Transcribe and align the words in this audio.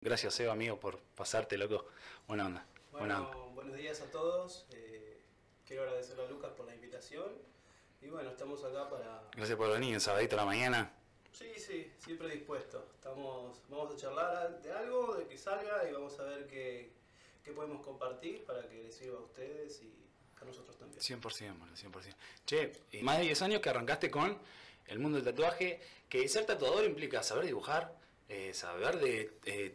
Gracias, 0.00 0.34
Seba, 0.34 0.52
amigo, 0.52 0.78
por 0.78 0.98
pasarte, 1.16 1.58
loco. 1.58 1.86
Buena 2.28 2.46
onda. 2.46 2.66
Buena 2.92 3.18
onda. 3.18 3.36
Bueno, 3.36 3.50
buenos 3.54 3.76
días 3.76 4.00
a 4.00 4.10
todos. 4.12 4.64
Eh, 4.70 5.18
quiero 5.66 5.82
agradecerle 5.82 6.24
a 6.24 6.28
Lucas 6.28 6.52
por 6.56 6.66
la 6.66 6.74
invitación. 6.74 7.26
Y 8.00 8.06
bueno, 8.08 8.30
estamos 8.30 8.62
acá 8.62 8.88
para... 8.88 9.24
Gracias 9.34 9.58
por 9.58 9.72
venir, 9.72 9.94
un 9.94 10.00
sabadito 10.00 10.36
a 10.36 10.38
la 10.38 10.44
mañana. 10.44 10.92
Sí, 11.32 11.52
sí, 11.56 11.92
siempre 11.98 12.28
dispuesto. 12.28 12.86
Estamos, 12.94 13.60
vamos 13.68 13.92
a 13.92 13.96
charlar 13.96 14.62
de 14.62 14.72
algo, 14.72 15.16
de 15.16 15.26
que 15.26 15.36
salga 15.36 15.88
y 15.88 15.92
vamos 15.92 16.16
a 16.20 16.22
ver 16.22 16.46
qué, 16.46 16.92
qué 17.42 17.50
podemos 17.50 17.84
compartir 17.84 18.44
para 18.44 18.68
que 18.68 18.84
les 18.84 18.94
sirva 18.94 19.18
a 19.18 19.22
ustedes 19.22 19.82
y 19.82 19.92
a 20.40 20.44
nosotros 20.44 20.78
también. 20.78 21.00
100%, 21.00 21.58
bueno, 21.58 21.74
100%. 21.74 22.14
Che, 22.46 22.72
y 22.92 23.02
más 23.02 23.18
de 23.18 23.24
10 23.24 23.42
años 23.42 23.60
que 23.60 23.68
arrancaste 23.68 24.12
con 24.12 24.38
el 24.86 24.98
mundo 25.00 25.20
del 25.20 25.24
tatuaje, 25.24 25.80
que 26.08 26.28
ser 26.28 26.46
tatuador 26.46 26.84
implica 26.84 27.24
saber 27.24 27.46
dibujar, 27.46 27.97
eh, 28.28 28.52
saber 28.52 28.98
de 28.98 29.32
eh, 29.46 29.74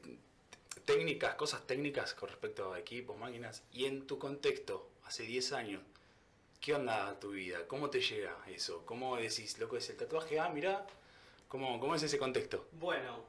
técnicas, 0.86 1.36
cosas 1.36 1.66
técnicas 1.66 2.14
con 2.14 2.30
respecto 2.30 2.74
a 2.74 2.80
equipos, 2.80 3.18
máquinas, 3.18 3.64
y 3.72 3.86
en 3.86 4.06
tu 4.06 4.20
contexto, 4.20 4.90
hace 5.06 5.24
10 5.24 5.54
años, 5.54 5.82
¿qué 6.62 6.74
onda 6.74 7.20
tu 7.20 7.32
vida? 7.32 7.68
¿Cómo 7.68 7.90
te 7.90 8.02
llega 8.02 8.38
eso? 8.48 8.86
¿Cómo 8.86 9.18
decís, 9.18 9.58
loco, 9.60 9.78
es 9.78 9.90
el 9.90 9.98
tatuaje? 9.98 10.40
Ah, 10.40 10.50
mira, 10.50 10.86
¿cómo, 11.48 11.80
cómo 11.80 11.96
es 11.96 12.04
ese 12.04 12.18
contexto? 12.18 12.68
Bueno, 12.74 13.24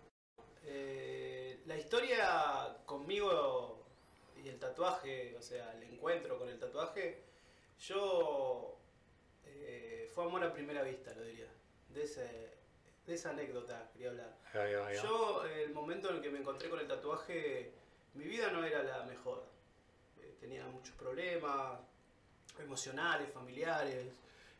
eh, 0.64 1.60
la 1.66 1.76
historia 1.76 2.76
conmigo 2.84 3.82
y 4.44 4.48
el 4.48 4.58
tatuaje, 4.58 5.34
o 5.38 5.42
sea, 5.42 5.72
el 5.74 5.84
encuentro 5.84 6.38
con 6.38 6.48
el 6.48 6.58
tatuaje, 6.58 7.22
yo 7.80 8.76
eh, 9.46 10.10
fue 10.14 10.24
amor 10.24 10.44
a 10.44 10.52
primera 10.52 10.82
vista, 10.82 11.14
lo 11.14 11.22
diría. 11.22 11.48
De 13.06 13.14
esa 13.14 13.30
anécdota 13.30 13.90
quería 13.92 14.10
hablar. 14.10 14.34
Yo, 15.02 15.44
el 15.44 15.72
momento 15.72 16.10
en 16.10 16.16
el 16.16 16.22
que 16.22 16.30
me 16.30 16.38
encontré 16.38 16.68
con 16.70 16.78
el 16.80 16.86
tatuaje, 16.86 17.72
mi 18.14 18.24
vida 18.24 18.50
no 18.50 18.64
era 18.64 18.82
la 18.82 19.04
mejor. 19.04 19.44
Eh, 20.20 20.36
tenía 20.40 20.66
muchos 20.66 20.94
problemas 20.96 21.80
emocionales, 22.58 23.30
familiares, 23.32 24.06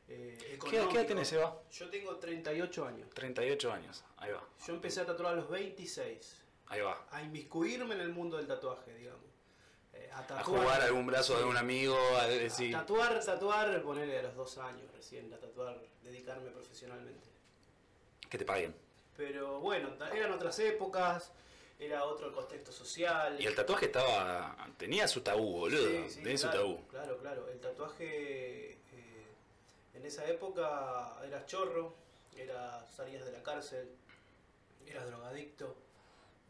eh, 0.08 0.36
¿Qué, 0.38 0.54
económicos. 0.54 0.88
¿Qué 0.92 0.98
edad 0.98 1.06
tenés, 1.06 1.28
Seba? 1.28 1.62
Yo 1.70 1.88
tengo 1.88 2.16
38 2.16 2.86
años. 2.86 3.10
38 3.14 3.72
años, 3.72 4.04
ahí 4.18 4.32
va. 4.32 4.44
Yo 4.66 4.74
empecé 4.74 5.00
a 5.00 5.06
tatuar 5.06 5.32
a 5.32 5.36
los 5.36 5.48
26. 5.48 6.42
Ahí 6.66 6.80
va. 6.80 7.06
A 7.10 7.22
inmiscuirme 7.22 7.94
en 7.94 8.00
el 8.00 8.10
mundo 8.10 8.36
del 8.36 8.46
tatuaje, 8.46 8.92
digamos. 8.94 9.22
Eh, 9.94 10.10
a 10.12 10.18
A 10.18 10.26
tatuar. 10.26 10.44
jugar 10.44 10.82
algún 10.82 11.06
brazo 11.06 11.38
de 11.38 11.44
un 11.44 11.56
amigo, 11.56 11.96
a 12.18 12.26
decir... 12.26 12.72
Tatuar, 12.72 13.24
tatuar, 13.24 13.80
ponerle 13.82 14.18
a 14.18 14.22
los 14.24 14.34
dos 14.34 14.58
años 14.58 14.90
recién, 14.92 15.32
a 15.32 15.38
tatuar, 15.38 15.80
dedicarme 16.02 16.50
profesionalmente. 16.50 17.28
Que 18.28 18.38
te 18.38 18.44
paguen. 18.44 18.74
Pero 19.16 19.60
bueno, 19.60 19.90
eran 20.12 20.32
otras 20.32 20.58
épocas, 20.58 21.30
era 21.78 22.04
otro 22.04 22.32
contexto 22.32 22.72
social. 22.72 23.40
Y 23.40 23.46
el 23.46 23.54
tatuaje 23.54 23.86
estaba... 23.86 24.56
tenía 24.76 25.06
su 25.06 25.20
tabú, 25.20 25.52
boludo. 25.58 25.86
Sí, 25.88 26.04
sí, 26.10 26.22
tenía 26.22 26.38
su 26.38 26.46
claro, 26.48 26.60
tabú. 26.60 26.86
Claro, 26.88 27.18
claro. 27.18 27.48
El 27.48 27.60
tatuaje 27.60 28.72
eh, 28.72 29.26
en 29.94 30.04
esa 30.04 30.26
época 30.26 31.14
eras 31.24 31.46
chorro, 31.46 31.94
era, 32.36 32.84
salías 32.96 33.24
de 33.24 33.32
la 33.32 33.42
cárcel, 33.42 33.88
eras 34.86 35.06
drogadicto. 35.06 35.76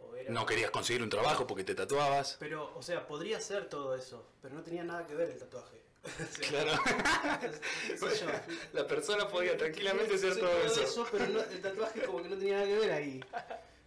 O 0.00 0.14
eras- 0.16 0.32
No 0.32 0.46
querías 0.46 0.70
conseguir 0.70 1.02
un 1.02 1.10
trabajo 1.10 1.46
porque 1.46 1.64
te 1.64 1.74
tatuabas. 1.74 2.36
Pero, 2.40 2.72
o 2.74 2.82
sea, 2.82 3.06
podría 3.06 3.40
ser 3.40 3.68
todo 3.68 3.94
eso, 3.94 4.26
pero 4.40 4.54
no 4.54 4.62
tenía 4.62 4.84
nada 4.84 5.06
que 5.06 5.14
ver 5.14 5.28
el 5.30 5.38
tatuaje. 5.38 5.82
Claro. 6.48 6.72
sé 7.96 8.20
yo. 8.20 8.26
La 8.72 8.86
persona 8.86 9.26
podía 9.28 9.56
tranquilamente 9.56 10.14
hacer 10.14 10.34
Sí, 10.34 10.40
todo 10.40 10.60
eso. 10.62 11.06
pero 11.10 11.26
no- 11.28 11.40
el 11.40 11.60
tatuaje 11.60 12.02
como 12.02 12.22
que 12.22 12.28
no 12.28 12.36
tenía 12.36 12.54
nada 12.56 12.66
que 12.66 12.78
ver 12.78 12.92
ahí. 12.92 13.20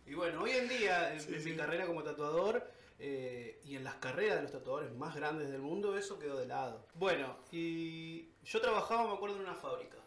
Y 0.05 0.13
bueno, 0.13 0.41
hoy 0.41 0.51
en 0.51 0.67
día, 0.69 1.13
en 1.13 1.19
Sí, 1.21 1.31
mi 1.51 1.55
carrera 1.55 1.85
como 1.85 2.01
tatuador 2.03 2.65
eh, 2.99 3.59
y 3.63 3.75
en 3.75 3.83
las 3.83 3.95
carreras 3.95 4.37
de 4.37 4.43
los 4.43 4.51
tatuadores 4.51 4.91
más 4.93 5.15
grandes 5.15 5.49
del 5.51 5.61
mundo, 5.61 5.97
eso 5.97 6.17
quedó 6.17 6.37
de 6.37 6.47
lado. 6.47 6.87
Bueno, 6.95 7.37
y 7.51 8.29
yo 8.43 8.59
trabajaba, 8.61 9.07
me 9.07 9.13
acuerdo, 9.13 9.35
en 9.35 9.41
una 9.43 9.55
fábrica. 9.55 9.97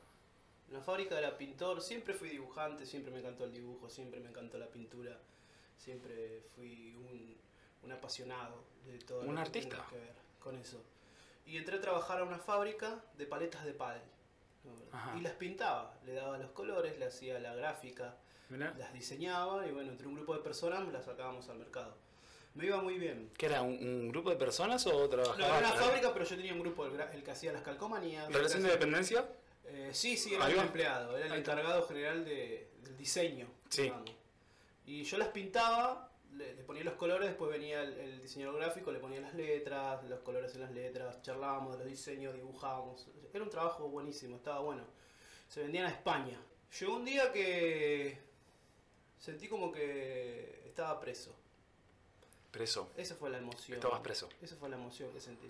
En 0.68 0.74
la 0.74 0.80
fábrica 0.80 1.18
era 1.18 1.36
pintor, 1.36 1.80
siempre 1.82 2.14
fui 2.14 2.30
dibujante, 2.30 2.86
siempre 2.86 3.12
me 3.12 3.20
encantó 3.20 3.44
el 3.44 3.52
dibujo, 3.52 3.88
siempre 3.90 4.20
me 4.20 4.30
encantó 4.30 4.56
la 4.58 4.68
pintura, 4.68 5.18
siempre 5.76 6.42
fui 6.56 6.94
un, 6.94 7.36
un 7.82 7.92
apasionado 7.92 8.64
de 8.86 8.98
todo 8.98 9.20
Un 9.22 9.34
lo 9.34 9.40
artista. 9.40 9.86
que 9.90 9.96
ver 9.96 10.14
con 10.40 10.56
eso. 10.56 10.82
Y 11.50 11.56
entré 11.56 11.76
a 11.76 11.80
trabajar 11.80 12.20
a 12.20 12.24
una 12.24 12.38
fábrica 12.38 13.02
de 13.18 13.26
paletas 13.26 13.64
de 13.64 13.72
pádel. 13.72 14.02
¿no? 14.64 14.96
Ajá. 14.96 15.16
Y 15.18 15.20
las 15.20 15.32
pintaba, 15.32 15.94
le 16.06 16.12
daba 16.14 16.38
los 16.38 16.50
colores, 16.52 16.96
le 16.98 17.06
hacía 17.06 17.38
la 17.40 17.54
gráfica, 17.54 18.14
las 18.50 18.92
diseñaba 18.92 19.66
y 19.66 19.72
bueno, 19.72 19.90
entre 19.90 20.06
un 20.06 20.14
grupo 20.14 20.34
de 20.34 20.40
personas 20.40 20.86
las 20.92 21.04
sacábamos 21.04 21.48
al 21.48 21.58
mercado. 21.58 21.96
Me 22.54 22.66
iba 22.66 22.80
muy 22.82 22.98
bien. 22.98 23.30
¿Qué 23.38 23.46
era? 23.46 23.62
¿Un, 23.62 23.74
un 23.74 24.08
grupo 24.08 24.30
de 24.30 24.36
personas 24.36 24.84
o 24.86 24.92
No, 24.92 25.08
trabajaba? 25.08 25.58
era 25.58 25.68
una 25.70 25.72
fábrica, 25.72 26.12
pero 26.12 26.24
yo 26.24 26.36
tenía 26.36 26.52
un 26.52 26.60
grupo, 26.60 26.84
el, 26.86 27.00
el 27.00 27.22
que 27.22 27.30
hacía 27.30 27.52
las 27.52 27.62
calcomanías. 27.62 28.26
el 28.28 28.34
¿Relación 28.34 28.62
de 28.64 28.70
dependencia? 28.70 29.24
Eh, 29.66 29.90
sí, 29.92 30.16
sí, 30.16 30.34
era 30.34 30.46
un 30.46 30.58
empleado, 30.58 31.16
era 31.16 31.26
el 31.26 31.32
encargado 31.40 31.86
general 31.86 32.24
de- 32.24 32.68
del 32.82 32.96
diseño. 32.96 33.46
Sí. 33.68 33.82
digamos. 33.82 34.10
Y 34.84 35.04
yo 35.04 35.16
las 35.18 35.28
pintaba, 35.28 36.09
le, 36.40 36.54
le 36.54 36.62
ponía 36.64 36.82
los 36.82 36.94
colores, 36.94 37.28
después 37.28 37.50
venía 37.50 37.82
el, 37.82 37.92
el 37.98 38.22
diseñador 38.22 38.56
gráfico, 38.56 38.90
le 38.90 38.98
ponía 38.98 39.20
las 39.20 39.34
letras, 39.34 40.02
los 40.08 40.20
colores 40.20 40.54
en 40.54 40.62
las 40.62 40.72
letras, 40.72 41.22
charlábamos 41.22 41.72
de 41.74 41.78
los 41.84 41.88
diseños, 41.88 42.34
dibujábamos. 42.34 43.06
Era 43.32 43.44
un 43.44 43.50
trabajo 43.50 43.88
buenísimo, 43.88 44.36
estaba 44.36 44.60
bueno. 44.60 44.82
Se 45.48 45.60
vendían 45.62 45.86
a 45.86 45.90
España. 45.90 46.40
Llegó 46.78 46.96
un 46.96 47.04
día 47.04 47.32
que 47.32 48.18
sentí 49.18 49.48
como 49.48 49.70
que 49.70 50.62
estaba 50.66 50.98
preso. 51.00 51.34
Preso. 52.50 52.90
Esa 52.96 53.14
fue 53.14 53.30
la 53.30 53.38
emoción. 53.38 53.76
Estabas 53.76 54.00
preso. 54.00 54.28
Esa 54.42 54.56
fue 54.56 54.68
la 54.68 54.76
emoción 54.76 55.12
que 55.12 55.20
sentí. 55.20 55.48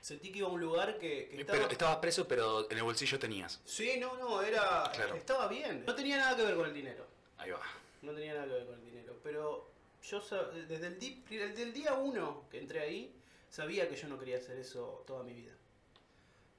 Sentí 0.00 0.30
que 0.30 0.38
iba 0.38 0.48
a 0.48 0.52
un 0.52 0.60
lugar 0.60 0.98
que, 0.98 1.28
que 1.28 1.36
Eh, 1.36 1.40
estaba... 1.40 1.58
Pero 1.58 1.72
estabas 1.72 1.96
preso, 1.96 2.28
pero 2.28 2.70
en 2.70 2.76
el 2.76 2.84
bolsillo 2.84 3.18
tenías. 3.18 3.60
Sí, 3.64 3.98
no, 3.98 4.16
no, 4.16 4.40
era... 4.40 4.88
Claro. 4.94 5.14
Estaba 5.16 5.48
bien. 5.48 5.84
No 5.84 5.94
tenía 5.96 6.16
nada 6.16 6.36
que 6.36 6.44
ver 6.44 6.54
con 6.54 6.66
el 6.66 6.74
dinero. 6.74 7.04
Ahí 7.38 7.50
va. 7.50 7.60
No 8.02 8.12
tenía 8.12 8.34
nada 8.34 8.46
que 8.46 8.52
ver 8.52 8.66
con 8.66 8.74
el 8.76 8.84
dinero. 8.84 9.16
Pero 9.24 9.68
yo 10.10 10.20
desde 10.68 10.86
el, 10.86 10.98
di- 10.98 11.24
desde 11.28 11.62
el 11.62 11.72
día 11.72 11.94
uno 11.94 12.44
que 12.50 12.58
entré 12.58 12.80
ahí, 12.80 13.14
sabía 13.50 13.88
que 13.88 13.96
yo 13.96 14.08
no 14.08 14.18
quería 14.18 14.38
hacer 14.38 14.58
eso 14.58 15.02
toda 15.06 15.22
mi 15.22 15.32
vida. 15.34 15.52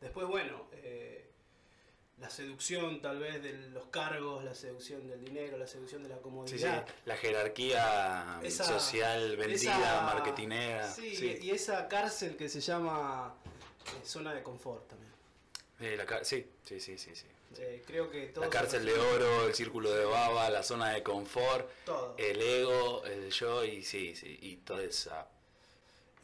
Después, 0.02 0.28
bueno, 0.28 0.68
eh, 0.74 1.30
la 2.20 2.30
seducción 2.30 3.02
tal 3.02 3.20
vez 3.20 3.42
de 3.44 3.54
los 3.70 3.86
cargos, 3.88 4.44
la 4.44 4.54
seducción 4.56 5.08
del 5.08 5.24
dinero, 5.24 5.58
la 5.58 5.68
seducción 5.68 6.04
de 6.04 6.10
la 6.10 6.16
Sí, 6.16 6.20
sí. 6.20 6.24
comodidad. 6.24 6.88
La 7.06 7.16
jerarquía 7.16 8.40
Esa- 8.44 8.64
social, 8.64 9.38
vendida, 9.38 9.78
esa- 9.78 10.02
marketinera. 10.02 10.92
Sí, 10.92 11.16
Sí. 11.16 11.38
y 11.42 11.52
esa 11.52 11.88
cárcel 11.88 12.36
que 12.36 12.50
se 12.50 12.60
llama 12.60 13.36
eh, 13.86 14.06
zona 14.06 14.34
de 14.34 14.44
confort 14.44 14.88
también. 14.90 15.12
Eh, 15.80 15.96
la 15.96 16.24
sí, 16.26 16.46
sí, 16.66 16.80
sí, 16.80 16.98
sí, 16.98 17.16
sí. 17.16 17.26
Eh, 17.58 17.82
creo 17.88 18.10
que 18.12 18.28
todo 18.28 18.44
La 18.44 18.50
cárcel 18.50 18.86
de 18.86 18.94
oro, 18.94 19.48
el 19.48 19.56
círculo 19.56 19.90
de 19.92 20.06
baba, 20.06 20.50
la 20.50 20.62
zona 20.64 20.92
de 20.92 21.02
confort, 21.02 21.70
Todo. 21.86 22.16
el 22.18 22.42
ego, 22.42 23.04
el 23.06 23.32
yo 23.32 23.64
y 23.64 23.82
sí, 23.84 24.16
sí, 24.16 24.38
y 24.42 24.58
toda 24.58 24.84
esa... 24.84 25.28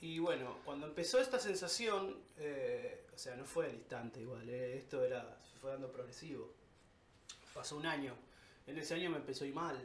Y 0.02 0.20
bueno, 0.20 0.60
cuando 0.66 0.86
empezó 0.86 1.20
esta 1.20 1.40
sensación, 1.40 2.22
eh, 2.38 3.06
o 3.16 3.18
sea, 3.18 3.36
no 3.36 3.46
fue 3.46 3.68
al 3.68 3.74
instante 3.74 4.20
igual, 4.20 4.48
eh, 4.50 4.78
esto 4.78 5.04
era, 5.04 5.38
se 5.52 5.58
fue 5.60 5.72
dando 5.72 5.90
progresivo. 5.92 6.52
Pasó 7.54 7.78
un 7.78 7.86
año. 7.86 8.14
En 8.68 8.78
ese 8.78 8.96
año 8.96 9.10
me 9.10 9.18
empezó 9.18 9.46
a 9.46 9.48
ir 9.48 9.54
mal. 9.54 9.80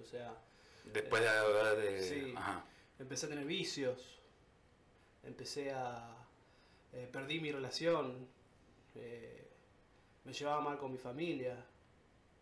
O 0.00 0.04
sea, 0.04 0.34
Después 0.84 1.22
de 1.22 1.28
haber 1.28 1.76
de... 1.76 2.02
Sí. 2.02 2.34
Ajá. 2.36 2.64
empecé 2.98 3.26
a 3.26 3.28
tener 3.30 3.44
vicios. 3.46 4.20
Empecé 5.22 5.70
a... 5.72 6.16
perdí 7.10 7.40
mi 7.40 7.50
relación. 7.50 8.28
eh, 8.94 9.48
me 10.24 10.32
llevaba 10.32 10.60
mal 10.60 10.78
con 10.78 10.92
mi 10.92 10.98
familia. 10.98 11.64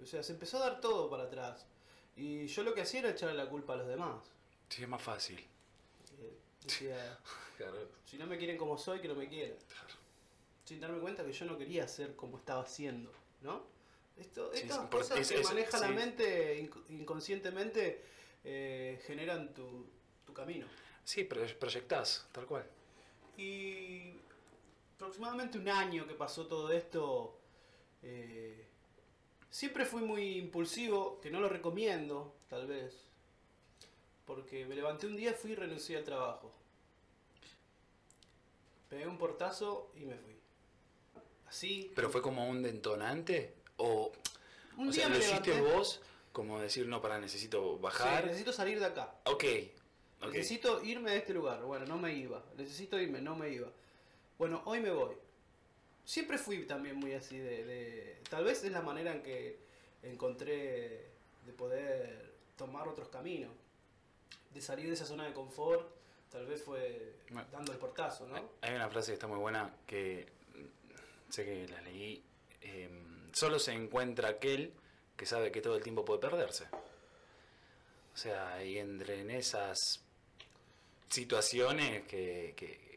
O 0.02 0.06
sea, 0.06 0.22
se 0.22 0.32
empezó 0.32 0.56
a 0.58 0.70
dar 0.70 0.80
todo 0.80 1.08
para 1.10 1.24
atrás. 1.24 1.66
Y 2.16 2.46
yo 2.46 2.62
lo 2.62 2.74
que 2.74 2.82
hacía 2.82 3.00
era 3.00 3.10
echarle 3.10 3.34
la 3.36 3.48
culpa 3.48 3.74
a 3.74 3.76
los 3.76 3.86
demás. 3.88 4.24
Sí, 4.68 4.82
es 4.82 4.88
más 4.88 5.02
fácil. 5.02 5.38
Eh, 6.20 6.38
decía... 6.64 7.18
Claro. 7.60 7.76
Si 8.06 8.16
no 8.16 8.26
me 8.26 8.38
quieren 8.38 8.56
como 8.56 8.78
soy, 8.78 9.00
que 9.00 9.08
no 9.08 9.14
me 9.14 9.28
quieran. 9.28 9.54
Sin 10.64 10.80
darme 10.80 10.98
cuenta 10.98 11.22
que 11.26 11.30
yo 11.34 11.44
no 11.44 11.58
quería 11.58 11.86
ser 11.86 12.16
como 12.16 12.38
estaba 12.38 12.64
siendo, 12.66 13.12
¿no? 13.42 13.64
Esto, 14.16 14.50
Sí, 14.54 14.60
estas 14.62 14.88
cosas 14.88 15.18
es- 15.18 15.28
que 15.28 15.40
es- 15.40 15.46
maneja 15.46 15.76
la 15.78 15.88
mente 15.88 16.58
inc- 16.62 16.82
inconscientemente 16.88 18.02
eh, 18.44 18.98
generan 19.06 19.52
tu, 19.52 19.86
tu 20.24 20.32
camino. 20.32 20.66
Sí, 21.04 21.24
pero 21.24 21.42
proyectás, 21.58 22.26
tal 22.32 22.46
cual. 22.46 22.64
Y 23.36 24.14
aproximadamente 24.96 25.58
un 25.58 25.68
año 25.68 26.06
que 26.06 26.14
pasó 26.14 26.46
todo 26.46 26.72
esto, 26.72 27.39
eh, 28.02 28.66
siempre 29.50 29.84
fui 29.84 30.02
muy 30.02 30.36
impulsivo, 30.38 31.20
que 31.20 31.30
no 31.30 31.40
lo 31.40 31.48
recomiendo, 31.48 32.34
tal 32.48 32.66
vez, 32.66 33.04
porque 34.26 34.64
me 34.66 34.74
levanté 34.74 35.06
un 35.06 35.16
día, 35.16 35.34
fui 35.34 35.52
y 35.52 35.54
renuncié 35.54 35.96
al 35.96 36.04
trabajo. 36.04 36.52
Pegué 38.88 39.06
un 39.06 39.18
portazo 39.18 39.92
y 39.94 40.04
me 40.04 40.16
fui. 40.16 40.36
Así. 41.48 41.92
¿Pero 41.94 42.10
fue 42.10 42.22
como 42.22 42.48
un 42.48 42.62
detonante? 42.62 43.54
¿O, 43.76 44.12
Un 44.76 44.88
o 44.88 44.92
día 44.92 45.02
sea, 45.02 45.08
me 45.08 45.18
lo 45.18 45.24
hiciste 45.24 45.54
levanté- 45.54 45.72
vos 45.74 46.00
como 46.32 46.60
decir, 46.60 46.86
no, 46.86 47.00
para, 47.02 47.18
necesito 47.18 47.74
Sí, 47.76 47.82
bajar? 47.82 48.24
necesito 48.26 48.52
salir 48.52 48.78
de 48.78 48.86
acá. 48.86 49.14
Ok, 49.24 49.44
Ok. 50.22 50.32
Necesito 50.34 50.84
irme 50.84 51.12
de 51.12 51.16
este 51.16 51.32
lugar. 51.32 51.62
Bueno, 51.62 51.86
no 51.86 51.96
me 51.96 52.14
iba. 52.14 52.44
Necesito 52.58 53.00
irme, 53.00 53.22
no 53.22 53.34
me 53.36 53.48
iba. 53.48 53.68
Bueno, 54.38 54.60
hoy 54.66 54.78
me 54.80 54.90
voy. 54.90 55.14
Siempre 56.04 56.38
fui 56.38 56.64
también 56.66 56.96
muy 56.96 57.12
así 57.14 57.38
de, 57.38 57.64
de- 57.64 58.16
Tal 58.28 58.44
vez 58.44 58.62
es 58.64 58.72
la 58.72 58.82
manera 58.82 59.12
en 59.12 59.22
que 59.22 59.58
encontré 60.02 61.06
de 61.46 61.52
poder 61.56 62.32
tomar 62.56 62.88
otros 62.88 63.08
caminos. 63.08 63.50
De 64.54 64.60
salir 64.60 64.86
de 64.88 64.94
esa 64.94 65.06
zona 65.06 65.26
de 65.26 65.32
confort. 65.32 65.88
Tal 66.30 66.46
vez 66.46 66.62
fue 66.62 67.14
dando 67.52 67.72
el 67.72 67.78
portazo, 67.78 68.26
¿no? 68.28 68.50
Hay 68.60 68.74
una 68.74 68.88
frase 68.88 69.10
que 69.10 69.14
está 69.14 69.26
muy 69.26 69.38
buena 69.38 69.72
que 69.86 70.26
sé 71.28 71.44
que 71.44 71.68
la 71.68 71.80
leí. 71.82 72.22
eh, 72.62 72.88
solo 73.32 73.58
se 73.58 73.72
encuentra 73.72 74.28
aquel 74.28 74.72
que 75.16 75.26
sabe 75.26 75.50
que 75.52 75.60
todo 75.60 75.76
el 75.76 75.82
tiempo 75.82 76.04
puede 76.04 76.20
perderse. 76.20 76.64
O 78.14 78.16
sea, 78.16 78.62
y 78.64 78.78
entre 78.78 79.20
en 79.20 79.30
esas 79.30 79.78
situaciones 81.08 82.02
que, 82.06 82.54
que 82.56 82.89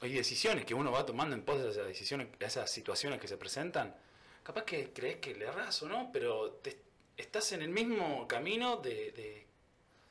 hay 0.00 0.12
decisiones 0.12 0.64
que 0.64 0.74
uno 0.74 0.90
va 0.92 1.04
tomando 1.04 1.34
en 1.36 1.42
pos 1.42 1.62
de 1.62 1.70
esas 1.70 1.86
decisiones, 1.86 2.28
esas 2.40 2.70
situaciones 2.70 3.20
que 3.20 3.28
se 3.28 3.36
presentan, 3.36 3.94
capaz 4.42 4.64
que 4.64 4.92
crees 4.92 5.16
que 5.16 5.34
le 5.34 5.46
erras 5.46 5.82
o 5.82 5.88
no, 5.88 6.10
pero 6.12 6.52
te- 6.62 6.78
estás 7.16 7.52
en 7.52 7.62
el 7.62 7.68
mismo 7.68 8.26
camino 8.26 8.76
de, 8.78 9.12
de 9.12 9.46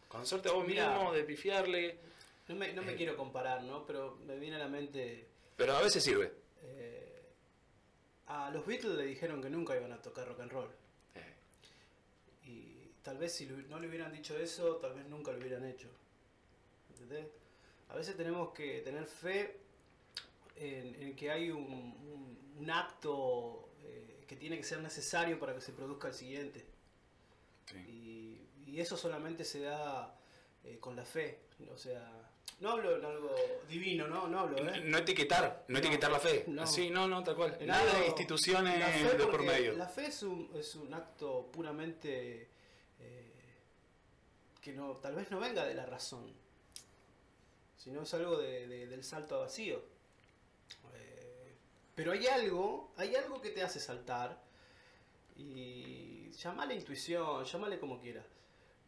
conocerte 0.08 0.50
a 0.50 0.52
vos 0.54 0.66
Mirá. 0.68 0.94
mismo, 0.94 1.14
de 1.14 1.24
pifiarle, 1.24 1.98
No 2.48 2.56
me, 2.56 2.74
no 2.74 2.82
me 2.82 2.94
Eh. 2.94 2.96
quiero 2.96 3.16
comparar, 3.16 3.62
¿no? 3.64 3.86
Pero 3.86 4.18
me 4.26 4.36
viene 4.40 4.56
a 4.56 4.60
la 4.60 4.68
mente... 4.68 5.28
pero 5.56 5.76
a 5.76 5.82
veces 5.82 6.04
sirve. 6.04 6.32
eh, 6.64 7.22
a 8.28 8.50
los 8.52 8.66
Beatles 8.66 8.94
le 8.96 9.06
dijeron 9.06 9.40
que 9.42 9.50
nunca 9.52 9.76
iban 9.76 9.92
a 9.92 10.02
tocar 10.02 10.28
rock 10.28 10.40
and 10.42 10.52
roll. 10.52 10.70
Eh, 11.16 11.34
Y 12.46 12.92
tal 13.04 13.18
vez 13.20 13.34
si 13.36 13.46
no 13.46 13.80
le 13.80 13.88
hubieran 13.88 14.12
dicho 14.12 14.36
eso, 14.38 14.78
tal 14.78 14.94
vez 14.96 15.06
nunca 15.08 15.32
lo 15.32 15.38
hubieran 15.40 15.64
hecho. 15.66 15.90
¿Entendés? 16.92 17.28
A 17.90 17.96
veces 17.96 18.16
tenemos 18.18 18.52
que 18.54 18.82
tener 18.82 19.06
fe 19.06 19.58
en, 20.60 20.96
en 21.02 21.16
que 21.16 21.32
hay 21.32 21.50
un, 21.52 21.64
un- 21.64 22.54
un 22.58 22.70
acto 22.72 23.70
eh, 23.84 24.26
que 24.28 24.36
tiene 24.36 24.58
que 24.58 24.64
ser 24.64 24.80
necesario 24.82 25.40
para 25.40 25.56
que 25.56 25.62
se 25.62 25.72
produzca 25.72 26.10
el 26.10 26.14
siguiente. 26.14 26.66
sí. 27.66 27.78
Y, 28.68 28.72
y 28.72 28.80
eso 28.82 28.96
solamente 28.98 29.44
se 29.46 29.62
da 29.62 30.16
eh, 30.64 30.78
con 30.80 30.96
la 30.96 31.04
fe. 31.06 31.40
O 31.72 31.78
sea, 31.78 32.30
no 32.60 32.72
hablo 32.72 32.98
en 32.98 33.06
algo 33.06 33.34
divino, 33.68 34.08
no, 34.08 34.28
no 34.28 34.40
hablo, 34.42 34.58
¿eh? 34.58 34.82
No 34.82 34.98
etiquetar, 35.00 35.64
no, 35.68 35.74
No, 35.74 35.80
etiquetar 35.80 36.12
la 36.12 36.20
fe. 36.20 36.44
no. 36.48 36.68
Sí, 36.68 36.90
no, 36.90 37.08
no, 37.08 37.24
tal 37.24 37.36
cual. 37.36 37.58
En 37.60 37.68
Nada 37.68 37.82
algo- 37.82 38.00
de 38.02 38.08
instituciones 38.08 39.18
de 39.18 39.26
por 39.28 39.42
medio. 39.44 39.74
La 39.74 39.88
fe 39.88 40.08
es 40.08 40.22
un, 40.24 40.52
es 40.56 40.76
un 40.76 40.94
acto 40.94 41.50
puramente 41.52 42.50
eh, 43.00 43.34
que 44.62 44.74
no, 44.74 44.94
tal 44.98 45.16
vez 45.16 45.32
no 45.32 45.40
venga 45.40 45.66
de 45.66 45.74
la 45.74 45.86
razón, 45.86 46.32
sino 47.78 48.02
es 48.04 48.14
algo 48.14 48.38
de- 48.38 48.68
de- 48.68 48.88
del 48.88 49.04
salto 49.04 49.36
a 49.36 49.40
vacío. 49.40 49.82
Pero 52.00 52.14
hay 52.14 52.28
algo, 52.28 52.94
hay 52.96 53.14
algo 53.14 53.42
que 53.42 53.50
te 53.50 53.62
hace 53.62 53.78
saltar 53.78 54.42
y 55.36 56.32
llamale 56.32 56.74
intuición, 56.74 57.44
llamale 57.44 57.78
como 57.78 58.00
quieras, 58.00 58.24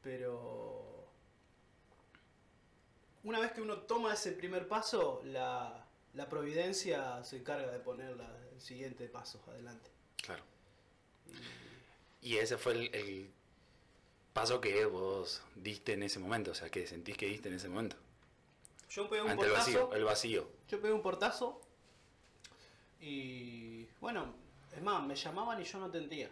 pero 0.01 1.09
una 3.25 3.41
vez 3.41 3.51
que 3.51 3.59
uno 3.61 3.79
toma 3.79 4.13
ese 4.13 4.31
primer 4.31 4.65
paso, 4.69 5.21
la, 5.25 5.85
la 6.13 6.29
providencia 6.29 7.21
se 7.25 7.35
encarga 7.35 7.69
de 7.69 7.79
poner 7.79 8.15
la- 8.15 8.33
el 8.53 8.61
siguiente 8.61 9.09
paso 9.09 9.41
adelante. 9.47 9.89
Claro. 10.23 10.43
Y- 11.27 12.29
Y 12.29 12.37
ese 12.37 12.57
fue 12.57 12.71
el, 12.73 12.95
el 12.95 13.29
paso 14.31 14.61
que 14.61 14.85
vos 14.85 15.41
diste 15.55 15.91
en 15.93 16.03
ese 16.03 16.19
momento, 16.19 16.51
o 16.51 16.55
sea, 16.55 16.69
que 16.69 16.87
sentís 16.87 17.17
que 17.17 17.25
diste 17.25 17.49
en 17.49 17.55
ese 17.55 17.67
momento. 17.67 17.97
Yo 18.89 19.09
pegué 19.09 19.21
un 19.23 19.31
Ante 19.31 19.47
el 19.47 19.51
portazo. 19.51 19.71
vacío, 19.71 19.93
el 19.97 20.03
vacío. 20.05 20.47
Yo 20.69 20.79
pegué 20.79 20.93
un 20.93 21.01
portazo. 21.01 21.59
Y 23.01 23.87
bueno, 23.99 24.33
es 24.75 24.81
más, 24.81 25.03
me 25.05 25.15
llamaban 25.15 25.59
y 25.59 25.63
yo 25.65 25.79
no 25.79 25.85
atendía. 25.85 26.29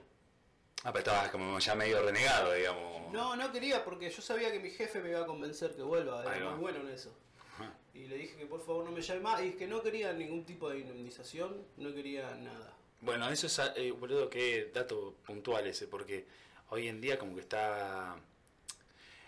Ah, 0.83 0.91
pero 0.93 0.99
estabas 0.99 1.29
como 1.29 1.59
ya 1.59 1.75
medio 1.75 2.01
renegado, 2.01 2.53
digamos. 2.53 3.11
No, 3.11 3.35
no 3.35 3.51
quería 3.51 3.83
porque 3.83 4.09
yo 4.09 4.21
sabía 4.21 4.51
que 4.51 4.59
mi 4.59 4.69
jefe 4.69 5.01
me 5.01 5.09
iba 5.09 5.21
a 5.21 5.25
convencer 5.25 5.75
que 5.75 5.81
vuelva. 5.81 6.21
Era 6.21 6.31
Ahí 6.31 6.41
va. 6.41 6.51
muy 6.51 6.59
bueno 6.61 6.79
en 6.81 6.89
eso. 6.89 7.11
Ajá. 7.55 7.73
Y 7.93 8.07
le 8.07 8.15
dije 8.17 8.37
que 8.37 8.45
por 8.45 8.63
favor 8.65 8.85
no 8.85 8.91
me 8.91 9.01
llame 9.01 9.19
más. 9.19 9.43
Y 9.43 9.53
que 9.53 9.67
no 9.67 9.81
quería 9.81 10.13
ningún 10.13 10.45
tipo 10.45 10.69
de 10.69 10.79
indemnización, 10.79 11.65
no 11.77 11.93
quería 11.93 12.33
nada. 12.35 12.73
Bueno, 13.01 13.27
eso 13.29 13.47
es, 13.47 13.59
eh, 13.75 13.91
boludo, 13.91 14.29
qué 14.29 14.71
dato 14.73 15.15
puntual 15.25 15.65
ese, 15.67 15.87
porque 15.87 16.25
hoy 16.69 16.87
en 16.87 17.01
día 17.01 17.17
como 17.17 17.33
que 17.35 17.41
está... 17.41 18.15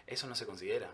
Eso 0.05 0.27
no 0.27 0.35
se 0.35 0.45
considera. 0.45 0.91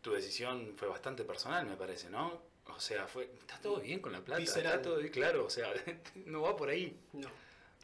Tu 0.00 0.12
decisión 0.12 0.74
fue 0.76 0.88
bastante 0.88 1.24
personal, 1.24 1.66
me 1.66 1.76
parece, 1.76 2.10
¿no? 2.10 2.40
O 2.68 2.80
sea, 2.80 3.06
fue... 3.06 3.24
Está 3.24 3.58
todo 3.60 3.80
bien 3.80 4.00
con 4.00 4.12
la 4.12 4.20
plata, 4.24 4.40
Visceral. 4.40 4.66
está 4.76 4.82
todo 4.82 4.96
bien, 4.98 5.12
claro, 5.12 5.44
o 5.46 5.50
sea, 5.50 5.72
no 6.26 6.42
va 6.42 6.56
por 6.56 6.68
ahí. 6.70 6.98
No. 7.12 7.28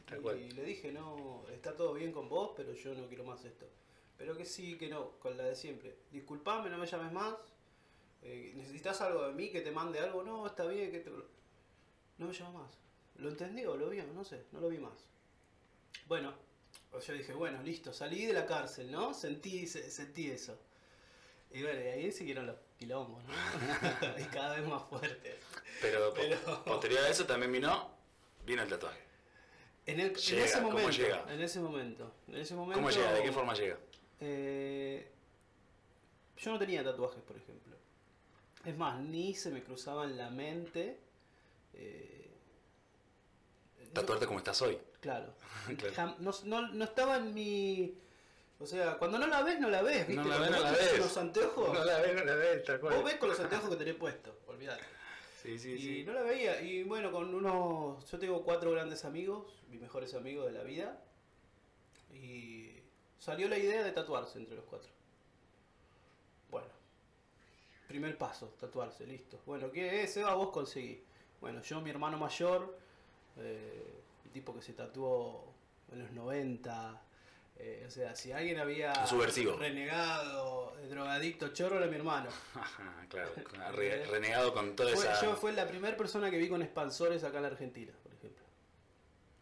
Tal 0.07 0.19
y 0.19 0.23
cual. 0.23 0.49
le 0.57 0.65
dije, 0.65 0.91
no, 0.91 1.45
está 1.53 1.77
todo 1.77 1.95
bien 1.95 2.11
con 2.13 2.29
vos, 2.29 2.53
pero 2.57 2.73
yo 2.73 2.95
no 2.95 3.07
quiero 3.07 3.25
más 3.25 3.45
esto. 3.45 3.67
Pero 4.19 4.37
que 4.37 4.45
sí, 4.45 4.77
que 4.77 4.89
no, 4.89 5.13
con 5.21 5.37
la 5.37 5.45
de 5.45 5.55
siempre. 5.55 5.97
Disculpame, 6.11 6.69
no 6.71 6.79
me 6.79 6.87
llames 6.87 7.13
más. 7.13 7.35
Eh, 8.23 8.53
¿Necesitas 8.57 9.01
algo 9.01 9.27
de 9.29 9.33
mí 9.33 9.51
que 9.51 9.61
te 9.61 9.71
mande 9.71 9.99
algo? 10.01 10.23
No, 10.23 10.47
está 10.47 10.67
bien, 10.67 10.91
que 10.91 10.99
te... 11.01 11.11
No 12.19 12.27
me 12.27 12.33
llamas 12.33 12.55
más. 12.55 12.79
¿Lo 13.17 13.29
entendió? 13.29 13.77
¿Lo 13.77 13.89
vio? 13.91 14.05
No 14.15 14.25
sé, 14.25 14.45
no 14.53 14.61
lo 14.61 14.69
vi 14.69 14.79
más. 14.79 15.05
Bueno, 16.07 16.35
pues 16.91 17.07
yo 17.07 17.15
dije, 17.15 17.33
bueno, 17.33 17.63
listo, 17.63 17.93
salí 17.93 18.27
de 18.27 18.33
la 18.33 18.47
cárcel, 18.47 18.91
¿no? 18.91 19.15
Sentí, 19.15 19.67
se- 19.67 19.91
sentí 19.91 20.31
eso. 20.31 20.59
Y 21.53 21.63
bueno, 21.63 21.81
y 21.81 21.85
ahí 21.87 22.13
siguieron 22.13 22.47
los 22.47 22.57
quilombos, 22.85 23.23
¿no? 23.25 23.33
y 24.19 24.25
cada 24.25 24.57
vez 24.57 24.67
más 24.67 24.83
fuertes. 24.85 25.37
Pero, 25.83 26.15
Pero- 26.15 26.65
posterior 26.65 27.05
a 27.05 27.09
eso 27.11 27.27
también 27.27 27.53
vino, 27.53 27.91
vino 28.47 28.63
el 28.63 28.69
tatuaje. 28.71 29.01
En, 29.87 30.01
el, 30.01 30.07
en 30.09 30.15
Llega, 30.15 30.45
ese 30.47 30.55
¿cómo 30.59 30.71
momento, 30.71 30.91
llega? 30.93 31.25
en 31.33 31.41
ese 31.43 31.61
momento, 31.61 32.13
en 32.29 32.37
ese 32.37 32.55
momento. 32.55 32.75
¿Cómo 32.79 32.91
llega? 32.91 33.13
¿De 33.13 33.23
qué 33.23 33.33
forma 33.33 33.55
llega? 33.55 33.77
Eh, 34.21 35.11
yo 36.39 36.53
no 36.53 36.59
tenía 36.59 36.83
tatuajes, 36.83 37.23
por 37.23 37.37
ejemplo. 37.37 37.77
Es 38.65 38.77
más, 38.77 38.99
ni 39.01 39.35
se 39.35 39.51
me 39.51 39.63
cruzaba 39.63 40.05
en 40.05 40.17
la 40.17 40.31
mente. 40.31 40.99
eh, 41.75 42.31
Tatuarte 43.93 44.27
como 44.27 44.39
estás 44.39 44.61
hoy. 44.63 44.79
Claro. 45.01 45.35
No, 46.19 46.33
no- 46.45 46.69
no 46.69 46.85
estaba 46.85 47.17
en 47.19 47.35
mi. 47.35 47.95
O 48.61 48.67
sea, 48.67 48.99
cuando 48.99 49.19
no 49.19 49.27
la 49.27 49.43
ves, 49.43 49.59
no 49.59 49.71
la 49.71 49.81
ves, 49.81 50.07
¿viste? 50.07 50.23
No 50.23 50.29
la 50.29 50.39
ves, 50.39 50.49
Cuando 50.51 50.59
no 50.59 50.65
la 50.65 50.79
ves. 50.79 50.99
Los 50.99 51.17
anteojos, 51.17 51.73
No 51.73 51.85
la 51.85 51.99
ves, 51.99 52.15
no 52.15 52.25
la 52.25 52.35
ves, 52.35 52.65
tal 52.65 52.79
vos 52.79 53.05
ves 53.05 53.17
con 53.17 53.31
los 53.31 53.41
anteojos 53.41 53.71
que 53.71 53.77
tenés 53.77 53.95
puestos, 53.95 54.35
olvidate. 54.47 54.85
Sí, 55.43 55.59
sí, 55.59 55.73
y 55.73 55.79
sí. 55.79 56.05
no 56.05 56.13
la 56.13 56.21
veía. 56.21 56.61
Y 56.61 56.83
bueno, 56.83 57.11
con 57.11 57.35
unos. 57.35 58.05
Yo 58.11 58.19
tengo 58.19 58.45
cuatro 58.45 58.71
grandes 58.73 59.07
amigos, 59.07 59.47
mis 59.71 59.81
mejores 59.81 60.13
amigos 60.15 60.45
de 60.45 60.53
la 60.53 60.63
vida. 60.63 61.03
Y 62.13 62.71
salió 63.19 63.49
la 63.49 63.57
idea 63.57 63.83
de 63.83 63.93
tatuarse 63.93 64.39
entre 64.39 64.57
los 64.57 64.67
cuatro. 64.67 64.91
Bueno, 66.51 66.69
primer 67.89 68.19
paso, 68.19 68.49
tatuarse, 68.61 69.07
listo. 69.07 69.41
Bueno, 69.47 69.71
¿qué 69.71 70.03
es? 70.03 70.15
Eva, 70.19 70.35
vos 70.35 70.51
conseguí. 70.51 71.03
Bueno, 71.41 71.63
yo, 71.63 71.81
mi 71.81 71.89
hermano 71.89 72.19
mayor, 72.19 72.77
eh, 73.39 74.03
el 74.27 74.31
tipo 74.33 74.55
que 74.55 74.61
se 74.61 74.75
tatuó 74.75 75.55
en 75.91 76.01
los 76.01 76.11
90. 76.11 77.03
Eh, 77.63 77.85
o 77.87 77.91
sea, 77.91 78.15
si 78.17 78.33
alguien 78.33 78.59
había 78.59 79.07
Subversivo. 79.07 79.57
renegado, 79.57 80.75
eh, 80.83 80.89
drogadicto, 80.89 81.49
chorro, 81.53 81.77
era 81.79 81.87
mi 81.87 81.97
hermano. 81.97 82.31
Claro. 83.11 83.33
re- 83.73 84.07
renegado 84.07 84.55
con 84.55 84.77
toda 84.77 84.95
Fue- 84.95 85.05
esa. 85.05 85.21
yo 85.23 85.35
fue 85.37 85.53
la 85.53 85.67
primera 85.67 85.97
persona 85.97 86.31
que 86.31 86.39
vi 86.39 86.49
con 86.49 86.63
expansores 86.63 87.25
acá 87.25 87.39
en 87.39 87.43
la 87.43 87.49
Argentina, 87.49 87.93
por 88.03 88.13
ejemplo. 88.15 88.45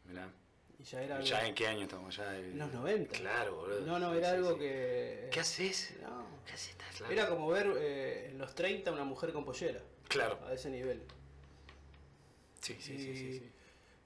Mirá. 0.06 0.30
Y 0.78 0.84
ya 0.84 1.02
era 1.02 1.20
¿Ya 1.20 1.36
algo- 1.38 1.48
en 1.48 1.54
qué 1.54 1.66
año 1.66 1.82
estamos? 1.82 2.16
Ya 2.16 2.34
en 2.38 2.44
en 2.52 2.58
los 2.58 2.72
90. 2.72 3.18
Claro, 3.18 3.56
boludo. 3.56 3.80
No, 3.82 3.98
no, 3.98 4.14
era 4.14 4.30
sí, 4.30 4.36
algo 4.36 4.52
sí. 4.54 4.58
que... 4.60 5.28
¿Qué 5.30 5.40
haces? 5.40 5.94
No. 6.00 6.24
¿Qué 6.46 6.52
haces? 6.54 6.70
Estás 6.70 7.00
loco. 7.00 7.12
Era 7.12 7.28
como 7.28 7.48
ver 7.48 7.66
eh, 7.78 8.28
en 8.30 8.38
los 8.38 8.54
30 8.54 8.90
una 8.92 9.04
mujer 9.04 9.32
con 9.32 9.44
pollera, 9.44 9.80
Claro. 10.08 10.38
a 10.46 10.52
ese 10.54 10.70
nivel. 10.70 11.02
Sí, 12.60 12.76
sí, 12.80 12.96
sí, 12.98 13.16
sí, 13.16 13.38
sí. 13.40 13.50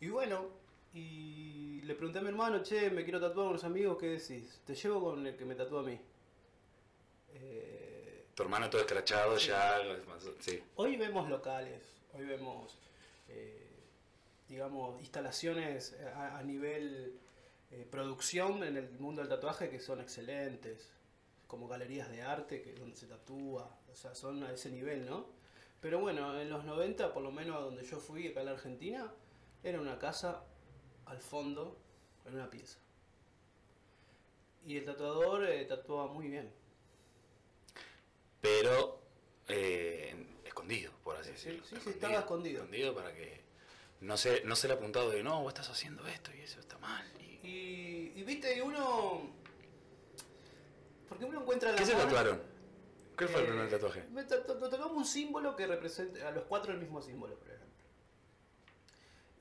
Y 0.00 0.08
bueno, 0.08 0.48
y 0.94 1.80
le 1.82 1.94
pregunté 1.94 2.18
a 2.18 2.22
mi 2.22 2.28
hermano, 2.28 2.62
che, 2.62 2.90
me 2.90 3.02
quiero 3.04 3.20
tatuar 3.20 3.44
con 3.44 3.48
unos 3.48 3.64
amigos, 3.64 3.96
¿qué 3.98 4.06
decís? 4.18 4.60
Te 4.66 4.74
llevo 4.74 5.00
con 5.02 5.26
el 5.26 5.36
que 5.36 5.44
me 5.44 5.54
tatúa 5.54 5.80
a 5.80 5.84
mí. 5.84 5.98
Eh, 7.34 8.26
Tu 8.34 8.42
hermano 8.42 8.68
todo 8.70 8.80
escrachado 8.82 9.36
ya. 9.38 9.78
Sí. 10.40 10.62
Hoy 10.76 10.96
vemos 10.96 11.28
locales, 11.28 11.82
hoy 12.12 12.26
vemos, 12.26 12.78
eh, 13.28 13.66
digamos, 14.48 15.00
instalaciones 15.00 15.94
a, 16.14 16.38
a 16.38 16.42
nivel 16.42 17.18
eh, 17.70 17.86
producción 17.90 18.62
en 18.64 18.76
el 18.76 18.90
mundo 18.98 19.22
del 19.22 19.28
tatuaje 19.30 19.70
que 19.70 19.80
son 19.80 20.00
excelentes, 20.00 20.90
como 21.46 21.68
galerías 21.68 22.10
de 22.10 22.22
arte 22.22 22.62
que 22.62 22.74
donde 22.74 22.96
se 22.96 23.06
tatúa, 23.06 23.78
o 23.90 23.94
sea, 23.96 24.14
son 24.14 24.42
a 24.44 24.52
ese 24.52 24.70
nivel, 24.70 25.06
¿no? 25.06 25.26
Pero 25.80 26.00
bueno, 26.00 26.38
en 26.40 26.48
los 26.48 26.64
90, 26.64 27.12
por 27.12 27.22
lo 27.22 27.32
menos 27.32 27.56
a 27.56 27.60
donde 27.60 27.84
yo 27.84 27.98
fui, 27.98 28.28
acá 28.28 28.40
en 28.40 28.46
la 28.46 28.52
Argentina, 28.52 29.12
era 29.62 29.80
una 29.80 29.98
casa 29.98 30.44
al 31.12 31.20
fondo, 31.20 31.76
en 32.26 32.34
una 32.34 32.50
pieza. 32.50 32.78
Y 34.64 34.76
el 34.78 34.84
tatuador 34.84 35.44
eh, 35.46 35.64
tatuaba 35.66 36.06
muy 36.12 36.28
bien. 36.28 36.50
Pero 38.40 39.00
decirlo. 41.32 41.64
sí, 41.64 41.76
sí, 41.82 41.90
estaba 41.90 42.14
escondido. 42.20 42.58
Escondido 42.62 42.94
para 42.94 43.12
que 43.14 43.40
no 44.00 44.16
se, 44.16 44.42
no 44.44 44.56
se 44.56 44.68
le 44.68 44.74
apuntado 44.74 45.10
de, 45.10 45.22
no, 45.22 45.42
vos 45.42 45.52
estás 45.52 45.68
haciendo 45.70 46.06
esto 46.06 46.30
y 46.34 46.40
eso 46.40 46.58
está 46.60 46.78
mal. 46.78 47.04
Y... 47.20 47.46
Y, 47.48 48.12
y 48.16 48.22
viste, 48.24 48.60
uno. 48.62 49.30
Porque 51.08 51.24
uno 51.24 51.40
encuentra 51.42 51.70
la 51.72 51.76
¿Qué 51.78 51.84
se 51.86 51.92
mano- 51.92 52.04
tatuaron? 52.04 52.42
¿Qué 53.16 53.28
fue 53.28 53.40
el 53.40 53.46
Eh, 53.46 53.48
primer 53.50 53.70
tatuaje? 53.70 54.04
Me 54.10 54.24
ta- 54.24 54.44
ta- 54.44 54.58
tatuamos 54.58 54.96
un 54.96 55.04
símbolo 55.04 55.54
que 55.54 55.66
representa 55.66 56.26
a 56.28 56.30
los 56.30 56.44
cuatro 56.44 56.72
el 56.72 56.78
mismo 56.78 57.02
símbolo, 57.02 57.34
por 57.36 57.48
ejemplo. 57.48 57.61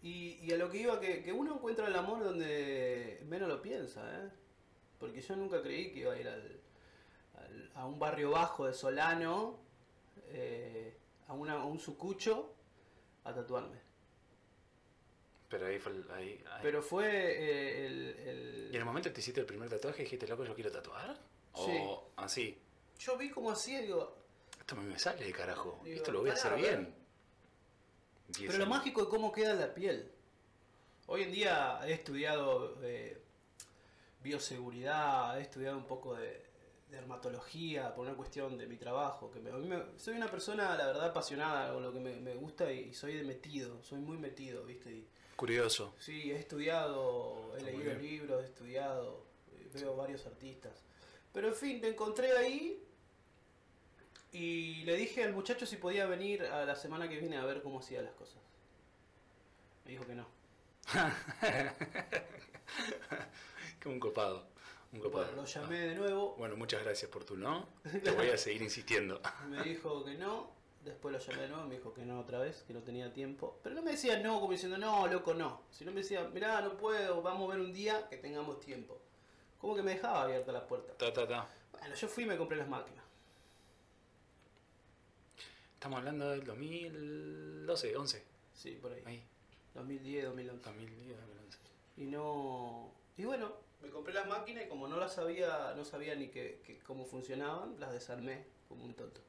Y, 0.04 0.40
y 0.42 0.52
a 0.52 0.58
lo 0.58 0.70
que 0.70 0.80
iba, 0.80 1.00
que, 1.00 1.22
que 1.22 1.32
uno 1.32 1.56
encuentra 1.56 1.88
el 1.88 1.96
amor 1.96 2.24
donde 2.24 3.22
menos 3.28 3.48
lo 3.48 3.62
piensa, 3.62 4.02
¿eh? 4.26 4.30
Porque 5.00 5.22
yo 5.22 5.36
nunca 5.36 5.62
creí 5.62 5.92
que 5.92 6.00
iba 6.00 6.14
a 6.14 6.20
ir 6.20 6.28
al, 6.28 6.60
al- 7.38 7.72
a 7.76 7.86
un 7.86 8.00
barrio 8.00 8.32
bajo 8.32 8.66
de 8.66 8.74
Solano, 8.74 9.60
eh, 10.30 10.98
a, 11.28 11.34
una- 11.34 11.54
a 11.62 11.66
un 11.66 11.80
sucucho, 11.80 12.54
a 13.24 13.34
tatuarme. 13.34 13.80
Pero 15.50 15.68
ahí 15.68 15.80
fue 15.80 15.92
el- 15.92 16.12
ahí, 16.12 16.44
ahí. 16.52 16.60
Pero 16.62 16.82
fue 16.82 17.06
eh, 17.08 17.86
el, 17.86 18.10
el- 18.28 18.70
¿Y 18.72 18.76
en 18.76 18.80
el 18.82 18.86
momento 18.86 19.10
que 19.10 19.16
te 19.16 19.22
hiciste 19.22 19.42
el 19.42 19.46
primer 19.46 19.70
tatuaje 19.70 20.04
dijiste, 20.04 20.28
loco, 20.28 20.46
yo 20.46 20.56
quiero 20.56 20.72
tatuar? 20.72 21.14
Sí. 21.56 21.78
O 21.80 22.12
así, 22.16 22.58
Yo 22.98 23.18
vi 23.18 23.30
como 23.30 23.52
hacía 23.52 23.82
y 23.82 23.88
digo, 23.88 24.16
esto 24.60 24.76
me 24.78 24.98
sale 24.98 25.26
de 25.26 25.34
carajo, 25.34 25.82
Digo, 25.84 25.98
esto 25.98 26.12
lo 26.12 26.22
voy 26.22 26.30
a 26.30 26.34
hacer 26.34 26.56
bien. 26.56 26.96
Pero 28.38 28.58
lo 28.58 28.66
mágico 28.66 29.02
es 29.02 29.08
cómo 29.08 29.32
queda 29.32 29.54
la 29.54 29.74
piel. 29.74 30.10
Hoy 31.08 31.24
en 31.24 31.32
día 31.32 31.80
he 31.86 31.94
estudiado 31.94 32.78
eh, 32.84 33.18
bioseguridad, 34.24 35.38
he 35.40 35.42
estudiado 35.42 35.78
un 35.78 35.86
poco 35.86 36.16
de, 36.16 36.28
de 36.90 36.98
dermatología 36.98 37.94
por 37.96 38.06
una 38.08 38.16
cuestión 38.16 38.58
de 38.58 38.68
mi 38.68 38.78
trabajo. 38.78 39.32
Que 39.32 39.40
me- 39.40 39.50
a 39.50 39.54
mí 39.54 39.68
me- 39.68 39.84
soy 39.98 40.16
una 40.16 40.30
persona, 40.30 40.76
la 40.78 40.86
verdad, 40.88 41.06
apasionada 41.10 41.74
con 41.74 41.84
lo 41.84 41.92
que 41.92 42.00
me, 42.00 42.16
me 42.20 42.36
gusta 42.36 42.72
y, 42.72 42.94
soy 42.94 43.16
de 43.16 43.24
metido, 43.24 43.82
soy 43.84 44.00
muy 44.00 44.18
metido, 44.18 44.64
¿viste? 44.66 44.92
Y, 44.92 45.08
Curioso. 45.36 45.96
sí, 46.00 46.32
he 46.32 46.36
estudiado, 46.38 47.56
he 47.58 47.62
leído 47.64 47.94
libros, 47.96 48.44
he 48.44 48.46
estudiado, 48.46 49.26
eh, 49.54 49.70
veo 49.74 49.96
varios 49.96 50.26
artistas. 50.28 50.84
Pero 51.34 51.48
en 51.48 51.56
fin, 51.56 51.82
me 51.82 51.88
encontré 51.90 52.38
ahí 52.38 52.84
y 54.32 54.84
le 54.84 54.96
dije 54.96 55.24
al 55.24 55.34
muchacho 55.34 55.66
si 55.66 55.78
podía 55.78 56.06
venir 56.06 56.44
a 56.46 56.66
la 56.66 56.76
semana 56.76 57.10
que 57.10 57.20
viene 57.20 57.38
a 57.38 57.46
ver 57.46 57.62
cómo 57.62 57.80
hacía 57.80 58.02
las 58.02 58.14
cosas. 58.14 58.38
Me 59.86 59.92
dijo 59.92 60.06
que 60.06 60.16
no. 60.16 60.26
Como 63.84 63.96
un 63.96 64.00
copado. 64.00 64.48
Un 64.94 65.00
copado. 65.00 65.26
Bueno, 65.26 65.42
lo 65.42 65.48
llamé 65.48 65.80
de 65.80 65.96
nuevo, 65.96 66.36
Bueno, 66.38 66.56
muchas 66.56 66.84
gracias 66.84 67.10
por 67.12 67.24
tu 67.26 67.36
no. 67.36 67.68
Te 68.04 68.12
voy 68.12 68.30
a 68.30 68.38
seguir 68.38 68.62
insistiendo. 68.62 69.20
me 69.50 69.64
dijo 69.64 70.06
que 70.06 70.14
no, 70.16 70.52
después 70.84 71.14
lo 71.14 71.20
llamé 71.20 71.42
de 71.42 71.48
nuevo, 71.50 71.66
me 71.66 71.76
dijo 71.76 71.94
que 71.94 72.06
no 72.06 72.20
otra 72.20 72.40
vez, 72.40 72.64
que 72.66 72.74
no 72.74 72.82
tenía 72.84 73.12
tiempo. 73.12 73.60
Pero 73.64 73.76
no 73.76 73.82
me 73.82 73.92
decía 73.92 74.18
no 74.20 74.40
como 74.40 74.54
diciendo 74.54 74.78
no, 74.78 75.08
loco, 75.08 75.34
no. 75.34 75.64
Sino 75.72 75.92
me 75.92 76.02
decía, 76.02 76.24
mirá, 76.34 76.62
no 76.62 76.78
puedo, 76.78 77.22
vamos 77.22 77.50
a 77.50 77.56
ver 77.56 77.66
un 77.66 77.74
día 77.74 78.08
que 78.10 78.18
tengamos 78.18 78.60
tiempo. 78.62 79.02
Como 79.60 79.76
que 79.76 79.84
me 79.84 79.92
dejaba 79.92 80.24
abierta 80.24 80.52
la 80.52 80.66
puerta. 80.66 80.94
Ta, 80.98 81.12
ta, 81.12 81.28
ta. 81.28 81.48
Bueno, 81.72 81.96
yo 81.96 82.08
fui 82.08 82.24
y 82.24 82.28
me 82.28 82.38
compré 82.38 82.58
las 82.58 82.68
máquinas. 82.68 83.01
Estamos 85.82 85.98
hablando 85.98 86.30
del 86.30 86.44
2012, 86.44 87.98
11. 87.98 88.24
Sí, 88.54 88.78
por 88.80 88.94
ahí. 88.94 89.02
Ahí. 89.04 89.24
2010, 89.74 90.26
2011. 90.26 90.64
2010, 90.64 91.18
2011. 91.18 91.58
Y 91.98 92.02
no. 92.06 92.94
Y 93.18 93.24
bueno, 93.26 93.52
me 93.82 93.90
compré 93.90 94.14
las 94.14 94.28
máquinas 94.28 94.66
y 94.66 94.70
como 94.70 94.88
no 94.88 94.98
las 94.98 95.16
sabía, 95.16 95.74
no 95.76 95.84
sabía 95.84 96.14
ni 96.14 96.28
que, 96.28 96.62
que- 96.64 96.78
cómo 96.86 97.04
funcionaban, 97.04 97.80
las 97.80 97.94
desarmé 97.94 98.46
como 98.70 98.86
un 98.86 98.94
tonto. 98.94 99.22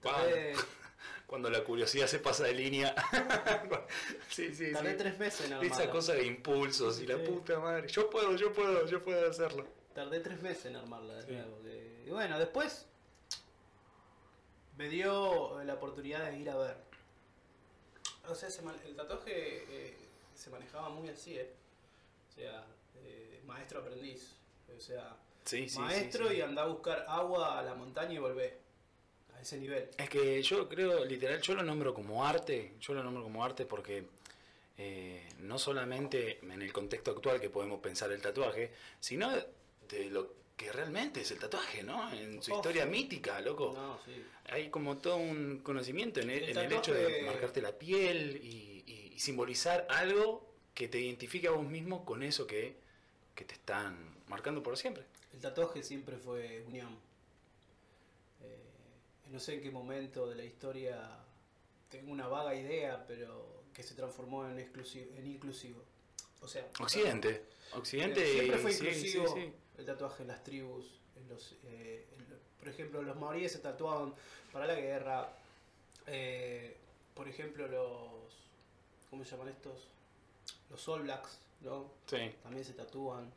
Tardé, 0.00 0.54
Cuando 1.26 1.50
la 1.50 1.62
curiosidad 1.62 2.06
se 2.06 2.18
pasa 2.18 2.44
de 2.44 2.54
línea. 2.54 2.94
sí, 4.30 4.54
sí, 4.54 4.72
tardé 4.72 4.92
sí. 4.92 4.96
tres 4.96 5.18
meses 5.18 5.40
en 5.42 5.46
Esa 5.52 5.56
armarlas. 5.58 5.88
cosa 5.88 6.14
de 6.14 6.24
impulsos 6.24 7.02
y 7.02 7.06
la 7.06 7.22
puta 7.22 7.58
madre. 7.60 7.86
Yo 7.88 8.08
puedo, 8.08 8.34
yo 8.34 8.50
puedo, 8.54 8.86
yo 8.86 9.02
puedo 9.04 9.28
hacerlo. 9.28 9.66
Tardé 9.94 10.20
tres 10.20 10.40
meses 10.40 10.64
en 10.64 10.76
armarla 10.76 11.16
de 11.16 11.22
Sí. 11.26 11.32
nuevo. 11.32 11.60
que- 11.62 12.04
Y 12.06 12.10
bueno, 12.12 12.38
después 12.38 12.86
me 14.76 14.88
dio 14.88 15.62
la 15.64 15.74
oportunidad 15.74 16.30
de 16.30 16.38
ir 16.38 16.50
a 16.50 16.56
ver. 16.56 16.76
O 18.28 18.34
sea, 18.34 18.50
se 18.50 18.62
man- 18.62 18.80
el 18.84 18.94
tatuaje 18.96 19.32
eh, 19.70 19.96
se 20.34 20.50
manejaba 20.50 20.88
muy 20.90 21.08
así, 21.08 21.38
¿eh? 21.38 21.50
O 22.30 22.34
sea, 22.34 22.64
eh, 23.04 23.40
maestro 23.46 23.80
aprendiz. 23.80 24.34
O 24.76 24.80
sea, 24.80 25.16
Sí, 25.44 25.68
sí, 25.68 25.78
maestro 25.78 26.24
sí, 26.28 26.32
sí. 26.34 26.38
y 26.38 26.42
anda 26.42 26.62
a 26.62 26.66
buscar 26.66 27.04
agua 27.08 27.58
a 27.58 27.62
la 27.62 27.74
montaña 27.74 28.14
y 28.14 28.18
volvé. 28.18 28.58
A 29.34 29.40
ese 29.42 29.58
nivel. 29.58 29.90
Es 29.98 30.08
que 30.08 30.42
yo 30.42 30.66
creo, 30.68 31.04
literal, 31.04 31.40
yo 31.42 31.54
lo 31.54 31.62
nombro 31.62 31.92
como 31.94 32.24
arte, 32.24 32.74
yo 32.80 32.94
lo 32.94 33.04
nombro 33.04 33.22
como 33.22 33.44
arte 33.44 33.66
porque 33.66 34.06
eh, 34.78 35.28
no 35.40 35.58
solamente 35.58 36.38
en 36.42 36.62
el 36.62 36.72
contexto 36.72 37.10
actual 37.12 37.38
que 37.40 37.50
podemos 37.50 37.80
pensar 37.80 38.10
el 38.12 38.20
tatuaje, 38.22 38.72
sino 38.98 39.30
de 39.88 40.04
lo 40.10 40.32
que 40.56 40.72
realmente 40.72 41.20
es 41.20 41.30
el 41.30 41.38
tatuaje, 41.38 41.82
¿no? 41.82 42.10
En 42.12 42.42
su 42.42 42.50
Ojo. 42.52 42.60
historia 42.60 42.86
mítica, 42.86 43.40
loco. 43.40 43.72
No, 43.74 43.98
sí. 44.04 44.24
Hay 44.46 44.70
como 44.70 44.96
todo 44.98 45.16
un 45.16 45.58
conocimiento 45.62 46.20
en 46.20 46.30
el, 46.30 46.44
El 46.44 46.50
en 46.50 46.58
el 46.64 46.72
hecho 46.72 46.94
de 46.94 47.22
marcarte 47.24 47.60
la 47.60 47.72
piel 47.78 48.40
y, 48.42 48.82
y- 48.86 49.12
y 49.14 49.18
simbolizar 49.18 49.86
algo 49.90 50.54
que 50.74 50.88
te 50.88 50.98
identifique 51.00 51.48
a 51.48 51.50
vos 51.50 51.66
mismo 51.66 52.04
con 52.04 52.22
eso 52.22 52.46
que, 52.46 52.76
que 53.34 53.44
te 53.44 53.54
están 53.54 54.16
marcando 54.28 54.62
por 54.62 54.76
siempre. 54.78 55.04
El 55.34 55.40
tatuaje 55.40 55.82
siempre 55.82 56.16
fue 56.16 56.62
unión. 56.66 56.98
Eh, 58.42 58.56
no 59.30 59.38
sé 59.40 59.54
en 59.54 59.62
qué 59.62 59.70
momento 59.70 60.26
de 60.28 60.36
la 60.36 60.44
historia 60.44 61.18
tengo 61.90 62.12
una 62.12 62.28
vaga 62.28 62.54
idea, 62.54 63.04
pero 63.06 63.64
que 63.74 63.82
se 63.82 63.94
transformó 63.94 64.48
en 64.48 64.58
exclusivo, 64.58 65.10
en 65.16 65.26
inclusivo. 65.26 65.82
O 66.40 66.48
sea, 66.48 66.66
Occidente. 66.80 67.42
Occidente 67.72 68.24
siempre 68.32 68.58
fue 68.58 68.72
inclusivo 68.72 69.26
sí, 69.34 69.40
sí. 69.42 69.52
El 69.78 69.84
tatuaje 69.86 70.22
en 70.22 70.28
las 70.28 70.42
tribus. 70.44 70.86
En 71.16 71.28
los, 71.28 71.52
eh, 71.64 72.06
en- 72.18 72.38
por 72.58 72.68
ejemplo, 72.68 73.02
los 73.02 73.16
maoríes 73.16 73.52
se 73.52 73.58
tatuaban 73.58 74.14
para 74.52 74.66
la 74.66 74.74
guerra. 74.74 75.28
Eh, 76.06 76.76
por 77.14 77.28
ejemplo, 77.28 77.66
los. 77.66 78.34
¿Cómo 79.10 79.24
se 79.24 79.30
llaman 79.32 79.48
estos? 79.48 79.88
Los 80.70 80.86
All 80.88 81.02
Blacks, 81.02 81.38
¿no? 81.62 81.90
Sí. 82.06 82.34
También 82.42 82.64
se 82.64 82.72
tatúan. 82.74 83.32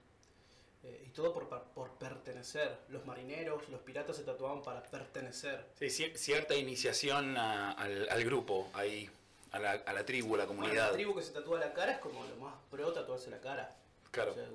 Eh, 0.84 1.04
y 1.08 1.10
todo 1.10 1.34
por, 1.34 1.48
por 1.50 1.92
pertenecer. 1.96 2.78
Los 2.90 3.06
marineros, 3.06 3.68
los 3.70 3.82
piratas 3.82 4.16
se 4.18 4.24
tatuaban 4.24 4.62
para 4.64 4.82
pertenecer. 4.84 5.66
Sí, 5.78 5.86
cier- 5.88 6.16
cierta 6.16 6.56
iniciación 6.56 7.38
a- 7.38 7.74
al, 7.74 8.08
al 8.10 8.24
grupo, 8.24 8.70
ahí, 8.74 9.10
a 9.52 9.60
la, 9.60 9.72
a 9.72 9.94
la 9.94 10.06
tribu, 10.06 10.36
a 10.36 10.38
la 10.40 10.46
Bueno, 10.46 10.62
comunidad. 10.62 10.88
la 10.88 10.94
tribu 10.94 11.16
que 11.16 11.22
se 11.22 11.32
tatúa 11.34 11.60
la 11.60 11.74
cara 11.74 11.94
es 11.94 11.98
como 12.00 12.24
lo 12.26 12.36
más 12.38 12.56
pro 12.72 12.92
tatuarse 12.94 13.30
la 13.30 13.40
cara. 13.42 13.76
Claro. 14.12 14.32
O 14.32 14.36
sea, 14.36 14.48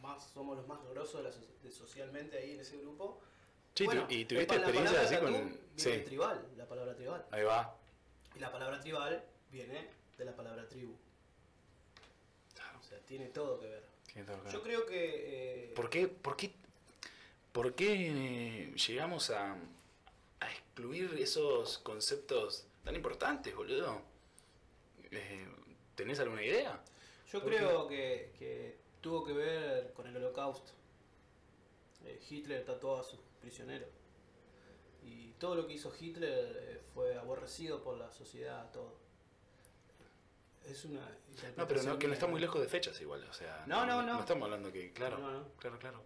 más, 0.00 0.30
somos 0.30 0.56
los 0.56 0.66
más 0.66 0.78
grosos 0.90 1.22
de 1.22 1.28
la 1.28 1.32
so- 1.32 1.40
de 1.62 1.70
socialmente 1.70 2.38
ahí 2.38 2.52
en 2.52 2.60
ese 2.60 2.78
grupo. 2.78 3.20
Sí, 3.74 3.84
Bueno, 3.84 4.06
y 4.08 4.24
tuviste 4.24 4.56
experiencia 4.56 5.00
así 5.02 5.16
con... 5.16 5.32
Viene 5.32 5.58
Sí, 5.76 5.90
de 5.90 5.98
tribal, 6.00 6.46
la 6.56 6.66
palabra 6.66 6.94
tribal. 6.94 7.24
ahí 7.30 7.42
va. 7.44 7.76
Y 8.34 8.38
la 8.40 8.50
palabra 8.52 8.80
tribal 8.80 9.24
viene 9.50 9.88
de 10.18 10.24
la 10.24 10.34
palabra 10.36 10.68
tribu. 10.68 10.94
O 12.78 12.82
sea, 12.82 12.98
tiene 13.06 13.26
todo 13.26 13.60
que 13.60 13.66
ver. 13.68 13.84
Tiene 14.12 14.26
todo 14.26 14.38
que 14.38 14.44
ver. 14.44 14.52
Yo 14.52 14.62
creo 14.62 14.86
que... 14.86 15.70
eh, 15.70 15.72
¿Por 15.74 15.88
qué, 15.88 16.08
por 16.08 16.36
qué, 16.36 16.52
por 17.52 17.74
qué 17.74 18.72
llegamos 18.88 19.30
a, 19.30 19.52
a 20.40 20.50
excluir 20.50 21.14
esos 21.18 21.78
conceptos 21.78 22.66
tan 22.84 22.96
importantes, 22.96 23.54
boludo? 23.54 24.02
Eh, 25.12 25.46
¿Tenés 25.94 26.18
alguna 26.20 26.42
idea? 26.42 26.80
Yo 27.32 27.40
¿Por 27.40 27.50
creo 27.54 27.86
que, 27.86 28.32
que 28.38 28.76
tuvo 29.00 29.24
que 29.24 29.32
ver 29.32 29.92
con 29.92 30.06
el 30.06 30.16
holocausto. 30.16 30.72
Eh, 32.04 32.20
Hitler 32.28 32.64
tatuó 32.64 32.98
a 32.98 33.02
sus 33.02 33.20
prisioneros. 33.40 33.88
Y 35.02 35.32
todo 35.32 35.54
lo 35.54 35.66
que 35.66 35.74
hizo 35.74 35.92
Hitler 35.98 36.56
eh, 36.60 36.80
fue 36.94 37.16
aborrecido 37.16 37.82
por 37.82 37.96
la 37.98 38.10
sociedad, 38.12 38.70
todo. 38.72 38.98
Es 40.64 40.84
una... 40.84 41.00
No, 41.56 41.66
pero 41.66 41.82
no, 41.82 41.98
que 41.98 42.06
no 42.06 42.12
está 42.12 42.26
muy 42.26 42.40
lejos 42.40 42.60
de 42.60 42.68
fechas 42.68 43.00
igual, 43.00 43.24
o 43.28 43.32
sea... 43.32 43.64
No, 43.66 43.86
no, 43.86 44.02
no. 44.02 44.14
No 44.14 44.20
estamos 44.20 44.44
hablando 44.44 44.70
que, 44.70 44.92
claro, 44.92 45.18
No, 45.18 45.30
no. 45.30 45.48
claro, 45.58 45.78
claro. 45.78 46.02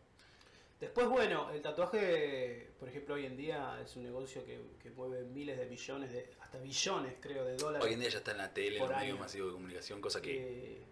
Después, 0.80 1.08
bueno, 1.08 1.50
el 1.50 1.62
tatuaje, 1.62 2.70
por 2.78 2.88
ejemplo, 2.88 3.14
hoy 3.14 3.26
en 3.26 3.36
día 3.36 3.80
es 3.82 3.96
un 3.96 4.04
negocio 4.04 4.44
que, 4.44 4.60
que 4.82 4.90
mueve 4.90 5.24
miles 5.24 5.58
de 5.58 5.66
millones, 5.66 6.12
de, 6.12 6.30
hasta 6.40 6.58
billones, 6.58 7.14
creo, 7.20 7.44
de 7.44 7.56
dólares. 7.56 7.86
Hoy 7.86 7.94
en 7.94 8.00
día 8.00 8.08
ya 8.10 8.18
está 8.18 8.32
en 8.32 8.38
la 8.38 8.52
tele, 8.52 8.78
en 8.78 8.88
los 8.88 8.96
medios 8.96 9.18
masivos 9.18 9.48
de 9.48 9.54
comunicación, 9.54 10.00
cosa 10.00 10.20
que... 10.20 10.36
Eh, 10.36 10.82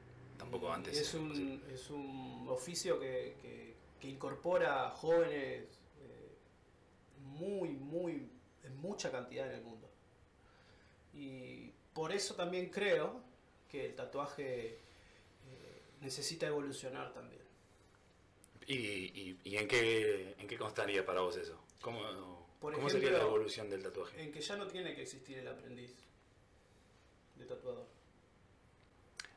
tampoco 0.42 0.72
antes 0.72 0.98
Es 0.98 1.14
un, 1.14 1.62
es 1.72 1.88
un 1.90 2.46
oficio 2.48 2.98
que, 2.98 3.36
que- 3.40 3.72
que 4.00 4.08
incorpora 4.08 4.90
jóvenes 4.90 5.62
eh, 6.00 6.32
muy, 7.38 7.68
muy, 7.70 8.28
en 8.64 8.76
mucha 8.78 9.12
cantidad 9.12 9.46
en 9.48 9.58
el 9.58 9.62
mundo. 9.62 9.88
Y 11.14 11.70
por 11.94 12.10
eso 12.12 12.34
también 12.34 12.68
creo 12.70 13.20
que 13.70 13.86
el 13.86 13.94
tatuaje 13.94 14.70
eh, 14.70 14.78
necesita 16.00 16.48
evolucionar 16.48 17.12
también. 17.12 17.42
¿Y, 18.66 18.74
y, 18.76 19.38
y 19.44 19.56
en, 19.56 19.68
qué, 19.68 20.34
en 20.38 20.48
qué 20.48 20.58
constaría 20.58 21.06
para 21.06 21.20
vos 21.20 21.36
eso? 21.36 21.56
¿Cómo, 21.80 22.00
Por 22.60 22.74
¿Cómo 22.74 22.88
ejemplo, 22.88 22.90
sería 22.90 23.18
la 23.18 23.24
evolución 23.24 23.70
del 23.70 23.82
tatuaje? 23.84 24.20
en 24.20 24.32
que 24.32 24.40
ya 24.40 24.56
no 24.56 24.66
tiene 24.66 24.94
que 24.96 25.02
existir 25.02 25.38
el 25.38 25.46
aprendiz 25.48 25.92
de 27.36 27.44
tatuador. 27.46 27.86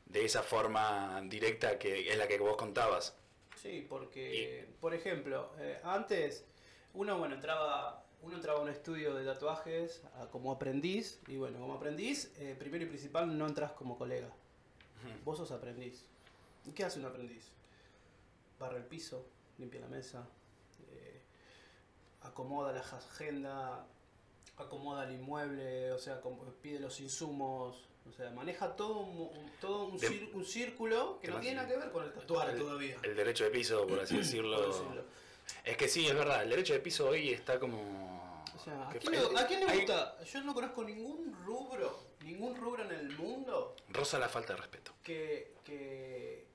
De 0.06 0.24
esa 0.24 0.42
forma 0.42 1.20
directa 1.26 1.78
que 1.78 2.10
es 2.10 2.16
la 2.16 2.26
que 2.28 2.38
vos 2.38 2.56
contabas. 2.56 3.14
Sí, 3.60 3.84
porque, 3.88 4.68
por 4.80 4.94
ejemplo, 4.94 5.52
eh, 5.58 5.80
antes 5.82 6.44
uno, 6.94 7.18
bueno, 7.18 7.34
entraba, 7.34 8.04
uno 8.22 8.36
entraba 8.36 8.60
a 8.60 8.62
un 8.62 8.68
estudio 8.68 9.14
de 9.14 9.24
tatuajes 9.24 10.02
como 10.30 10.52
aprendiz, 10.52 11.20
y 11.26 11.36
bueno, 11.36 11.58
como 11.58 11.74
aprendiz, 11.74 12.32
eh, 12.38 12.54
primero 12.58 12.84
y 12.84 12.88
principal, 12.88 13.36
no 13.36 13.46
entras 13.46 13.72
como 13.72 13.98
colega. 13.98 14.28
Vos 15.24 15.38
sos 15.38 15.50
aprendiz. 15.50 16.04
¿Y 16.64 16.72
qué 16.72 16.84
hace 16.84 16.98
un 16.98 17.04
aprendiz? 17.06 17.44
Barra 18.58 18.76
el 18.78 18.84
piso, 18.84 19.24
limpia 19.58 19.80
la 19.80 19.88
mesa, 19.88 20.26
eh, 20.92 21.20
acomoda 22.22 22.72
la 22.72 22.80
agenda, 22.80 23.86
acomoda 24.56 25.04
el 25.04 25.12
inmueble, 25.14 25.92
o 25.92 25.98
sea, 25.98 26.20
como- 26.20 26.42
pide 26.62 26.80
los 26.80 26.98
insumos, 27.00 27.86
o 28.08 28.12
sea, 28.12 28.30
maneja 28.30 28.74
todo 28.76 28.98
un, 29.00 29.50
todo 29.60 29.86
un, 29.86 29.98
De- 29.98 30.08
cir- 30.08 30.30
un 30.32 30.44
círculo 30.44 31.18
que 31.20 31.28
no 31.28 31.40
tiene 31.40 31.56
nada 31.56 31.68
que 31.68 31.76
ver 31.76 31.90
con 31.90 32.04
el 32.04 32.12
tatuaje 32.12 32.56
todavía. 32.56 32.96
El 33.02 33.16
derecho 33.16 33.44
de 33.44 33.50
piso, 33.50 33.86
por 33.86 34.00
así 34.00 34.16
decirlo. 34.18 34.56
por 34.56 34.66
decirlo. 34.68 35.04
Es 35.64 35.76
que 35.76 35.88
sí, 35.88 36.06
es 36.06 36.14
verdad, 36.14 36.42
el 36.42 36.50
derecho 36.50 36.72
de 36.72 36.80
piso 36.80 37.08
hoy 37.08 37.30
está 37.30 37.58
como... 37.60 38.42
O 38.56 38.58
sea, 38.58 38.88
¿a 38.88 38.92
quién, 38.92 39.12
le, 39.12 39.38
a 39.38 39.46
quién 39.46 39.60
le 39.60 39.70
hay- 39.70 39.78
gusta? 39.78 40.16
Yo 40.24 40.42
no 40.42 40.54
conozco 40.54 40.82
ningún 40.82 41.32
rubro, 41.44 42.00
ningún 42.22 42.56
rubro 42.56 42.82
en 42.84 42.90
el 42.92 43.10
mundo 43.16 43.76
Rosa 43.90 44.18
la 44.18 44.28
falta 44.28 44.54
de 44.54 44.60
respeto. 44.60 44.92
que, 45.02 45.54
que, 45.64 46.46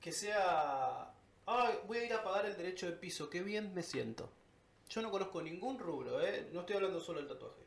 que 0.00 0.12
sea, 0.12 1.12
ay, 1.46 1.74
voy 1.86 1.98
a 1.98 2.04
ir 2.04 2.12
a 2.12 2.22
pagar 2.22 2.46
el 2.46 2.56
derecho 2.56 2.86
de 2.86 2.92
piso, 2.92 3.30
qué 3.30 3.42
bien 3.42 3.72
me 3.74 3.82
siento. 3.82 4.28
Yo 4.90 5.00
no 5.00 5.10
conozco 5.10 5.40
ningún 5.40 5.78
rubro, 5.78 6.20
¿eh? 6.20 6.48
no 6.52 6.60
estoy 6.60 6.76
hablando 6.76 7.00
solo 7.00 7.20
del 7.20 7.28
tatuaje. 7.28 7.62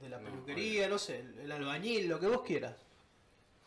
De 0.00 0.08
la 0.08 0.18
peluquería, 0.20 0.88
no 0.88 0.98
sé, 0.98 1.20
el, 1.20 1.38
el 1.40 1.52
albañil, 1.52 2.08
lo 2.08 2.20
que 2.20 2.26
vos 2.26 2.42
quieras. 2.42 2.76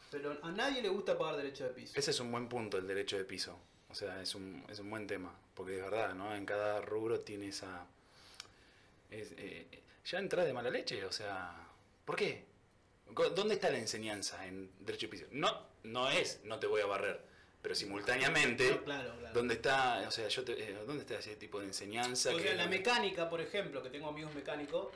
Pero 0.09 0.37
a 0.43 0.51
nadie 0.51 0.81
le 0.81 0.89
gusta 0.89 1.17
pagar 1.17 1.37
derecho 1.37 1.63
de 1.65 1.71
piso. 1.71 1.93
Ese 1.97 2.11
es 2.11 2.19
un 2.19 2.31
buen 2.31 2.47
punto, 2.49 2.77
el 2.77 2.87
derecho 2.87 3.17
de 3.17 3.23
piso. 3.25 3.57
O 3.89 3.95
sea, 3.95 4.21
es 4.21 4.35
un, 4.35 4.63
es 4.69 4.79
un 4.79 4.89
buen 4.89 5.07
tema. 5.07 5.33
Porque 5.53 5.77
es 5.77 5.81
verdad, 5.83 6.13
¿no? 6.15 6.33
En 6.35 6.45
cada 6.45 6.81
rubro 6.81 7.19
tiene 7.19 7.47
esa... 7.49 7.85
es, 9.09 9.33
eh, 9.37 9.65
ya 10.05 10.19
entras 10.19 10.45
de 10.45 10.53
mala 10.53 10.69
leche, 10.69 11.03
o 11.05 11.11
sea... 11.11 11.53
¿Por 12.05 12.15
qué? 12.15 12.45
¿Dónde 13.35 13.55
está 13.55 13.69
la 13.69 13.77
enseñanza 13.77 14.45
en 14.47 14.69
derecho 14.79 15.07
de 15.07 15.11
piso? 15.11 15.25
No, 15.31 15.65
no 15.83 16.09
es 16.09 16.39
no 16.45 16.59
te 16.59 16.67
voy 16.67 16.81
a 16.81 16.85
barrer. 16.85 17.21
Pero 17.61 17.75
simultáneamente, 17.75 18.71
No, 18.71 18.83
claro, 18.83 19.13
claro. 19.19 19.33
¿dónde 19.35 19.53
está, 19.55 20.03
o 20.07 20.11
sea, 20.11 20.27
yo 20.29 20.43
te- 20.43 20.71
eh, 20.71 20.73
¿dónde 20.87 21.01
está 21.03 21.19
ese 21.19 21.35
tipo 21.35 21.59
de 21.59 21.67
enseñanza? 21.67 22.33
O 22.33 22.37
que- 22.37 22.43
sea, 22.43 22.55
la 22.55 22.65
mecánica, 22.67 23.29
por 23.29 23.39
ejemplo, 23.39 23.83
que 23.83 23.89
tengo 23.91 24.07
amigos 24.09 24.33
mecánicos, 24.33 24.87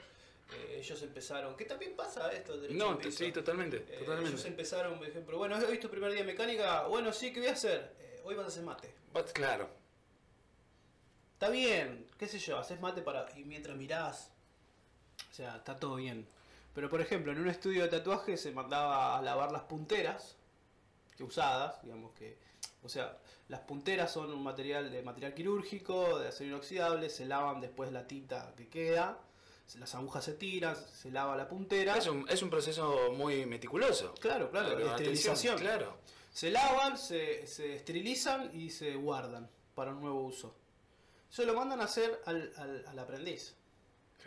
eh, 0.54 0.78
ellos 0.80 1.02
empezaron, 1.02 1.56
que 1.56 1.66
también 1.66 1.96
pasa 1.96 2.32
esto 2.32 2.58
del 2.58 2.78
No, 2.78 3.00
sí, 3.10 3.32
totalmente, 3.32 3.78
Eh, 3.78 4.00
totalmente. 4.00 4.30
ellos 4.30 4.46
empezaron, 4.46 4.98
por 4.98 5.08
ejemplo, 5.08 5.38
bueno, 5.38 5.56
hoy 5.58 5.74
es 5.74 5.80
tu 5.80 5.90
primer 5.90 6.12
día 6.12 6.22
de 6.22 6.28
mecánica, 6.28 6.88
bueno, 6.88 7.12
sí, 7.12 7.34
¿qué 7.34 7.40
voy 7.40 7.50
a 7.50 7.54
hacer? 7.54 7.96
Eh, 8.00 8.22
hoy 8.24 8.36
vas 8.36 8.46
a 8.46 8.48
hacer 8.50 8.64
mate. 8.64 8.94
But, 9.14 9.32
claro, 9.32 9.70
Está 11.34 11.50
bien, 11.50 12.08
qué 12.18 12.30
sé 12.30 12.40
yo, 12.40 12.58
haces 12.58 12.80
mate 12.80 13.02
para 13.02 13.28
y 13.38 13.44
mientras 13.44 13.76
mirás. 13.76 14.32
O 15.30 15.34
sea, 15.34 15.58
está 15.58 15.78
todo 15.78 15.96
bien. 15.96 16.26
Pero 16.74 16.90
por 16.90 17.02
ejemplo, 17.02 17.34
en 17.34 17.40
un 17.40 17.50
estudio 17.50 17.84
de 17.84 17.90
tatuaje 17.90 18.38
se 18.38 18.52
mandaba 18.52 19.18
a 19.18 19.22
lavar 19.22 19.52
las 19.52 19.64
punteras, 19.64 20.38
que 21.18 21.24
usadas, 21.26 21.82
digamos 21.84 22.14
que, 22.14 22.38
o 22.84 22.90
sea, 22.90 23.18
las 23.50 23.60
punteras 23.62 24.14
son 24.14 24.32
un 24.32 24.44
material 24.44 24.90
de 24.90 25.02
material 25.04 25.34
quirúrgico, 25.34 26.20
de 26.20 26.30
acero 26.30 26.52
inoxidable, 26.52 27.10
se 27.10 27.26
lavan 27.26 27.60
después 27.60 27.92
la 27.92 28.08
tinta 28.08 28.54
que 28.56 28.70
queda, 28.70 29.20
las 29.76 29.94
agujas 29.96 30.24
se 30.24 30.34
tiran, 30.34 30.76
se 30.76 31.10
lava 31.12 31.36
la 31.36 31.48
puntera. 31.48 31.98
es 31.98 32.08
un, 32.08 32.28
es 32.30 32.42
un 32.42 32.50
proceso 32.50 33.12
muy 33.14 33.46
meticuloso. 33.46 34.14
Claro, 34.22 34.50
claro, 34.52 34.76
de 34.76 34.86
esterilización. 34.86 35.58
Claro. 35.58 35.98
Se 36.32 36.52
lavan, 36.52 36.98
se, 36.98 37.48
se 37.48 37.76
esterilizan 37.76 38.52
y 38.54 38.70
se 38.70 38.96
guardan 38.96 39.50
para 39.74 39.92
un 39.92 40.02
nuevo 40.02 40.22
uso. 40.22 40.56
Eso 41.32 41.44
lo 41.44 41.54
mandan 41.54 41.82
a 41.82 41.86
hacer 41.86 42.22
al, 42.26 42.54
al- 42.58 42.86
al 42.88 43.00
aprendiz. 43.00 43.56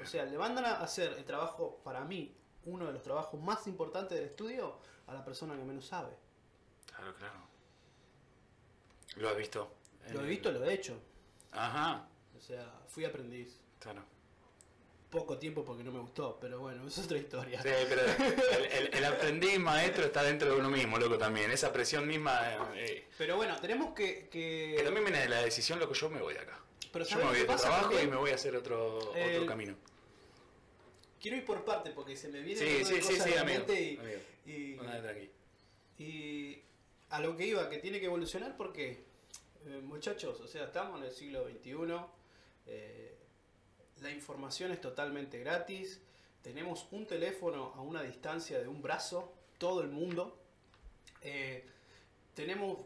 O 0.02 0.06
sea, 0.06 0.24
le 0.24 0.36
mandan 0.38 0.64
a 0.64 0.80
hacer 0.80 1.12
el 1.14 1.24
trabajo, 1.24 1.80
para 1.84 2.04
mí, 2.04 2.34
uno 2.66 2.86
de 2.86 2.92
los 2.92 3.02
trabajos 3.02 3.40
más 3.40 3.66
importantes 3.66 4.18
del 4.18 4.28
estudio, 4.28 4.78
a 5.06 5.14
la 5.14 5.24
persona 5.24 5.56
que 5.56 5.64
menos 5.64 5.86
sabe. 5.86 6.14
Claro, 6.86 7.14
claro. 7.16 7.40
Lo 9.16 9.28
has 9.30 9.36
visto. 9.36 9.72
Lo 10.12 10.22
he 10.22 10.26
visto, 10.26 10.50
lo 10.52 10.64
he 10.64 10.74
hecho. 10.74 10.98
Ajá, 11.52 12.08
O 12.36 12.40
sea, 12.40 12.72
fui 12.88 13.04
aprendiz. 13.04 13.58
claro. 13.80 14.04
Poco 15.10 15.38
tiempo 15.38 15.64
porque 15.64 15.82
no 15.82 15.90
me 15.90 16.00
gustó, 16.00 16.38
pero 16.38 16.60
bueno, 16.60 16.86
es 16.86 16.98
otra 16.98 17.16
historia. 17.16 17.62
Sí, 17.62 17.68
pero 17.88 18.02
el, 18.02 18.66
el- 18.72 18.94
el 18.94 19.04
aprendiz 19.06 19.58
maestro 19.58 20.04
está 20.04 20.22
dentro 20.22 20.50
de 20.52 20.58
uno 20.60 20.68
mismo, 20.68 20.98
loco, 20.98 21.16
también. 21.16 21.50
Esa 21.50 21.72
presión 21.72 22.06
misma. 22.06 22.38
eh, 22.74 23.06
Pero 23.16 23.36
bueno, 23.36 23.58
tenemos 23.58 23.94
que... 23.94 24.28
que- 24.28 24.74
que 24.76 24.82
también 24.84 25.04
viene 25.06 25.20
de 25.20 25.28
la 25.30 25.40
decisión, 25.42 25.78
loco, 25.78 25.94
yo 25.94 26.10
me 26.10 26.20
voy 26.20 26.34
de 26.34 26.40
acá. 26.40 26.60
Pero 26.92 27.04
Yo 27.06 27.10
¿sabes 27.10 27.24
me 27.24 27.30
voy 27.32 27.40
de 27.40 27.46
trabajo 27.46 27.80
y 27.86 27.94
también? 27.94 28.10
me 28.10 28.16
voy 28.16 28.30
a 28.30 28.34
hacer 28.34 28.54
otro, 28.54 29.14
El- 29.14 29.36
otro 29.36 29.46
camino. 29.46 29.76
Quiero 31.20 31.36
ir 31.38 31.44
por 31.46 31.64
parte 31.64 31.90
porque 31.90 32.14
se 32.14 32.28
me 32.28 32.40
viene 32.40 32.60
Sí, 32.60 32.84
sí, 32.84 33.00
sí, 33.02 33.18
sí, 33.18 33.34
amigo. 33.34 33.64
y, 33.72 33.96
amigo. 33.98 34.20
y-. 34.46 36.02
Y 36.02 36.62
a 37.10 37.20
lo 37.20 37.36
que 37.36 37.46
iba, 37.46 37.68
que 37.70 37.78
tiene 37.78 37.98
que 37.98 38.06
evolucionar 38.06 38.56
porque, 38.56 39.04
eh, 39.66 39.80
muchachos, 39.82 40.38
o 40.40 40.46
sea, 40.46 40.64
estamos 40.64 41.00
en 41.00 41.06
el 41.06 41.12
siglo 41.12 41.44
XXI, 41.48 41.72
eh, 42.66 43.17
la 44.00 44.10
información 44.10 44.72
es 44.72 44.80
totalmente 44.80 45.38
gratis, 45.38 46.00
tenemos 46.42 46.86
un 46.92 47.06
teléfono 47.06 47.72
a 47.76 47.82
una 47.82 48.02
distancia 48.02 48.58
de 48.58 48.68
un 48.68 48.80
brazo, 48.80 49.32
todo 49.58 49.80
el 49.80 49.88
mundo, 49.88 50.38
eh, 51.22 51.66
tenemos, 52.34 52.78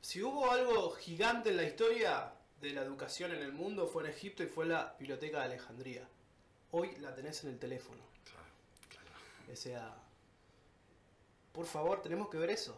si 0.00 0.22
hubo 0.22 0.50
algo 0.50 0.90
gigante 0.92 1.50
en 1.50 1.56
la 1.56 1.64
historia 1.64 2.32
de 2.60 2.70
la 2.70 2.82
educación 2.82 3.32
en 3.32 3.42
el 3.42 3.52
mundo 3.52 3.86
fue 3.86 4.04
en 4.04 4.10
Egipto 4.10 4.42
y 4.42 4.46
fue 4.46 4.66
la 4.66 4.94
Biblioteca 4.98 5.40
de 5.40 5.44
Alejandría. 5.44 6.08
Hoy 6.70 6.96
la 7.00 7.14
tenés 7.14 7.44
en 7.44 7.50
el 7.50 7.58
teléfono. 7.58 8.02
Claro, 8.24 8.48
claro. 8.88 9.52
O 9.52 9.56
sea, 9.56 9.94
por 11.52 11.66
favor, 11.66 12.00
tenemos 12.00 12.28
que 12.30 12.38
ver 12.38 12.50
eso. 12.50 12.76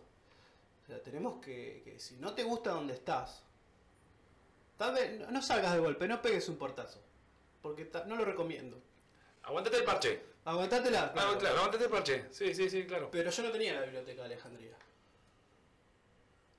O 0.83 0.87
sea, 0.87 1.03
tenemos 1.03 1.41
que, 1.41 1.83
que 1.85 2.01
si 2.01 2.17
no 2.17 2.35
te 2.35 2.43
gusta 2.43 2.71
donde 2.71 2.95
estás, 2.95 3.43
tal 4.77 4.95
vez 4.95 5.19
no, 5.21 5.31
no 5.31 5.43
salgas 5.43 5.75
de 5.75 5.81
golpe, 5.81 6.09
no 6.09 6.21
pegues 6.21 6.49
un 6.49 6.57
portazo. 6.57 7.01
Porque 7.67 7.91
no 8.07 8.15
lo 8.15 8.25
recomiendo. 8.25 8.81
Aguántate 9.43 9.79
el 9.79 9.85
parche. 9.85 10.23
Aguantátela. 10.45 11.13
claro. 11.13 11.31
Ah, 11.33 11.39
claro, 11.39 11.57
aguántate 11.57 11.85
el 11.85 11.91
parche. 11.91 12.27
Sí, 12.31 12.55
sí, 12.55 12.71
sí, 12.71 12.87
claro. 12.87 13.11
Pero 13.11 13.29
yo 13.29 13.43
no 13.43 13.51
tenía 13.51 13.75
la 13.75 13.83
biblioteca 13.83 14.21
de 14.21 14.27
Alejandría. 14.27 14.77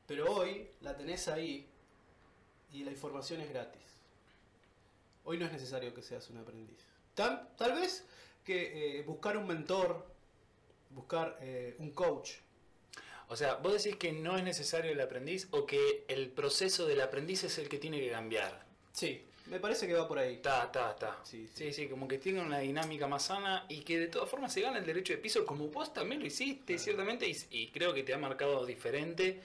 Pero 0.05 0.33
hoy 0.33 0.69
la 0.81 0.97
tenés 0.97 1.29
ahí 1.29 1.65
y 2.73 2.83
la 2.83 2.91
información 2.91 3.39
es 3.39 3.49
gratis. 3.49 3.81
Hoy 5.23 5.37
no 5.37 5.45
es 5.45 5.53
necesario 5.53 5.93
que 5.93 6.01
seas 6.01 6.29
un 6.29 6.39
aprendiz. 6.39 6.77
Tal, 7.15 7.55
tal 7.55 7.71
vez 7.75 8.05
que 8.43 8.99
eh, 8.99 9.03
buscar 9.03 9.37
un 9.37 9.47
mentor, 9.47 10.05
buscar 10.89 11.37
eh, 11.39 11.77
un 11.79 11.91
coach, 11.91 12.31
O 13.29 13.37
sea, 13.37 13.55
vos 13.55 13.81
decís 13.81 13.97
que 13.97 14.11
no 14.11 14.35
es 14.35 14.43
necesario 14.43 14.91
el 14.91 14.99
aprendiz 14.99 15.47
o 15.51 15.65
que 15.65 16.03
el 16.09 16.31
proceso 16.31 16.85
del 16.85 16.99
aprendiz 16.99 17.45
es 17.45 17.57
el 17.59 17.69
que 17.69 17.77
tiene 17.77 18.01
que 18.01 18.11
cambiar. 18.11 18.65
Sí, 18.91 19.26
me 19.49 19.59
parece 19.59 19.87
que 19.87 19.93
va 19.93 20.07
por 20.07 20.19
ahí. 20.19 20.37
Ta, 20.37 20.71
ta, 20.71 20.95
ta. 20.95 21.19
Sí, 21.23 21.47
Sí, 21.53 21.71
sí. 21.73 21.87
como 21.87 22.07
que 22.07 22.17
tiene 22.17 22.41
una 22.41 22.59
dinámica 22.59 23.07
más 23.07 23.25
sana 23.25 23.65
y 23.69 23.81
que 23.81 23.99
de 23.99 24.07
todas 24.07 24.29
formas 24.29 24.53
se 24.53 24.61
gana 24.61 24.79
el 24.79 24.85
derecho 24.85 25.13
de 25.13 25.19
piso 25.19 25.45
como 25.45 25.67
vos 25.69 25.93
también 25.93 26.19
lo 26.21 26.27
hiciste, 26.27 26.77
ciertamente, 26.77 27.27
y, 27.27 27.35
y 27.51 27.67
creo 27.71 27.93
que 27.93 28.03
te 28.03 28.13
ha 28.13 28.17
marcado 28.17 28.65
diferente, 28.65 29.39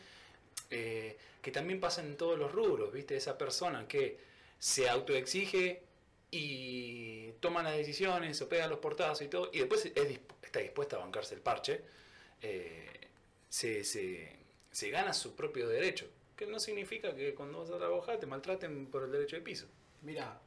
eh, 0.70 1.16
que 1.40 1.50
también 1.50 1.80
pasa 1.80 2.00
en 2.02 2.16
todos 2.16 2.38
los 2.38 2.52
rubros, 2.52 2.92
¿viste? 2.92 3.16
Esa 3.16 3.36
persona 3.38 3.86
que 3.88 4.18
se 4.58 4.88
autoexige 4.88 5.82
y 6.30 7.32
toma 7.40 7.62
las 7.62 7.76
decisiones 7.76 8.40
o 8.42 8.48
pega 8.48 8.66
los 8.68 8.78
portazos 8.78 9.22
y 9.22 9.28
todo, 9.28 9.50
y 9.52 9.58
después 9.58 9.84
es 9.86 10.20
está 10.42 10.60
dispuesta 10.60 10.96
a 10.96 11.00
bancarse 11.00 11.34
el 11.34 11.40
parche, 11.40 11.80
eh, 12.42 12.86
se, 13.48 13.84
se, 13.84 14.30
se 14.70 14.90
gana 14.90 15.12
su 15.12 15.34
propio 15.34 15.68
derecho. 15.68 16.06
Que 16.36 16.46
no 16.46 16.58
significa 16.58 17.14
que 17.14 17.34
cuando 17.34 17.60
vas 17.60 17.70
a 17.70 17.78
trabajar 17.78 18.18
te 18.18 18.26
maltraten 18.26 18.86
por 18.86 19.04
el 19.04 19.12
derecho 19.12 19.36
de 19.36 19.42
piso. 19.42 19.66
Mira, 20.02 20.40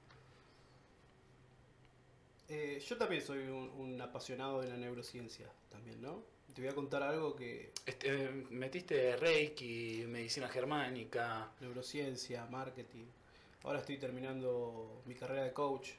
eh, 2.48 2.84
yo 2.86 2.98
también 2.98 3.22
soy 3.22 3.40
un, 3.48 3.70
un 3.78 4.02
apasionado 4.02 4.62
de 4.62 4.70
la 4.70 4.78
neurociencia, 4.78 5.50
también, 5.70 6.02
¿no? 6.02 6.24
Te 6.54 6.62
voy 6.62 6.70
a 6.70 6.76
contar 6.76 7.04
algo 7.04 7.36
que 7.36 7.72
Este, 7.86 8.26
eh, 8.26 8.30
metiste 8.50 9.18
Reiki, 9.18 10.06
medicina 10.08 10.48
germánica. 10.48 11.52
neurociencia, 11.60 12.46
marketing. 12.46 13.06
Ahora 13.64 13.80
estoy 13.80 13.98
terminando 13.98 15.02
mi 15.06 15.16
carrera 15.16 15.44
de 15.44 15.52
coach 15.54 15.90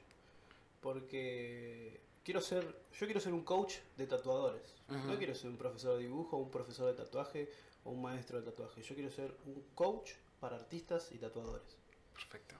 porque 0.81 1.99
quiero 2.23 2.39
ser, 2.41 2.63
yo 2.93 3.05
quiero 3.05 3.19
ser 3.19 3.33
un 3.33 3.43
coach 3.43 3.75
de 3.97 4.07
tatuadores. 4.07 4.73
No 4.87 5.17
quiero 5.17 5.35
ser 5.35 5.49
un 5.49 5.57
profesor 5.57 5.97
de 5.97 6.03
dibujo, 6.03 6.37
un 6.37 6.49
profesor 6.49 6.87
de 6.87 6.93
tatuaje 6.93 7.51
o 7.83 7.91
un 7.91 8.01
maestro 8.01 8.39
de 8.39 8.45
tatuaje. 8.49 8.81
Yo 8.81 8.95
quiero 8.95 9.11
ser 9.11 9.35
un 9.45 9.61
coach 9.75 10.11
para 10.39 10.55
artistas 10.55 11.11
y 11.11 11.17
tatuadores. 11.17 11.75
Perfecto. 12.13 12.55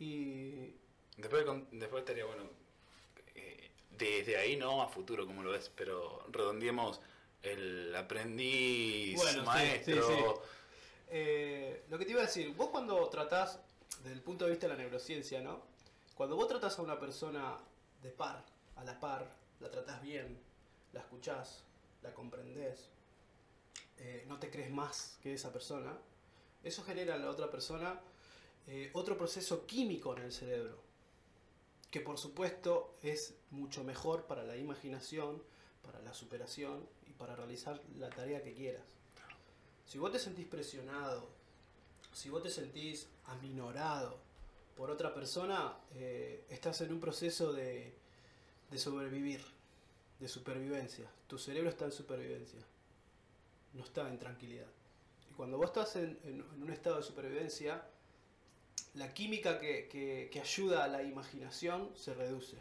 Y 0.00 0.74
Después, 1.16 1.44
después 1.72 2.00
estaría 2.00 2.24
bueno, 2.24 2.44
eh, 3.34 3.70
desde 3.90 4.38
ahí 4.38 4.56
no 4.56 4.80
a 4.82 4.88
futuro, 4.88 5.26
como 5.26 5.42
lo 5.42 5.50
ves, 5.50 5.70
pero 5.76 6.24
redondeemos 6.30 7.00
el 7.42 7.94
aprendiz, 7.94 9.16
Bueno, 9.16 9.40
sí, 9.40 9.46
maestro. 9.46 10.08
sí, 10.08 10.14
sí. 10.14 10.24
Eh, 11.08 11.84
lo 11.90 11.98
que 11.98 12.06
te 12.06 12.12
iba 12.12 12.22
a 12.22 12.26
decir, 12.26 12.54
vos 12.54 12.70
cuando 12.70 13.06
tratás, 13.10 13.60
desde 14.02 14.12
el 14.12 14.22
punto 14.22 14.46
de 14.46 14.52
vista 14.52 14.66
de 14.66 14.74
la 14.74 14.78
neurociencia, 14.78 15.42
¿no? 15.42 15.60
Cuando 16.14 16.36
vos 16.36 16.48
tratás 16.48 16.78
a 16.78 16.82
una 16.82 16.98
persona 16.98 17.58
de 18.02 18.10
par, 18.10 18.42
a 18.76 18.84
la 18.84 18.98
par, 18.98 19.30
la 19.58 19.70
tratás 19.70 20.00
bien, 20.00 20.38
la 20.92 21.00
escuchás, 21.00 21.64
la 22.02 22.14
comprendés, 22.14 22.88
eh, 23.98 24.24
no 24.26 24.38
te 24.38 24.50
crees 24.50 24.70
más 24.70 25.18
que 25.22 25.34
esa 25.34 25.52
persona, 25.52 25.98
eso 26.64 26.82
genera 26.84 27.16
en 27.16 27.22
la 27.22 27.30
otra 27.30 27.50
persona 27.50 28.00
eh, 28.66 28.90
otro 28.94 29.16
proceso 29.16 29.66
químico 29.66 30.16
en 30.16 30.22
el 30.22 30.32
cerebro, 30.32 30.78
que 31.90 32.00
por 32.00 32.18
supuesto 32.18 32.94
es 33.02 33.34
mucho 33.50 33.84
mejor 33.84 34.26
para 34.26 34.44
la 34.44 34.56
imaginación, 34.56 35.42
para 35.82 36.00
la 36.00 36.14
superación 36.14 36.86
y 37.08 37.12
para 37.12 37.34
realizar 37.34 37.82
la 37.98 38.10
tarea 38.10 38.42
que 38.42 38.54
quieras. 38.54 38.84
Si 39.86 39.98
vos 39.98 40.12
te 40.12 40.18
sentís 40.18 40.46
presionado, 40.46 41.28
si 42.12 42.30
vos 42.30 42.42
te 42.42 42.50
sentís 42.50 43.08
aminorado 43.26 44.18
por 44.76 44.90
otra 44.90 45.12
persona, 45.12 45.76
eh, 45.94 46.44
estás 46.48 46.80
en 46.80 46.92
un 46.92 47.00
proceso 47.00 47.52
de, 47.52 47.92
de 48.70 48.78
sobrevivir, 48.78 49.44
de 50.18 50.28
supervivencia. 50.28 51.10
Tu 51.26 51.38
cerebro 51.38 51.70
está 51.70 51.86
en 51.86 51.92
supervivencia, 51.92 52.60
no 53.74 53.82
está 53.82 54.08
en 54.08 54.18
tranquilidad. 54.18 54.68
Y 55.30 55.34
cuando 55.34 55.58
vos 55.58 55.66
estás 55.66 55.96
en, 55.96 56.44
un 56.60 56.70
estado 56.70 56.96
de 56.96 57.02
supervivencia, 57.02 57.84
la 58.94 59.12
química 59.14 59.58
que, 59.60 59.88
que- 59.88 60.28
que 60.32 60.40
ayuda 60.40 60.84
a 60.84 60.88
la 60.88 61.02
imaginación 61.02 61.90
se 61.96 62.14
reduce. 62.14 62.56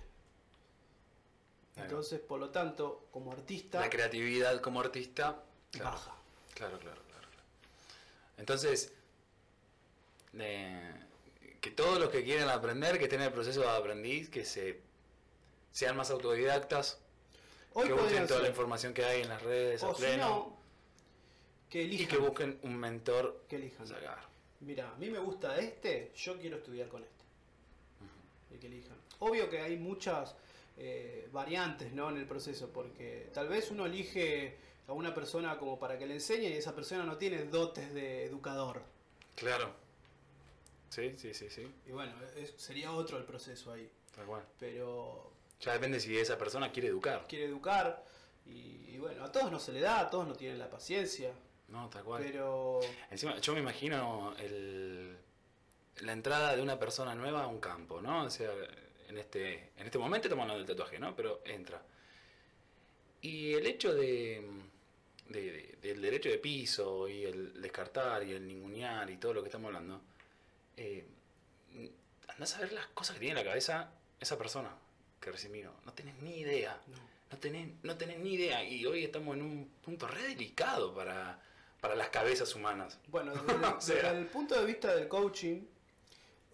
Entonces, 1.76 2.20
por 2.20 2.40
lo 2.40 2.50
tanto, 2.50 3.08
como 3.12 3.32
artista, 3.32 3.80
La 3.80 3.90
creatividad 3.90 4.60
como 4.62 4.82
artista. 4.82 5.44
Claro, 5.72 5.92
baja. 5.92 6.16
claro, 6.54 6.78
claro, 6.80 7.02
claro. 7.08 7.28
Entonces, 8.38 8.92
eh, 10.38 10.94
que 11.62 11.72
todos 11.72 12.00
los 12.00 12.10
que 12.10 12.24
quieren 12.24 12.50
aprender, 12.50 12.98
que 12.98 13.06
estén 13.06 13.22
en 13.22 13.28
el 13.28 13.34
proceso 13.34 13.62
de 13.62 13.70
aprendiz, 13.70 14.30
que 14.30 14.44
se 14.46 14.82
sean 15.72 15.96
más 15.96 16.10
autodidactas, 16.12 17.00
Hoy 17.74 17.88
que 17.88 17.94
busquen 17.94 18.28
toda 18.28 18.42
la 18.42 18.50
información 18.50 18.94
que 18.94 19.06
hay 19.06 19.22
en 19.22 19.30
las 19.30 19.42
redes 19.42 19.82
O 19.84 19.94
pleno, 19.96 20.28
no, 20.28 20.58
que 21.70 21.84
y 21.84 21.86
elijan. 21.86 22.08
que 22.08 22.18
busquen 22.18 22.60
un 22.64 22.76
mentor 22.78 23.46
que 23.48 23.56
elijan. 23.58 23.88
sacar. 23.88 24.28
Mira, 24.62 24.92
a 24.92 24.96
mí 24.98 25.10
me 25.10 25.20
gusta 25.20 25.58
este, 25.58 26.12
yo 26.16 26.38
quiero 26.40 26.58
estudiar 26.58 26.88
con 26.90 27.04
este. 27.04 27.24
Y 28.56 28.58
que 28.58 28.68
elijan. 28.68 28.98
Obvio 29.20 29.50
que 29.50 29.60
hay 29.62 29.78
muchas 29.78 30.36
eh, 30.78 31.30
variantes 31.32 31.92
¿no? 31.94 32.10
en 32.10 32.18
el 32.18 32.26
proceso, 32.26 32.70
porque 32.74 33.30
tal 33.34 33.48
vez 33.48 33.70
uno 33.72 33.86
elige 33.86 34.58
a 34.88 34.94
una 34.94 35.14
persona 35.14 35.58
como 35.60 35.78
para 35.80 35.98
que 35.98 36.06
le 36.08 36.16
enseñe 36.16 36.50
y 36.50 36.54
esa 36.54 36.74
persona 36.76 37.04
no 37.04 37.18
tiene 37.18 37.44
dotes 37.46 37.94
de 37.94 38.26
educador. 38.26 38.82
Claro. 39.36 39.72
Sí, 40.90 41.14
sí, 41.18 41.34
sí, 41.34 41.50
sí. 41.50 41.72
Y 41.86 41.92
bueno, 41.92 42.14
es- 42.36 42.54
sería 42.58 42.92
otro 42.92 43.18
el 43.18 43.24
proceso 43.24 43.72
ahí. 43.72 43.90
Tal 44.16 44.26
cual. 44.26 44.44
Pero 44.60 45.32
Ya 45.62 45.74
depende 45.74 46.00
si 46.00 46.18
esa 46.18 46.38
persona 46.38 46.72
quiere 46.72 46.88
educar. 46.88 47.26
quiere 47.28 47.46
educar 47.46 48.04
y, 48.46 48.90
y 48.90 48.98
bueno, 48.98 49.24
a 49.24 49.32
todos 49.32 49.52
no 49.52 49.60
se 49.60 49.72
le 49.72 49.82
da, 49.82 50.00
a 50.00 50.10
todos 50.10 50.28
no 50.28 50.34
tienen 50.36 50.58
la 50.58 50.70
paciencia. 50.70 51.32
No, 51.72 51.90
tal 51.90 52.04
cual. 52.04 52.24
Pero 52.24 52.80
Encima, 53.12 53.38
yo 53.40 53.54
me 53.54 53.60
imagino 53.60 54.36
el, 54.40 55.16
la 56.02 56.14
entrada 56.14 56.56
de 56.56 56.62
una 56.62 56.80
persona 56.80 57.14
nueva 57.16 57.44
a 57.44 57.48
un 57.48 57.60
campo, 57.60 58.02
¿no? 58.02 58.24
O 58.24 58.30
sea, 58.30 58.52
en 59.08 59.18
este, 59.18 59.72
en 59.78 59.86
este 59.86 59.98
momento 59.98 60.28
estamos 60.28 60.44
hablando 60.44 60.64
del 60.66 60.76
tatuaje, 60.76 61.00
¿no? 61.00 61.16
Pero 61.16 61.42
entra. 61.46 61.82
Y 63.22 63.54
el 63.54 63.66
hecho 63.68 63.94
de, 63.94 64.42
de- 65.28 65.52
de- 65.52 65.78
del 65.82 66.02
derecho 66.02 66.30
de 66.30 66.38
piso 66.38 67.08
y 67.08 67.24
el 67.26 67.62
descartar 67.62 68.24
y 68.24 68.32
el 68.34 68.48
ningunear 68.48 69.10
y 69.10 69.18
todo 69.18 69.34
lo 69.34 69.42
que 69.42 69.50
estamos 69.50 69.68
hablando, 69.68 70.02
eh, 70.78 71.06
andás 72.30 72.56
a 72.56 72.62
ver 72.62 72.72
las 72.74 72.88
cosas 72.88 73.16
que 73.16 73.20
tiene 73.22 73.40
en 73.40 73.46
la 73.46 73.50
cabeza 73.52 73.92
esa 74.20 74.38
persona 74.38 74.72
que 75.20 75.32
recién 75.32 75.52
vino. 75.54 75.72
No 75.86 75.94
tenés 75.94 76.16
ni 76.22 76.38
idea. 76.40 76.82
no. 76.88 77.10
No 77.32 77.38
tenés, 77.38 77.70
no 77.84 77.96
tenés 77.96 78.18
ni 78.18 78.34
idea. 78.34 78.64
Y 78.64 78.84
hoy 78.88 79.04
estamos 79.04 79.36
en 79.36 79.44
un 79.44 79.70
punto 79.86 80.08
re 80.08 80.24
delicado 80.24 80.96
para, 80.96 81.40
para 81.82 81.96
las 81.96 82.10
cabezas 82.10 82.54
humanas. 82.56 83.00
Bueno, 83.08 83.34
desde, 83.36 83.54
el- 83.56 83.64
O 83.66 83.82
sea. 83.82 83.96
desde 83.96 84.18
el 84.20 84.26
punto 84.28 84.60
de 84.60 84.66
vista 84.66 84.94
del 84.96 85.08
coaching, 85.08 85.62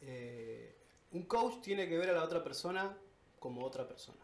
eh, 0.02 0.76
un 1.12 1.24
coach 1.24 1.62
tiene 1.62 1.88
que 1.88 1.98
ver 1.98 2.10
a 2.10 2.14
la 2.14 2.24
otra 2.24 2.44
persona 2.44 2.96
como 3.40 3.64
otra 3.66 3.88
persona. 3.88 4.20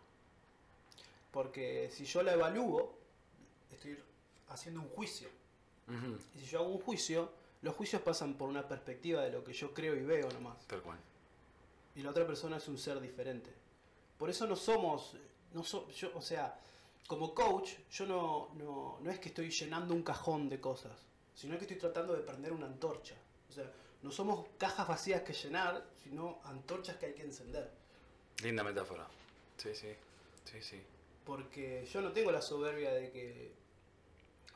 Porque 1.31 1.89
si 1.91 2.05
yo 2.05 2.23
la 2.23 2.33
evalúo, 2.33 2.97
estoy 3.71 3.97
haciendo 4.49 4.81
un 4.81 4.89
juicio. 4.89 5.29
Y 6.35 6.39
si 6.39 6.45
yo 6.45 6.59
hago 6.59 6.69
un 6.69 6.79
juicio, 6.81 7.31
los 7.61 7.75
juicios 7.75 8.01
pasan 8.01 8.35
por 8.35 8.47
una 8.47 8.65
perspectiva 8.67 9.21
de 9.23 9.31
lo 9.31 9.43
que 9.43 9.51
yo 9.53 9.73
creo 9.73 9.95
y 9.95 10.03
veo 10.03 10.29
nomás. 10.31 10.65
Tal 10.67 10.81
cual. 10.81 10.97
Y 11.95 12.01
la 12.01 12.11
otra 12.11 12.25
persona 12.25 12.57
es 12.57 12.67
un 12.69 12.77
ser 12.77 12.99
diferente. 13.01 13.51
Por 14.17 14.29
eso 14.29 14.47
no 14.47 14.55
somos, 14.55 15.15
no 15.53 15.63
so- 15.63 15.89
yo, 15.89 16.11
o 16.15 16.21
sea, 16.21 16.57
como 17.07 17.33
coach, 17.33 17.71
yo 17.91 18.05
no, 18.05 18.49
no, 18.55 18.99
no 19.01 19.11
es 19.11 19.19
que 19.19 19.29
estoy 19.29 19.49
llenando 19.49 19.93
un 19.93 20.03
cajón 20.03 20.49
de 20.49 20.59
cosas, 20.59 20.93
sino 21.35 21.57
que 21.57 21.63
estoy 21.63 21.77
tratando 21.77 22.13
de 22.13 22.21
prender 22.21 22.53
una 22.53 22.67
antorcha. 22.67 23.15
O 23.49 23.53
sea, 23.53 23.69
no 24.01 24.11
somos 24.11 24.47
cajas 24.57 24.87
vacías 24.87 25.21
que 25.21 25.33
llenar, 25.33 25.85
sino 26.03 26.39
antorchas 26.45 26.97
que 26.97 27.07
hay 27.07 27.13
que 27.13 27.23
encender. 27.23 27.69
Linda 28.41 28.63
metáfora. 28.63 29.07
Sí, 29.57 29.75
sí. 29.75 29.93
Sí, 30.45 30.61
sí. 30.61 30.81
Porque 31.25 31.85
yo 31.91 32.01
no 32.01 32.11
tengo 32.11 32.31
la 32.31 32.41
soberbia 32.41 32.93
de 32.93 33.11
que 33.11 33.51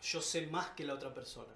yo 0.02 0.22
sé 0.22 0.48
más 0.48 0.70
que 0.72 0.84
la 0.84 0.94
otra 0.94 1.14
persona. 1.14 1.54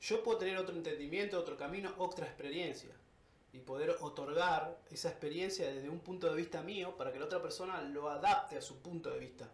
Yo 0.00 0.22
puedo 0.22 0.38
tener 0.38 0.56
otro 0.58 0.74
entendimiento, 0.74 1.38
otro 1.38 1.56
camino, 1.56 1.94
otra 1.98 2.26
experiencia. 2.26 2.94
Y 3.52 3.58
poder 3.58 3.96
otorgar 4.00 4.78
esa 4.90 5.08
experiencia 5.08 5.72
desde 5.72 5.88
un 5.88 6.00
punto 6.00 6.28
de 6.28 6.36
vista 6.36 6.62
mío 6.62 6.96
para 6.96 7.12
que 7.12 7.18
la 7.18 7.24
otra 7.24 7.40
persona 7.40 7.80
lo 7.82 8.10
adapte 8.10 8.56
a 8.56 8.62
su 8.62 8.78
punto 8.78 9.10
de 9.10 9.18
vista. 9.18 9.48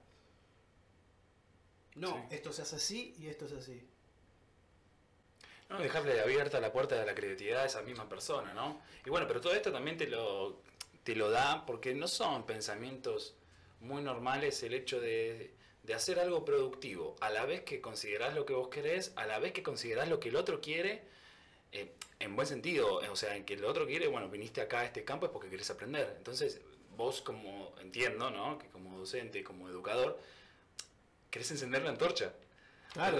No, 1.94 2.08
Sí. 2.28 2.34
esto 2.36 2.52
se 2.52 2.62
hace 2.62 2.76
así 2.76 3.14
y 3.18 3.26
esto 3.28 3.46
es 3.46 3.52
así. 3.52 3.86
No, 5.68 5.78
dejarle 5.80 6.20
abierta 6.20 6.60
la 6.60 6.72
puerta 6.72 6.98
de 6.98 7.06
la 7.06 7.14
creatividad 7.14 7.62
a 7.62 7.66
esa 7.66 7.82
misma 7.82 8.08
persona, 8.08 8.52
¿no? 8.52 8.82
Y 9.06 9.10
bueno, 9.10 9.26
pero 9.26 9.40
todo 9.40 9.54
esto 9.54 9.72
también 9.72 9.96
te 9.96 10.06
lo, 10.06 10.60
te 11.02 11.14
lo 11.16 11.30
da 11.30 11.64
porque 11.64 11.94
no 11.94 12.08
son 12.08 12.44
pensamientos 12.44 13.34
muy 13.80 14.02
normales 14.02 14.62
el 14.62 14.74
hecho 14.74 15.00
de, 15.00 15.54
de 15.82 15.94
hacer 15.94 16.18
algo 16.20 16.44
productivo, 16.44 17.16
a 17.20 17.30
la 17.30 17.46
vez 17.46 17.62
que 17.62 17.80
considerás 17.80 18.34
lo 18.34 18.44
que 18.44 18.52
vos 18.52 18.68
querés, 18.68 19.12
a 19.16 19.26
la 19.26 19.38
vez 19.38 19.52
que 19.52 19.62
considerás 19.62 20.08
lo 20.08 20.20
que 20.20 20.28
el 20.28 20.36
otro 20.36 20.60
quiere, 20.60 21.02
eh, 21.72 21.92
en 22.20 22.36
buen 22.36 22.46
sentido, 22.46 22.96
o 23.10 23.16
sea, 23.16 23.34
en 23.34 23.44
que 23.44 23.54
el 23.54 23.64
otro 23.64 23.86
quiere, 23.86 24.06
bueno, 24.08 24.28
viniste 24.28 24.60
acá 24.60 24.80
a 24.80 24.84
este 24.84 25.04
campo 25.04 25.26
es 25.26 25.32
porque 25.32 25.48
querés 25.48 25.70
aprender. 25.70 26.14
Entonces, 26.18 26.60
vos 26.96 27.22
como, 27.22 27.74
entiendo, 27.80 28.30
¿no? 28.30 28.58
Que 28.58 28.68
como 28.68 28.98
docente, 28.98 29.42
como 29.42 29.68
educador, 29.70 30.20
querés 31.32 31.50
encender 31.50 31.82
la 31.82 31.90
antorcha. 31.90 32.32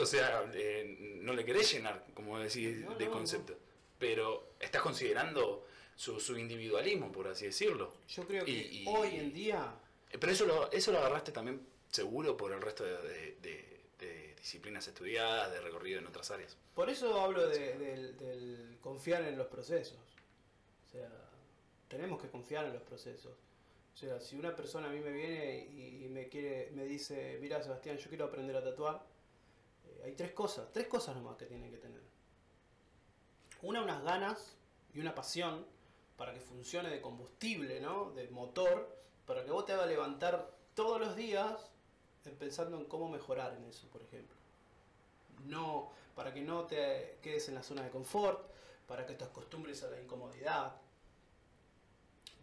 O 0.01 0.07
sea, 0.07 0.45
eh, 0.53 1.19
no 1.23 1.33
le 1.33 1.45
querés 1.47 1.73
llenar, 1.73 2.05
como 2.15 2.39
decís, 2.39 2.81
No, 2.83 2.95
de 2.95 3.07
no, 3.07 3.11
concepto. 3.11 3.57
Pero 3.99 4.51
estás 4.61 4.83
considerando 4.83 5.67
su, 5.97 6.21
su 6.21 6.37
individualismo, 6.37 7.11
por 7.11 7.27
así 7.29 7.47
decirlo. 7.47 7.95
Yo 8.09 8.27
creo 8.27 8.45
que 8.45 8.51
Y- 8.51 8.83
y- 8.83 8.85
hoy 8.87 9.17
en 9.17 9.33
día 9.33 9.75
Eh, 10.11 10.19
Pero 10.21 10.31
eso 10.31 10.45
lo, 10.45 10.71
eso 10.71 10.93
lo 10.93 10.99
agarraste 10.99 11.33
también 11.33 11.67
seguro 11.89 12.37
por 12.37 12.53
el 12.53 12.61
resto 12.61 12.85
de, 12.85 13.01
de- 13.01 13.37
de- 13.41 13.81
de 13.99 14.35
disciplinas 14.35 14.87
estudiadas, 14.87 15.51
de 15.51 15.61
recorrido 15.63 16.01
en 16.01 16.07
otras 16.07 16.31
áreas. 16.31 16.55
Por 16.75 16.91
eso 16.91 17.19
hablo 17.19 17.49
de- 17.49 17.79
del, 17.79 18.19
del 18.19 18.79
confiar 18.83 19.23
en 19.23 19.39
los 19.39 19.47
procesos. 19.47 19.97
O 20.87 20.91
sea, 20.91 21.09
tenemos 21.89 22.21
que 22.21 22.29
confiar 22.29 22.67
en 22.67 22.75
los 22.75 22.83
procesos. 22.83 23.33
O 23.95 23.97
sea, 23.97 24.21
si 24.21 24.37
una 24.37 24.57
persona 24.57 24.89
a 24.89 24.91
mí 24.91 25.01
me 25.01 25.13
viene 25.13 25.59
y, 25.59 26.09
me 26.09 26.29
quiere, 26.29 26.71
me 26.73 26.85
dice, 26.85 27.39
mira 27.41 27.63
Sebastián, 27.63 27.97
yo 27.99 28.09
quiero 28.09 28.25
aprender 28.25 28.57
a 28.57 28.65
tatuar, 28.65 29.03
eh, 29.85 30.03
hay 30.05 30.13
tres 30.13 30.33
cosas, 30.33 30.73
tres 30.73 30.89
cosas 30.89 31.15
nomás 31.15 31.37
que 31.37 31.47
tienen 31.47 31.71
que 31.71 31.79
tener. 31.79 32.01
Una, 33.63 33.83
unas 33.83 34.03
ganas 34.03 34.57
y 34.95 35.01
una 35.01 35.15
pasión 35.15 35.65
para 36.17 36.35
que 36.35 36.41
funcione 36.41 36.91
de 36.91 37.01
combustible, 37.01 37.81
¿no? 37.81 38.11
De 38.13 38.29
motor, 38.29 38.97
para 39.27 39.45
que 39.45 39.51
vos 39.51 39.65
te 39.65 39.73
haga 39.73 39.87
levantar 39.87 40.51
todos 40.75 41.01
los 41.01 41.15
días 41.17 41.71
eh, 42.25 42.35
pensando 42.39 42.79
en 42.79 42.87
cómo 42.87 43.09
mejorar 43.09 43.55
en 43.55 43.65
eso, 43.65 43.87
por 43.89 44.03
ejemplo 44.03 44.43
no 45.47 45.91
para 46.15 46.33
que 46.33 46.43
no 46.43 46.65
te 46.65 47.19
quedes 47.23 47.49
en 47.49 47.55
la 47.55 47.63
zona 47.63 47.83
de 47.83 47.91
confort, 47.91 48.51
para 48.87 49.07
que 49.07 49.15
te 49.15 49.25
acostumbres 49.25 49.83
a 49.83 49.91
la 49.91 50.01
incomodidad. 50.01 50.75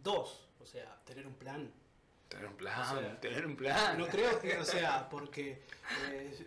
Dos, 0.02 0.48
o 0.62 0.66
sea, 0.66 0.96
tener 1.04 1.26
un 1.26 1.34
plan. 1.34 1.70
Tener 2.28 2.46
un 2.46 2.54
plan, 2.56 2.80
O 2.96 3.00
sea, 3.00 3.20
tener 3.20 3.44
un 3.46 3.56
plan. 3.56 3.98
No 3.98 4.06
creo 4.06 4.38
que, 4.40 4.56
o 4.58 4.64
sea, 4.64 5.08
porque 5.08 5.62
eh, 6.10 6.46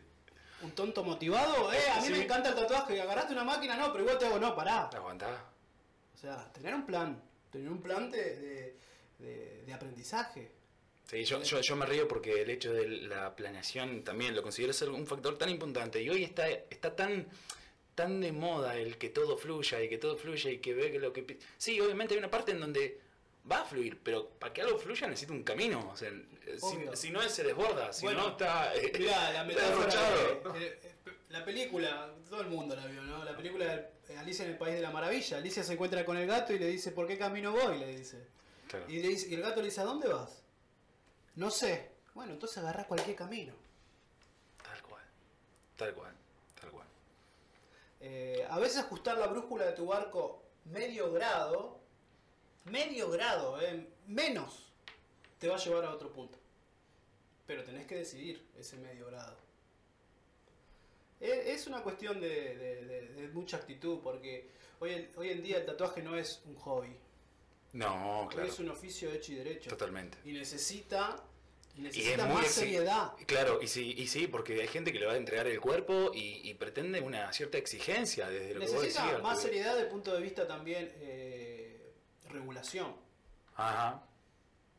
un 0.62 0.72
tonto 0.72 1.04
motivado, 1.04 1.74
eh, 1.74 1.90
a 1.92 2.00
mí 2.00 2.08
Sí. 2.08 2.12
me 2.14 2.24
encanta 2.24 2.50
el 2.50 2.56
tatuaje, 2.56 3.02
agarraste 3.02 3.34
una 3.34 3.44
máquina, 3.44 3.76
no, 3.76 3.92
pero 3.92 4.04
igual 4.06 4.18
te 4.18 4.26
hago, 4.28 4.40
no, 4.40 4.56
pará. 4.56 4.84
Aguantá. 4.94 5.46
O 6.16 6.18
sea, 6.18 6.52
tener 6.54 6.74
un 6.74 6.86
plan, 6.86 7.22
tener 7.52 7.70
un 7.70 7.82
plan 7.82 8.10
de, 8.10 8.76
de- 9.20 9.64
de 9.66 9.74
aprendizaje. 9.74 10.52
Sí, 11.06 11.24
yo, 11.26 11.42
yo, 11.44 11.60
yo 11.62 11.76
me 11.76 11.86
río 11.86 12.08
porque 12.08 12.42
el 12.42 12.50
hecho 12.50 12.72
de 12.74 12.88
la 12.88 13.36
planeación 13.36 14.04
también 14.04 14.36
lo 14.36 14.42
considero 14.42 14.72
ser 14.74 14.90
un 14.90 15.06
factor 15.06 15.38
tan 15.38 15.50
importante 15.50 16.02
y 16.02 16.10
hoy 16.10 16.24
está, 16.24 16.48
está 16.50 16.96
tan, 16.96 17.28
tan 17.94 18.20
de 18.22 18.32
moda 18.32 18.76
el 18.78 18.98
que 18.98 19.10
todo 19.10 19.38
fluya 19.38 19.82
y 19.82 19.90
que 19.90 19.98
todo 19.98 20.16
fluya 20.18 20.50
y 20.50 20.60
que 20.60 20.74
ve 20.74 20.92
que 20.92 21.00
lo 21.00 21.12
que... 21.14 21.38
Sí, 21.58 21.80
obviamente 21.82 22.14
hay 22.14 22.20
una 22.20 22.32
parte 22.32 22.52
en 22.54 22.62
donde 22.62 23.00
va 23.52 23.62
a 23.62 23.66
fluir, 23.66 24.00
pero 24.04 24.30
para 24.30 24.54
que 24.54 24.62
algo 24.62 24.78
fluya 24.78 25.08
necesita 25.08 25.34
un 25.34 25.44
camino. 25.44 25.90
O 25.92 25.98
sea, 25.98 26.10
si, 26.58 26.98
si 26.98 27.12
no 27.12 27.22
él 27.22 27.30
se 27.30 27.44
desborda, 27.44 27.92
si 27.94 28.06
Bueno, 28.06 28.22
no 28.24 28.30
está... 28.32 28.74
eh, 28.76 28.92
Mirá, 28.98 29.32
la 29.32 29.44
metáfora 29.46 29.94
eh, 30.56 30.80
eh, 30.84 30.92
la 31.30 31.44
película, 31.44 32.14
todo 32.30 32.42
el 32.42 32.48
mundo 32.48 32.76
la 32.76 32.86
vio, 32.86 33.02
¿no? 33.02 33.24
La 33.24 33.36
película 33.36 33.66
de 34.08 34.18
Alicia 34.18 34.46
en 34.46 34.52
el 34.52 34.58
País 34.58 34.76
de 34.76 34.82
la 34.82 34.92
Maravilla. 34.92 35.38
Alicia 35.38 35.64
se 35.64 35.74
encuentra 35.74 36.06
con 36.06 36.16
el 36.18 36.28
gato 36.28 36.54
y 36.54 36.60
le 36.60 36.68
dice, 36.68 36.92
¿por 36.92 37.08
qué 37.08 37.18
camino 37.18 37.52
voy? 37.52 37.80
Le 37.80 37.98
dice. 37.98 38.28
Claro. 38.68 38.86
Y, 38.88 39.00
le 39.00 39.08
dice- 39.10 39.28
y 39.30 39.34
el 39.36 39.42
gato 39.42 39.60
le 39.62 39.66
dice, 39.68 39.82
¿a 39.82 39.86
dónde 39.86 40.08
vas? 40.08 40.42
No 41.36 41.50
sé. 41.50 41.92
Bueno, 42.14 42.34
entonces 42.34 42.58
agarra 42.60 42.86
cualquier 42.88 43.16
camino. 43.16 43.54
Tal 44.64 44.82
cual, 44.84 45.04
tal 45.76 45.94
cual, 45.94 46.14
tal 46.62 46.70
cual. 46.72 46.88
Eh, 48.02 48.46
a 48.50 48.60
veces 48.60 48.78
ajustar 48.78 49.18
la 49.18 49.28
brújula 49.28 49.66
de 49.66 49.72
tu 49.74 49.86
barco 49.88 50.44
medio 50.66 51.12
grado, 51.12 51.80
medio 52.66 53.10
grado, 53.10 53.60
eh, 53.62 53.88
menos, 54.08 54.72
te 55.40 55.48
va 55.48 55.56
a 55.56 55.60
llevar 55.60 55.86
a 55.86 55.92
otro 55.94 56.12
punto. 56.12 56.38
Pero 57.46 57.64
tenés 57.64 57.86
que 57.88 57.96
decidir 57.96 58.42
ese 58.58 58.78
medio 58.78 59.08
grado. 59.08 59.36
Eh, 61.20 61.54
Es 61.54 61.68
una 61.68 61.82
cuestión 61.82 62.20
de, 62.20 62.30
de- 62.58 62.86
de- 62.86 63.08
de 63.10 63.28
mucha 63.30 63.58
actitud, 63.58 64.00
porque 64.04 64.50
hoy 64.80 64.94
en, 64.94 65.10
hoy 65.16 65.30
en 65.30 65.42
día 65.44 65.58
el 65.58 65.66
tatuaje 65.66 66.02
no 66.02 66.16
es 66.18 66.42
un 66.46 66.56
hobby, 66.56 66.96
No, 67.74 68.28
claro, 68.32 68.48
es 68.48 68.60
un 68.60 68.70
oficio 68.70 69.12
hecho 69.12 69.32
y 69.32 69.36
derecho. 69.36 69.70
totalmente. 69.70 70.18
Y 70.26 70.34
necesita, 70.34 71.22
y 71.76 71.82
Y 71.82 71.88
es 71.88 71.96
necesita 71.96 72.26
más 72.28 72.48
seriedad. 72.48 73.14
Claro, 73.26 73.62
y 73.62 73.68
sí, 73.68 73.94
y 73.98 74.08
sí, 74.08 74.28
porque 74.28 74.62
hay 74.62 74.68
gente 74.68 74.92
que 74.94 75.00
le 75.00 75.06
va 75.06 75.14
a 75.14 75.18
entregar 75.18 75.48
el 75.48 75.60
cuerpo 75.60 76.12
y, 76.14 76.48
y 76.50 76.54
pretende 76.56 77.02
una 77.02 77.32
cierta 77.34 77.58
exigencia 77.58 78.30
desde 78.30 78.54
lo 78.54 78.60
que 78.60 78.66
vos 78.68 78.76
Necesita 78.76 79.04
decías. 79.06 79.24
más 79.24 79.42
seriedad 79.42 79.72
desde 79.74 79.86
el 79.88 79.92
punto 79.92 80.14
de 80.14 80.22
vista 80.22 80.46
también 80.48 80.92
eh, 80.98 81.43
regulación. 82.34 82.96
Ajá, 83.56 84.04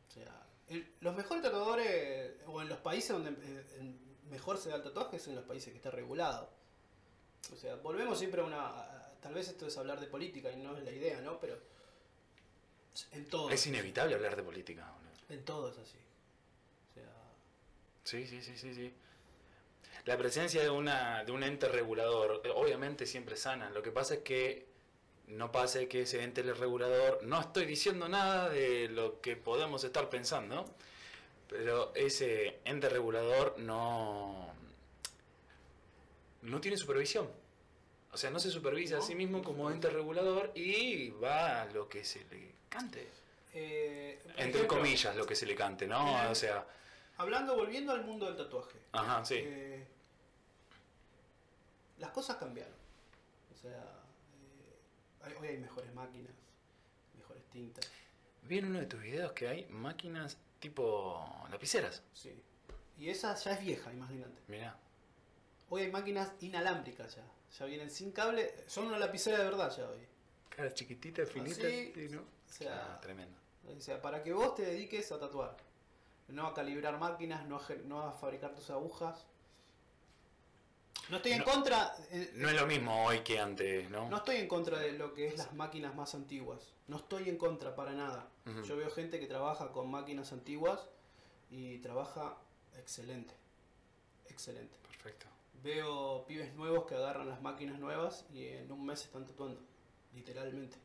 O 0.09 0.11
sea, 0.13 0.45
el- 0.67 0.93
los 1.01 1.15
mejores 1.15 1.43
tatuadores, 1.43 2.33
o 2.47 2.61
en 2.61 2.69
los 2.69 2.77
países 2.79 3.09
donde 3.11 3.31
eh, 3.31 3.93
mejor 4.29 4.57
se 4.57 4.69
da 4.69 4.75
el 4.75 4.83
tatuaje, 4.83 5.17
es 5.17 5.27
en 5.27 5.35
los 5.35 5.45
países 5.45 5.71
que 5.71 5.77
está 5.77 5.91
regulado. 5.91 6.49
O 7.53 7.55
sea, 7.55 7.75
volvemos 7.75 8.17
siempre 8.19 8.41
a 8.41 8.43
una. 8.45 8.67
a- 8.67 9.11
tal 9.21 9.33
vez 9.33 9.47
esto 9.47 9.67
es 9.67 9.77
hablar 9.77 9.99
de 9.99 10.07
política 10.07 10.51
y 10.51 10.57
no 10.57 10.75
es 10.77 10.83
la 10.83 10.91
idea, 10.91 11.19
¿no? 11.21 11.39
Pero. 11.39 11.57
En 13.11 13.25
todo. 13.27 13.49
es 13.49 13.65
inevitable 13.67 14.15
hablar 14.15 14.35
de 14.35 14.43
política. 14.43 14.91
En 15.29 15.43
todo 15.43 15.69
es 15.69 15.77
así. 15.77 15.97
O 16.91 16.93
sea. 16.93 17.11
Sí, 18.03 18.25
sí, 18.27 18.41
sí, 18.41 18.57
sí, 18.57 18.73
sí. 18.73 18.93
La 20.05 20.17
presencia 20.17 20.61
de, 20.61 20.69
una, 20.69 21.23
de 21.23 21.31
un 21.31 21.41
ente 21.43 21.67
regulador, 21.67 22.41
eh, 22.45 22.51
obviamente 22.53 23.05
siempre 23.07 23.35
sana. 23.35 23.69
Lo 23.71 23.81
que 23.81 23.91
pasa 23.91 24.13
es 24.15 24.19
que 24.21 24.67
no 25.27 25.51
pase 25.51 25.87
que 25.87 26.01
ese 26.01 26.23
ente 26.23 26.41
regulador, 26.43 27.21
no 27.23 27.39
estoy 27.41 27.65
diciendo 27.65 28.07
nada 28.07 28.49
de 28.49 28.87
lo 28.89 29.21
que 29.21 29.35
podemos 29.35 29.83
estar 29.83 30.09
pensando, 30.09 30.65
pero 31.49 31.93
ese 31.95 32.59
ente 32.65 32.89
regulador 32.89 33.55
no, 33.59 34.53
no 36.43 36.61
tiene 36.61 36.77
supervisión. 36.77 37.29
O 38.11 38.17
sea, 38.17 38.29
no 38.29 38.39
se 38.39 38.49
supervisa 38.49 38.99
a 38.99 39.01
sí 39.01 39.13
mismo 39.13 39.43
como 39.43 39.69
ente 39.69 39.89
regulador 39.89 40.51
y 40.55 41.09
va 41.09 41.63
a 41.63 41.65
lo 41.65 41.89
que 41.89 42.05
se 42.05 42.23
le 42.31 42.53
cante. 42.69 43.09
eh, 43.53 44.19
Entre 44.37 44.43
ejemplo, 44.61 44.67
comillas, 44.67 45.15
lo 45.17 45.25
que 45.25 45.35
se 45.35 45.45
le 45.45 45.53
cante, 45.55 45.85
¿no? 45.85 46.03
Bien. 46.05 46.27
O 46.27 46.35
sea, 46.35 46.65
Hablando, 47.17 47.55
volviendo 47.55 47.91
al 47.93 48.03
mundo 48.05 48.25
del 48.25 48.35
tatuaje. 48.37 48.77
ajá, 48.93 49.23
sí. 49.25 49.35
Eh, 49.39 49.85
las 51.99 52.11
cosas 52.11 52.35
cambiaron. 52.37 52.73
O 53.53 53.57
sea, 53.61 53.71
eh, 53.71 53.94
hoy 55.39 55.47
hay 55.47 55.57
mejores 55.57 55.93
máquinas, 55.93 56.31
mejores 57.17 57.43
tintas. 57.49 57.85
Vi 58.43 58.59
en 58.59 58.65
uno 58.65 58.79
de 58.79 58.85
tus 58.85 59.01
videos 59.01 59.31
que 59.33 59.47
hay 59.47 59.65
máquinas 59.69 60.37
tipo 60.59 61.45
lapiceras. 61.49 62.03
Sí. 62.13 62.41
Y 62.97 63.09
esa 63.09 63.35
ya 63.35 63.53
es 63.53 63.61
vieja, 63.61 63.91
imagínate. 63.91 64.41
Mirá. 64.47 64.77
Hoy 65.69 65.83
hay 65.83 65.91
máquinas 65.91 66.31
inalámbricas 66.41 67.15
ya. 67.15 67.23
Ya 67.59 67.65
vienen 67.65 67.89
sin 67.89 68.11
cable. 68.11 68.53
Son 68.67 68.85
una 68.85 68.99
lapicera 68.99 69.37
de 69.37 69.43
verdad 69.45 69.75
ya 69.75 69.89
hoy. 69.89 70.07
Cara 70.49 70.73
chiquitita, 70.73 71.25
finita. 71.25 71.67
Así, 71.67 71.91
sí, 71.93 72.07
¿no? 72.11 72.21
O 72.21 72.51
sea, 72.51 72.93
Ah, 72.95 73.01
tremendo. 73.01 73.37
o 73.75 73.79
sea, 73.81 74.01
para 74.01 74.23
que 74.23 74.31
vos 74.31 74.55
te 74.55 74.63
dediques 74.63 75.11
a 75.11 75.19
tatuar. 75.19 75.57
No 76.29 76.47
a 76.47 76.53
calibrar 76.53 76.97
máquinas, 76.97 77.45
no 77.47 77.57
a, 77.57 77.67
no 77.85 78.01
a 78.01 78.11
fabricar 78.13 78.53
tus 78.55 78.69
agujas. 78.69 79.25
No 81.09 81.17
estoy 81.17 81.33
en 81.33 81.39
No. 81.39 81.45
contra. 81.45 81.95
eh, 82.11 82.31
No 82.35 82.49
es 82.49 82.55
lo 82.55 82.65
mismo 82.65 83.05
hoy 83.05 83.19
que 83.19 83.39
antes, 83.39 83.89
¿no? 83.89 84.09
No 84.09 84.17
estoy 84.17 84.37
en 84.37 84.47
contra 84.47 84.79
de 84.79 84.93
lo 84.93 85.13
que 85.13 85.27
es 85.27 85.37
las 85.37 85.53
máquinas 85.53 85.95
más 85.95 86.15
antiguas. 86.15 86.73
No 86.87 86.97
estoy 86.97 87.29
en 87.29 87.37
contra 87.37 87.75
para 87.75 87.93
nada. 87.93 88.27
Yo 88.67 88.75
veo 88.77 88.89
gente 88.91 89.19
que 89.19 89.27
trabaja 89.27 89.71
con 89.71 89.89
máquinas 89.89 90.31
antiguas 90.31 90.79
y 91.49 91.77
trabaja 91.79 92.37
excelente. 92.77 93.33
Excelente. 94.29 94.75
Perfecto. 94.87 95.25
Veo 95.63 96.25
pibes 96.27 96.53
nuevos 96.55 96.85
que 96.85 96.95
agarran 96.95 97.27
las 97.29 97.41
máquinas 97.41 97.79
nuevas 97.79 98.25
y 98.33 98.47
en 98.47 98.71
un 98.71 98.85
mes 98.85 99.03
están 99.03 99.25
tatuando. 99.25 99.59
Literalmente. 100.13 100.77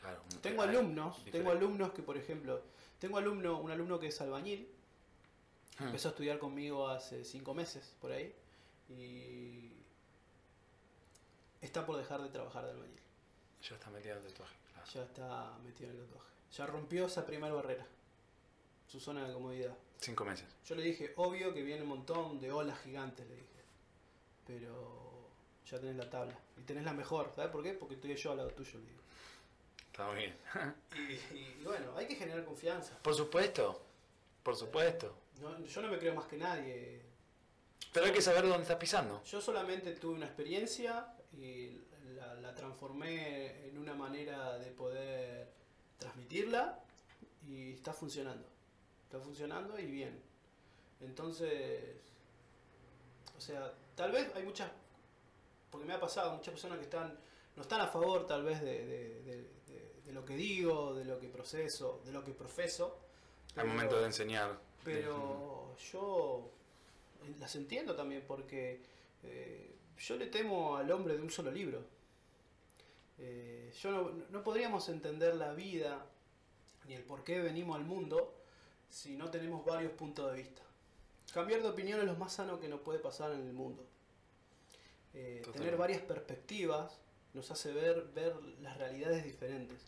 Claro. 0.00 0.22
Tengo 0.40 0.62
alumnos, 0.62 1.16
diferente. 1.16 1.38
tengo 1.38 1.50
alumnos 1.50 1.92
que 1.92 2.02
por 2.02 2.16
ejemplo, 2.16 2.62
tengo 2.98 3.18
alumno, 3.18 3.58
un 3.58 3.70
alumno 3.70 3.98
que 3.98 4.06
es 4.08 4.20
albañil, 4.20 4.68
empezó 5.80 6.08
a 6.08 6.10
estudiar 6.12 6.38
conmigo 6.38 6.88
hace 6.88 7.24
cinco 7.24 7.52
meses 7.54 7.94
por 8.00 8.12
ahí 8.12 8.34
y 8.88 9.72
está 11.60 11.84
por 11.84 11.96
dejar 11.96 12.22
de 12.22 12.28
trabajar 12.30 12.64
de 12.64 12.70
albañil. 12.72 13.00
Ya 13.62 13.74
está 13.74 13.90
metido 13.90 14.16
en 14.18 14.24
el 14.24 14.32
tatuaje. 14.32 14.54
claro. 14.72 14.88
Ya 14.94 15.02
está 15.02 15.58
metido 15.64 15.90
en 15.90 15.96
el 15.98 16.04
tatuaje. 16.06 16.28
Ya 16.56 16.66
rompió 16.66 17.06
esa 17.06 17.26
primera 17.26 17.52
barrera. 17.54 17.86
Su 18.86 18.98
zona 19.00 19.26
de 19.26 19.34
comodidad. 19.34 19.76
Cinco 20.00 20.24
meses. 20.24 20.46
Yo 20.66 20.74
le 20.76 20.82
dije, 20.82 21.12
obvio 21.16 21.52
que 21.52 21.62
viene 21.62 21.82
un 21.82 21.88
montón 21.88 22.40
de 22.40 22.50
olas 22.52 22.78
gigantes, 22.80 23.26
le 23.28 23.34
dije. 23.34 23.46
Pero 24.46 25.28
ya 25.66 25.78
tenés 25.78 25.96
la 25.96 26.08
tabla. 26.08 26.38
Y 26.56 26.62
tenés 26.62 26.84
la 26.84 26.94
mejor. 26.94 27.30
¿Sabes 27.34 27.50
por 27.50 27.62
qué? 27.62 27.74
Porque 27.74 27.96
estoy 27.96 28.14
yo 28.16 28.30
al 28.30 28.38
lado 28.38 28.50
tuyo, 28.50 28.78
le 28.78 28.86
digo. 28.86 28.98
Está 29.90 30.06
muy 30.06 30.16
bien. 30.16 30.36
Y, 31.34 31.36
y 31.36 31.60
bueno, 31.64 31.94
hay 31.96 32.06
que 32.06 32.14
generar 32.14 32.44
confianza. 32.44 32.96
Por 33.02 33.14
supuesto. 33.14 33.82
Por 34.42 34.56
supuesto. 34.56 35.14
No- 35.42 35.58
yo 35.62 35.82
no 35.82 35.88
me 35.88 35.98
creo 35.98 36.14
más 36.14 36.26
que 36.26 36.36
nadie. 36.38 37.02
Pero 37.92 38.06
hay 38.06 38.12
que 38.12 38.22
saber 38.22 38.42
dónde 38.42 38.62
estás 38.62 38.76
pisando. 38.76 39.22
Yo 39.24 39.40
solamente 39.40 39.92
tuve 39.92 40.14
una 40.14 40.26
experiencia 40.26 41.14
y 41.32 41.80
la, 42.16 42.34
la 42.34 42.54
transformé 42.54 43.66
en 43.68 43.78
una 43.78 43.94
manera 43.94 44.58
de 44.58 44.70
poder 44.70 45.48
transmitirla 45.98 46.78
y 47.46 47.72
está 47.72 47.92
funcionando. 47.92 48.46
Está 49.04 49.18
funcionando 49.20 49.78
y 49.78 49.86
bien. 49.86 50.20
Entonces, 51.00 51.96
o 53.36 53.40
sea, 53.40 53.72
tal 53.94 54.12
vez 54.12 54.30
hay 54.34 54.42
muchas, 54.42 54.70
porque 55.70 55.86
me 55.86 55.94
ha 55.94 56.00
pasado, 56.00 56.32
muchas 56.34 56.52
personas 56.52 56.78
que 56.78 56.84
están, 56.84 57.18
no 57.56 57.62
están 57.62 57.80
a 57.80 57.86
favor 57.86 58.26
tal 58.26 58.42
vez 58.44 58.60
de, 58.60 58.84
de- 58.86 59.22
de- 59.22 59.42
de- 59.66 59.92
de 60.04 60.12
lo 60.12 60.24
que 60.24 60.34
digo, 60.36 60.94
de 60.94 61.04
lo 61.04 61.18
que 61.18 61.28
proceso, 61.28 62.00
de 62.04 62.12
lo 62.12 62.24
que 62.24 62.32
profeso. 62.32 62.98
Al 63.56 63.66
momento 63.66 63.98
de 63.98 64.06
enseñar. 64.06 64.58
pero 64.84 65.74
yo 65.92 66.50
las 67.38 67.54
entiendo 67.56 67.94
también 67.94 68.24
porque 68.26 68.80
eh, 69.22 69.74
yo 69.98 70.16
le 70.16 70.26
temo 70.26 70.76
al 70.76 70.90
hombre 70.90 71.16
de 71.16 71.22
un 71.22 71.30
solo 71.30 71.50
libro. 71.50 71.82
Eh, 73.18 73.72
yo 73.82 73.90
no, 73.90 74.10
no 74.30 74.44
podríamos 74.44 74.88
entender 74.88 75.34
la 75.34 75.52
vida 75.52 76.06
ni 76.86 76.94
el 76.94 77.02
por 77.02 77.24
qué 77.24 77.40
venimos 77.40 77.76
al 77.76 77.84
mundo 77.84 78.34
si 78.88 79.16
no 79.16 79.30
tenemos 79.30 79.64
varios 79.64 79.92
puntos 79.92 80.30
de 80.30 80.38
vista. 80.42 80.62
Cambiar 81.32 81.60
de 81.62 81.68
opinión 81.68 82.00
es 82.00 82.06
lo 82.06 82.14
más 82.16 82.32
sano 82.34 82.58
que 82.60 82.68
nos 82.68 82.80
puede 82.80 82.98
pasar 83.00 83.32
en 83.32 83.40
el 83.46 83.52
mundo. 83.52 83.84
Eh, 85.14 85.42
tener 85.52 85.76
varias 85.76 86.00
perspectivas 86.02 86.98
nos 87.34 87.50
hace 87.50 87.72
ver, 87.72 88.04
ver 88.14 88.34
las 88.62 88.76
realidades 88.78 89.24
diferentes 89.24 89.78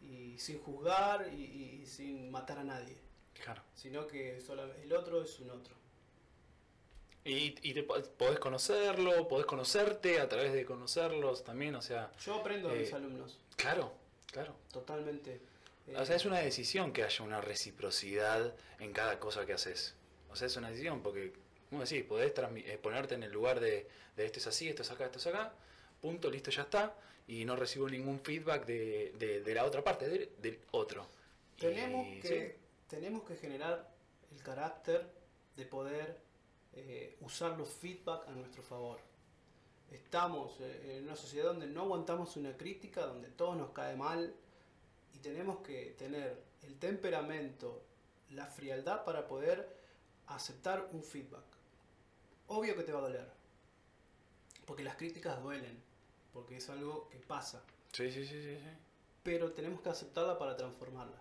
y 0.00 0.38
sin 0.38 0.58
juzgar 0.60 1.32
y- 1.34 1.84
sin 1.86 2.30
matar 2.30 2.58
a 2.58 2.64
nadie 2.64 2.96
Claro. 3.34 3.62
sino 3.74 4.06
que 4.06 4.40
sola- 4.40 4.68
el 4.82 4.92
otro 4.92 5.22
es 5.22 5.38
un 5.40 5.50
otro. 5.50 5.74
Y, 7.24 7.54
y 7.62 7.72
te 7.74 7.82
po- 7.84 8.02
podés 8.18 8.38
conocerlo, 8.40 9.28
podés 9.28 9.46
conocerte 9.46 10.18
a 10.20 10.28
través 10.28 10.52
de 10.52 10.64
conocerlos 10.64 11.44
también, 11.44 11.74
o 11.76 11.82
sea, 11.82 12.10
Yo 12.24 12.34
aprendo 12.34 12.68
de 12.68 12.76
Eh, 12.76 12.80
mis 12.80 12.92
alumnos, 12.92 13.38
claro, 13.56 13.92
claro. 14.26 14.56
totalmente. 14.72 15.40
eh, 15.86 15.94
O 15.96 16.04
sea, 16.04 16.16
es 16.16 16.24
una 16.24 16.40
decisión 16.40 16.92
que 16.92 17.04
haya 17.04 17.24
una 17.24 17.40
reciprocidad 17.40 18.54
en 18.80 18.92
cada 18.92 19.20
cosa 19.20 19.46
que 19.46 19.52
haces. 19.52 19.94
O 20.30 20.36
sea, 20.36 20.48
es 20.48 20.56
una 20.56 20.70
decisión 20.70 21.00
porque, 21.02 21.32
como 21.70 21.82
decís, 21.82 22.02
podés 22.04 22.32
eh, 22.36 22.78
ponerte 22.82 23.14
en 23.14 23.22
el 23.22 23.30
lugar 23.30 23.60
de, 23.60 23.86
de 24.16 24.24
esto 24.26 24.40
es 24.40 24.46
así, 24.48 24.68
esto 24.68 24.82
es 24.82 24.90
acá, 24.90 25.04
esto 25.06 25.18
es 25.18 25.26
acá, 25.28 25.52
punto, 26.00 26.28
listo, 26.30 26.50
ya 26.50 26.62
está, 26.62 26.94
y 27.28 27.44
no 27.44 27.54
recibo 27.54 27.88
ningún 27.88 28.18
feedback 28.20 28.66
de, 28.66 29.12
de- 29.18 29.42
de 29.42 29.54
la 29.54 29.64
otra 29.64 29.84
parte, 29.84 30.08
del, 30.08 30.28
del 30.38 30.58
otro. 30.72 31.06
Tenemos 31.58 32.04
Y, 32.08 32.20
que, 32.20 32.56
tenemos 32.88 33.22
que 33.22 33.36
generar 33.36 33.88
el 34.32 34.42
carácter 34.42 35.06
de 35.56 35.66
poder 35.66 36.16
eh, 36.74 37.16
usar 37.20 37.58
los 37.58 37.68
feedback 37.68 38.28
a 38.28 38.32
nuestro 38.32 38.62
favor. 38.62 38.98
Estamos 39.90 40.58
eh, 40.60 40.96
en 40.98 41.04
una 41.04 41.16
sociedad 41.16 41.46
donde 41.46 41.66
no 41.66 41.82
aguantamos 41.82 42.36
una 42.36 42.56
crítica, 42.56 43.06
donde 43.06 43.28
todo 43.28 43.54
nos 43.54 43.70
cae 43.70 43.96
mal 43.96 44.34
y 45.14 45.18
tenemos 45.18 45.58
que 45.58 45.94
tener 45.98 46.42
el 46.62 46.78
temperamento, 46.78 47.82
la 48.30 48.46
frialdad 48.46 49.04
para 49.04 49.26
poder 49.26 49.68
aceptar 50.28 50.88
un 50.92 51.02
feedback. 51.02 51.44
Obvio 52.48 52.76
que 52.76 52.82
te 52.82 52.92
va 52.92 53.00
a 53.00 53.02
doler, 53.02 53.30
porque 54.64 54.82
las 54.82 54.96
críticas 54.96 55.42
duelen, 55.42 55.82
porque 56.32 56.56
es 56.56 56.68
algo 56.70 57.08
que 57.10 57.18
pasa 57.18 57.62
sí, 57.92 58.10
sí, 58.10 58.26
sí, 58.26 58.42
sí, 58.42 58.56
sí. 58.56 58.70
pero 59.22 59.52
tenemos 59.52 59.80
que 59.82 59.90
aceptarla 59.90 60.38
para 60.38 60.56
transformarla. 60.56 61.20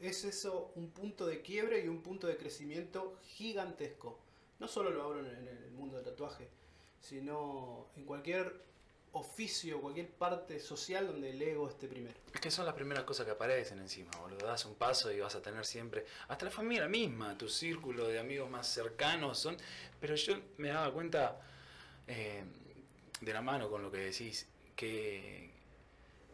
Es 0.00 0.24
eso 0.24 0.72
un 0.74 0.90
punto 0.90 1.26
de 1.26 1.40
quiebre 1.40 1.84
y 1.84 1.88
un 1.88 2.02
punto 2.02 2.26
de 2.26 2.36
crecimiento 2.36 3.18
gigantesco. 3.22 4.18
No 4.58 4.68
solo 4.68 4.90
lo 4.90 5.18
en 5.18 5.26
en 5.26 5.48
el 5.48 5.70
mundo 5.72 5.96
del 5.96 6.04
tatuaje, 6.04 6.48
sino 7.00 7.88
en 7.96 8.04
cualquier 8.04 8.64
oficio, 9.14 9.80
cualquier 9.80 10.10
parte 10.10 10.58
social 10.58 11.06
donde 11.06 11.30
el 11.30 11.40
ego 11.40 11.68
esté 11.68 11.86
primero. 11.86 12.14
Es 12.32 12.40
que 12.40 12.50
son 12.50 12.66
las 12.66 12.74
primeras 12.74 13.04
cosas 13.04 13.24
que 13.24 13.32
aparecen 13.32 13.78
encima, 13.78 14.10
boludo. 14.20 14.46
Das 14.46 14.64
un 14.64 14.74
paso 14.74 15.12
y 15.12 15.20
vas 15.20 15.34
a 15.36 15.40
tener 15.40 15.64
siempre. 15.64 16.04
Hasta 16.28 16.46
la 16.46 16.50
familia 16.50 16.88
misma, 16.88 17.38
tu 17.38 17.48
círculo 17.48 18.08
de 18.08 18.18
amigos 18.18 18.50
más 18.50 18.66
cercanos 18.66 19.38
son. 19.38 19.56
Pero 20.00 20.16
yo 20.16 20.34
me 20.58 20.68
daba 20.68 20.92
cuenta, 20.92 21.40
eh, 22.08 22.42
de 23.20 23.32
la 23.32 23.40
mano 23.40 23.70
con 23.70 23.82
lo 23.82 23.90
que 23.90 23.98
decís, 23.98 24.48
que. 24.74 25.50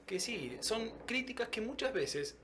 que 0.07 0.19
sí, 0.19 0.57
son 0.61 0.91
críticas 1.07 1.49
que 1.49 1.61
muchas 1.61 1.93
veces. 1.93 2.37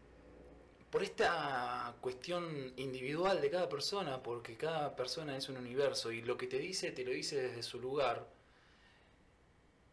Por 0.91 1.03
esta 1.03 1.95
cuestión 2.01 2.73
individual 2.77 3.41
de 3.41 3.51
cada 3.51 3.69
persona, 3.69 4.23
porque 4.23 4.57
cada 4.57 4.95
persona 4.97 5.37
es 5.37 5.49
un 5.49 5.57
universo 5.57 6.13
y 6.13 6.23
lo 6.23 6.37
que 6.37 6.47
te 6.47 6.59
dice, 6.59 6.93
te 6.93 7.05
lo 7.05 7.11
dice 7.11 7.37
desde 7.37 7.63
su 7.63 7.81
lugar, 7.81 8.27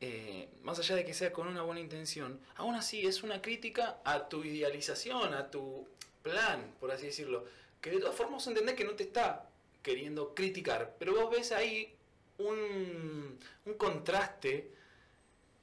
eh, 0.02 0.50
más 0.62 0.80
allá 0.80 0.96
de 0.96 1.06
que 1.06 1.14
sea 1.14 1.32
con 1.34 1.48
una 1.48 1.64
buena 1.64 1.82
intención, 1.82 2.40
aún 2.56 2.76
así 2.76 3.06
es 3.08 3.24
una 3.24 3.42
crítica 3.42 4.02
a 4.04 4.28
tu 4.30 4.44
idealización, 4.44 5.34
a 5.34 5.50
tu 5.50 5.88
plan, 6.22 6.76
por 6.80 6.92
así 6.92 7.08
decirlo, 7.08 7.46
que 7.82 7.92
de 7.92 8.00
todas 8.00 8.16
formas 8.16 8.46
entendés 8.48 8.76
que 8.76 8.86
no 8.86 8.94
te 8.94 9.04
está 9.04 9.50
queriendo 9.82 10.34
criticar, 10.36 10.96
pero 11.00 11.14
vos 11.16 11.32
ves 11.32 11.52
ahí 11.52 11.96
un, 12.38 13.40
un 13.66 13.74
contraste 13.76 14.72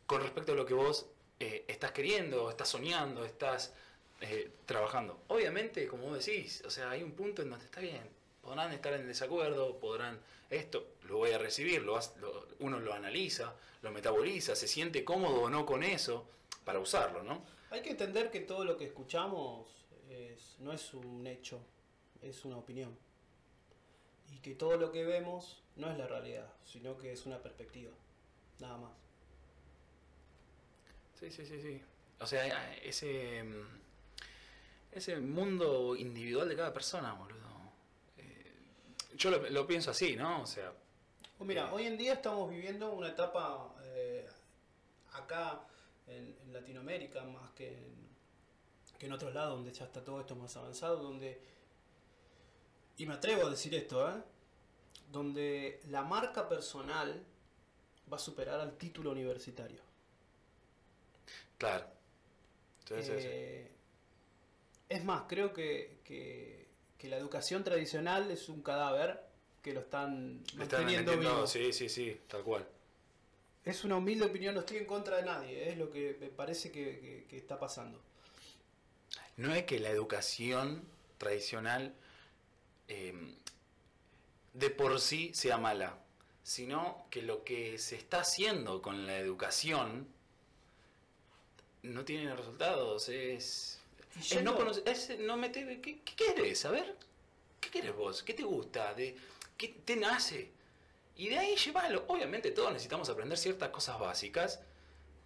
con 0.07 0.23
respecto 0.23 0.53
a 0.53 0.55
lo 0.55 0.66
que 0.66 0.75
vos 0.75 1.07
eh, 1.38 1.64
estás 1.69 1.93
queriendo, 1.93 2.51
estás 2.51 2.69
soñando, 2.69 3.25
estás 3.25 3.73
eh, 4.20 4.50
trabajando. 4.66 5.20
Obviamente, 5.28 5.87
como 5.87 6.04
vos 6.09 6.24
decís, 6.24 6.62
o 6.66 6.70
sea, 6.70 6.90
hay 6.90 7.02
un 7.02 7.12
punto 7.12 7.42
en 7.42 7.50
donde 7.50 7.64
está 7.64 7.80
bien, 7.80 8.02
podrán 8.42 8.72
estar 8.72 8.92
en 8.94 9.06
desacuerdo, 9.06 9.78
podrán 9.78 10.18
esto, 10.50 10.87
lo 11.04 11.18
voy 11.18 11.30
a 11.33 11.38
recibir, 11.38 11.83
lo, 11.83 11.98
lo- 12.20 12.46
uno 12.61 12.80
lo 12.80 12.92
analiza, 12.92 13.54
lo 13.83 13.90
metaboliza, 13.90 14.54
se 14.56 14.66
siente 14.68 15.04
cómodo 15.04 15.42
o 15.42 15.50
no 15.50 15.64
con 15.64 15.83
eso 15.83 16.26
para 16.64 16.78
usarlo, 16.78 17.22
¿no? 17.22 17.42
Hay 17.70 17.83
que 17.83 17.90
entender 17.90 18.30
que 18.30 18.40
todo 18.40 18.64
lo 18.64 18.76
que 18.76 18.85
escuchamos 18.87 19.68
es- 20.11 20.56
no 20.61 20.72
es 20.72 20.92
un 20.94 21.26
hecho, 21.26 21.61
es 22.22 22.44
una 22.44 22.56
opinión. 22.59 22.96
Y 24.35 24.38
que 24.38 24.54
todo 24.54 24.76
lo 24.76 24.92
que 24.92 25.04
vemos 25.04 25.62
no 25.76 25.90
es 25.90 25.96
la 25.98 26.06
realidad, 26.06 26.52
sino 26.64 26.96
que 26.98 27.12
es 27.12 27.26
una 27.26 27.38
perspectiva. 27.42 27.92
Nada 28.59 28.76
más. 28.76 28.92
Sí, 31.18 31.30
sí, 31.30 31.44
sí, 31.46 31.61
sí. 31.61 31.83
O 32.20 32.26
sea, 32.26 32.74
ese, 32.83 33.42
mm, 33.42 33.80
ese 34.92 35.18
mundo 35.20 35.94
individual 35.96 36.48
de 36.48 36.57
cada 36.57 36.72
persona, 36.72 37.12
boludo. 37.14 37.38
Eh, 38.18 38.55
yo 39.14 39.31
lo, 39.31 39.48
lo 39.50 39.66
pienso 39.66 39.90
así, 39.90 40.16
¿no? 40.16 40.42
O 40.42 40.46
sea, 40.46 40.72
Pues 41.38 41.46
mira, 41.48 41.68
Eh. 41.68 41.70
hoy 41.72 41.87
en 41.87 41.96
día 41.96 42.14
estamos 42.14 42.50
viviendo 42.50 42.92
una 42.92 43.09
etapa 43.09 43.74
eh, 43.85 44.26
acá 45.12 45.62
en, 46.07 46.37
en 46.42 46.53
Latinoamérica, 46.53 47.24
más 47.24 47.50
que 47.53 47.68
en, 47.68 48.11
que 48.98 49.07
en 49.07 49.12
otros 49.12 49.33
lados, 49.33 49.55
donde 49.57 49.72
ya 49.72 49.85
está 49.87 50.05
todo 50.05 50.20
esto 50.20 50.37
más 50.37 50.55
avanzado, 50.57 50.96
donde, 51.03 51.40
y 52.98 53.07
me 53.07 53.14
atrevo 53.14 53.46
a 53.46 53.50
decir 53.50 53.74
esto, 53.74 54.07
¿eh? 54.11 54.22
donde 55.11 55.81
la 55.88 56.03
marca 56.03 56.48
personal 56.48 57.24
va 58.12 58.16
a 58.16 58.20
superar 58.20 58.61
al 58.61 58.76
título 58.76 59.11
universitario. 59.12 59.81
claro. 61.59 61.87
Entonces, 62.81 63.70
es 64.90 65.03
más, 65.05 65.22
creo 65.26 65.55
que, 65.55 66.00
que- 66.05 66.66
que 66.98 67.09
la 67.09 67.16
educación 67.16 67.64
tradicional 67.64 68.31
es 68.31 68.50
un 68.50 68.61
cadáver 68.62 69.22
que 69.62 69.72
lo 69.72 69.81
están 69.81 70.42
le 70.57 70.64
están 70.64 70.81
manteniendo 70.85 71.16
vivo. 71.16 71.46
sí, 71.46 71.72
sí, 71.72 71.88
sí, 71.88 72.20
tal 72.29 72.42
cual. 72.42 72.66
Es 73.64 73.85
una 73.85 73.96
humilde 73.96 74.24
opinión, 74.26 74.55
no 74.55 74.61
estoy 74.61 74.79
en 74.79 74.87
contra 74.87 75.16
de 75.16 75.22
nadie, 75.22 75.70
es 75.70 75.79
lo 75.79 75.90
que 75.90 76.16
me 76.20 76.29
parece 76.29 76.70
que, 76.70 77.00
que- 77.00 77.26
que 77.29 77.37
está 77.38 77.59
pasando. 77.59 78.00
No 79.37 79.55
es 79.55 79.64
que 79.64 79.79
la 79.81 79.88
educación 79.90 80.83
tradicional 81.18 81.94
eh, 82.88 83.14
de 84.53 84.70
por 84.70 84.98
sí 85.00 85.31
sea 85.33 85.57
mala, 85.59 85.96
sino 86.42 87.07
que 87.11 87.22
lo 87.22 87.44
que 87.44 87.79
se 87.79 87.96
está 87.96 88.20
haciendo 88.20 88.83
con 88.83 89.07
la 89.07 89.16
educación 89.18 90.09
no 91.83 92.05
tiene 92.05 92.35
resultados. 92.35 93.09
Es, 93.09 93.80
Es 94.18 94.42
no, 94.42 94.57
conocer- 94.57 94.83
es 94.88 95.18
no 95.20 95.37
meter. 95.37 95.81
¿qué, 95.81 96.01
¿Qué 96.01 96.14
querés? 96.16 96.64
A 96.64 96.70
ver, 96.70 96.96
¿qué 97.61 97.70
querés 97.70 97.94
vos? 97.94 98.23
¿Qué 98.23 98.35
te 98.35 98.42
gusta? 98.42 98.92
¿De, 98.94 99.16
¿Qué 99.57 99.68
te 99.85 99.96
nace? 99.96 100.51
Y 101.16 101.29
de 101.29 101.38
ahí 101.38 101.57
llévalo. 101.57 102.05
Obviamente 102.09 102.51
todos 102.51 102.73
necesitamos 102.73 103.09
aprender 103.09 103.38
ciertas 103.38 103.68
cosas 103.70 103.99
básicas, 103.99 104.61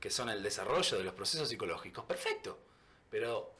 que 0.00 0.10
son 0.10 0.28
el 0.28 0.42
desarrollo 0.42 0.98
de 0.98 1.04
los 1.04 1.14
procesos 1.14 1.48
psicológicos. 1.48 2.04
Perfecto. 2.04 2.58
Pero 3.10 3.52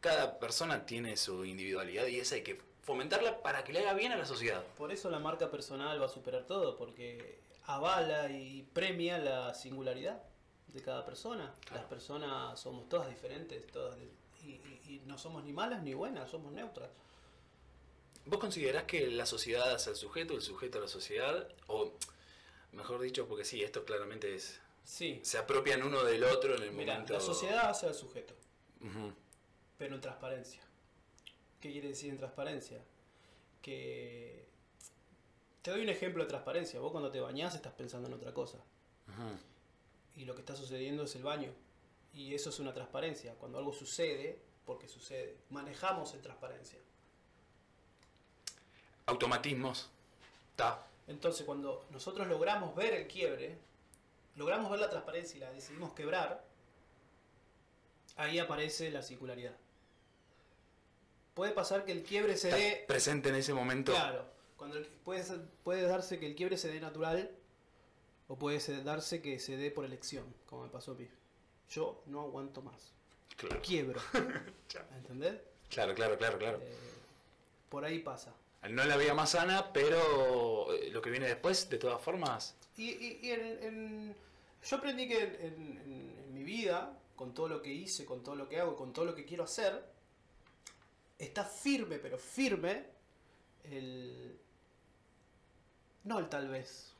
cada 0.00 0.38
persona 0.38 0.86
tiene 0.86 1.16
su 1.16 1.44
individualidad 1.44 2.06
y 2.06 2.20
esa 2.20 2.36
hay 2.36 2.42
que 2.42 2.60
fomentarla 2.82 3.42
para 3.42 3.64
que 3.64 3.72
le 3.72 3.80
haga 3.80 3.94
bien 3.94 4.12
a 4.12 4.16
la 4.16 4.24
sociedad. 4.24 4.64
Por 4.76 4.92
eso 4.92 5.10
la 5.10 5.18
marca 5.18 5.50
personal 5.50 6.00
va 6.00 6.06
a 6.06 6.08
superar 6.08 6.46
todo, 6.46 6.76
porque 6.76 7.38
avala 7.66 8.30
y 8.30 8.62
premia 8.72 9.18
la 9.18 9.54
singularidad 9.54 10.22
de 10.72 10.82
cada 10.82 11.04
persona. 11.04 11.54
Claro. 11.60 11.82
Las 11.82 11.84
personas 11.90 12.58
somos 12.60 12.88
todas 12.88 13.08
diferentes, 13.08 13.66
todas 13.68 13.98
y, 14.42 14.48
y- 14.48 14.80
y 14.88 15.02
no 15.06 15.18
somos 15.18 15.44
ni 15.44 15.52
malas 15.52 15.82
ni 15.82 15.94
buenas, 15.94 16.30
somos 16.30 16.52
neutras. 16.52 16.88
¿Vos 18.26 18.38
considerás 18.38 18.84
que 18.84 19.06
la 19.08 19.24
sociedad 19.26 19.72
hace 19.72 19.90
al 19.90 19.96
sujeto, 19.96 20.34
el 20.34 20.42
sujeto 20.42 20.78
a 20.78 20.82
la 20.82 20.88
sociedad? 20.88 21.48
O, 21.66 21.92
mejor 22.72 23.00
dicho, 23.00 23.26
porque 23.26 23.44
sí, 23.44 23.62
esto 23.62 23.84
claramente 23.84 24.34
es... 24.34 24.60
Sí, 24.84 25.20
Se 25.22 25.36
apropian 25.38 25.82
uno 25.82 26.02
del 26.04 26.24
otro 26.24 26.54
en 26.56 26.62
el 26.62 26.72
mira, 26.72 26.94
momento... 26.94 27.12
la 27.14 27.20
sociedad 27.20 27.68
hace 27.70 27.86
al 27.86 27.94
sujeto. 27.94 28.34
Pero 29.78 29.94
en 29.94 30.00
transparencia. 30.00 30.60
¿Qué 31.60 31.72
quiere 31.72 31.88
decir 31.88 32.10
en 32.10 32.18
transparencia? 32.18 32.78
Que 33.62 34.46
te 35.62 35.70
doy 35.70 35.82
un 35.82 35.88
ejemplo 35.88 36.22
de 36.22 36.28
transparencia. 36.28 36.80
Vos 36.80 36.90
cuando 36.92 37.10
te 37.10 37.20
bañás 37.20 37.54
estás 37.54 37.72
pensando 37.74 38.08
en 38.08 38.14
otra 38.14 38.32
cosa. 38.32 38.58
Y 40.18 40.24
lo 40.26 40.34
que 40.34 40.40
está 40.40 40.54
sucediendo 40.54 41.04
es 41.04 41.14
el 41.16 41.22
baño. 41.22 41.50
Y 42.12 42.34
eso 42.34 42.50
es 42.50 42.58
una 42.58 42.74
transparencia. 42.74 43.34
Cuando 43.36 43.56
algo 43.58 43.72
sucede, 43.72 44.38
porque 44.66 44.86
sucede. 44.88 45.36
Manejamos 45.48 46.12
en 46.12 46.20
transparencia. 46.20 46.78
Automatismos. 49.06 49.88
Está. 50.50 50.84
Entonces 51.06 51.46
cuando 51.46 51.86
nosotros 51.90 52.26
logramos 52.26 52.74
ver 52.74 52.92
el 52.94 53.06
quiebre, 53.06 53.56
logramos 54.36 54.70
ver 54.70 54.80
la 54.80 54.90
transparencia 54.90 55.36
y 55.36 55.40
la 55.40 55.50
decidimos 55.52 55.94
quebrar, 55.94 56.44
ahí 58.16 58.38
aparece 58.38 58.90
la 58.90 59.02
circularidad. 59.02 59.56
Puede 61.34 61.52
pasar 61.52 61.84
que 61.84 61.92
el 61.92 62.02
quiebre 62.02 62.36
se 62.36 62.50
dé 62.50 62.84
presente 62.86 63.28
en 63.30 63.36
ese 63.36 63.54
momento. 63.54 63.92
Claro, 63.92 64.26
cuando 64.56 64.76
el- 64.76 64.86
puede, 64.86 65.22
ser- 65.22 65.44
puede 65.64 65.82
darse 65.82 66.18
que 66.18 66.26
el 66.26 66.34
quiebre 66.34 66.58
se 66.58 66.68
dé 66.68 66.80
natural 66.80 67.30
o 68.28 68.36
puede 68.36 68.60
ser- 68.60 68.84
darse 68.84 69.20
que 69.22 69.38
se 69.40 69.56
dé 69.56 69.70
por 69.70 69.84
elección, 69.84 70.24
como 70.46 70.62
me 70.64 70.68
pasó 70.68 70.92
a 70.92 70.94
mí. 70.94 71.08
Yo 71.70 72.02
no 72.06 72.22
aguanto 72.22 72.62
más. 72.62 72.92
Claro, 73.36 73.60
Quiebro. 73.62 74.00
¿Entendés? 74.96 75.36
claro, 75.70 75.94
claro, 75.94 76.16
claro. 76.18 76.38
claro. 76.38 76.58
Eh, 76.62 76.74
por 77.68 77.84
ahí 77.84 77.98
pasa. 78.00 78.32
No 78.70 78.84
la 78.84 78.96
vía 78.96 79.14
más 79.14 79.30
sana, 79.30 79.72
pero 79.72 80.72
eh, 80.74 80.90
lo 80.90 81.00
que 81.00 81.10
viene 81.10 81.26
después, 81.26 81.68
de 81.70 81.78
todas 81.78 82.00
formas... 82.00 82.54
Y, 82.76 82.90
y- 82.90 83.18
y 83.22 83.30
en- 83.30 83.62
en- 83.62 84.16
yo 84.64 84.76
aprendí 84.76 85.06
que 85.08 85.22
en 85.22 86.34
mi 86.34 86.42
vida, 86.42 86.98
con 87.16 87.32
todo 87.34 87.48
lo 87.48 87.62
que 87.62 87.72
hice, 87.72 88.04
con 88.04 88.22
todo 88.22 88.34
lo 88.34 88.48
que 88.48 88.58
hago, 88.60 88.76
con 88.76 88.92
todo 88.92 89.04
lo 89.04 89.14
que 89.14 89.24
quiero 89.24 89.44
hacer, 89.44 89.84
está 91.18 91.44
firme, 91.44 91.98
pero 91.98 92.18
firme, 92.18 92.84
el... 93.64 94.36
No 96.04 96.18
el 96.18 96.28
tal 96.28 96.48
vez. 96.48 96.92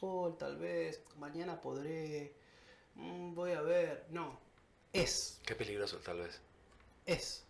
Oh, 0.00 0.32
tal 0.38 0.56
vez, 0.56 1.00
mañana 1.16 1.60
podré, 1.60 2.34
mm, 2.96 3.34
voy 3.34 3.52
a 3.52 3.60
ver. 3.62 4.06
No, 4.10 4.38
es, 4.92 5.40
Qué 5.44 5.54
peligroso 5.54 5.98
tal 5.98 6.20
vez. 6.20 6.40
es. 7.06 7.44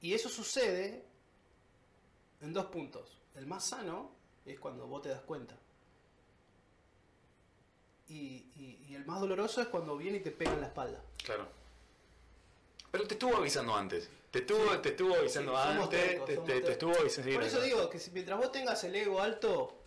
Y 0.00 0.14
eso 0.14 0.28
sucede 0.28 1.04
en 2.40 2.52
dos 2.52 2.66
puntos. 2.66 3.18
El 3.34 3.46
más 3.46 3.64
sano 3.66 4.10
es 4.46 4.58
cuando 4.60 4.86
vos 4.86 5.02
te 5.02 5.08
das 5.08 5.22
cuenta. 5.22 5.56
Y, 8.08 8.46
y- 8.56 8.86
y 8.88 8.94
el 8.94 9.04
más 9.04 9.20
doloroso 9.20 9.60
es 9.60 9.68
cuando 9.68 9.96
viene 9.96 10.18
y 10.18 10.20
te 10.20 10.30
pega 10.30 10.52
en 10.54 10.60
la 10.62 10.68
espalda. 10.68 11.02
Claro. 11.22 11.46
Pero 12.90 13.06
te 13.06 13.14
estuvo 13.14 13.36
avisando 13.36 13.74
antes. 13.74 14.08
Te 14.30 14.40
estuvo, 14.40 14.78
te 14.80 14.90
estuvo 14.90 15.14
avisando 15.14 15.52
Sí, 15.52 15.58
antes. 15.62 15.88
tercos, 15.90 16.26
te, 16.26 16.72
estuvo 16.72 16.94
avisando. 16.98 17.32
Por 17.34 17.42
eso 17.42 17.60
digo 17.60 17.90
que 17.90 17.98
si, 17.98 18.10
mientras 18.12 18.38
vos 18.38 18.50
tengas 18.52 18.82
el 18.84 18.94
ego 18.96 19.20
alto, 19.20 19.77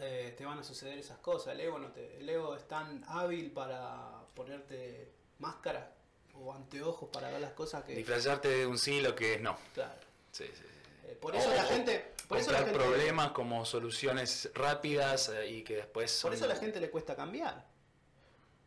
eh, 0.00 0.34
te 0.36 0.44
van 0.44 0.58
a 0.58 0.64
suceder 0.64 0.98
esas 0.98 1.18
cosas. 1.18 1.54
El 1.54 1.60
ego, 1.60 1.78
no 1.78 1.92
te, 1.92 2.18
el 2.18 2.28
ego 2.28 2.56
es 2.56 2.66
tan 2.66 3.04
hábil 3.08 3.50
para 3.50 4.22
ponerte 4.34 5.12
máscara 5.38 5.94
o 6.34 6.52
anteojos 6.52 7.08
para 7.10 7.30
ver 7.30 7.40
las 7.40 7.52
cosas 7.52 7.84
que... 7.84 7.94
Disfrazarte 7.94 8.48
de 8.48 8.66
un 8.66 8.78
sí 8.78 9.00
lo 9.00 9.14
que 9.14 9.34
es 9.34 9.40
no. 9.40 9.58
Claro. 9.74 10.00
Sí, 10.32 10.46
sí, 10.46 10.62
sí. 10.62 11.08
Eh, 11.08 11.18
por 11.20 11.34
eso 11.36 11.52
la 11.54 11.64
gente... 11.64 12.14
Por 12.28 12.38
eso 12.38 12.52
la 12.52 12.58
gente, 12.58 12.74
problemas 12.74 13.32
como 13.32 13.64
soluciones 13.64 14.50
rápidas 14.54 15.30
eh, 15.30 15.50
y 15.50 15.64
que 15.64 15.76
después 15.76 16.12
son... 16.12 16.30
por 16.30 16.36
eso 16.36 16.44
a 16.44 16.48
la 16.48 16.56
gente 16.56 16.80
le 16.80 16.90
cuesta 16.90 17.16
cambiar. 17.16 17.66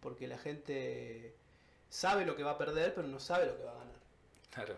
Porque 0.02 0.28
la 0.28 0.38
gente 0.38 1.34
sabe 1.90 2.26
lo 2.26 2.36
que 2.36 2.44
va 2.44 2.52
a 2.52 2.58
perder, 2.58 2.94
pero 2.94 3.08
no 3.08 3.22
sabe 3.22 3.46
lo 3.46 3.58
que 3.58 3.64
va 3.64 3.72
a 3.72 3.78
ganar. 3.78 3.96
Claro. 4.52 4.76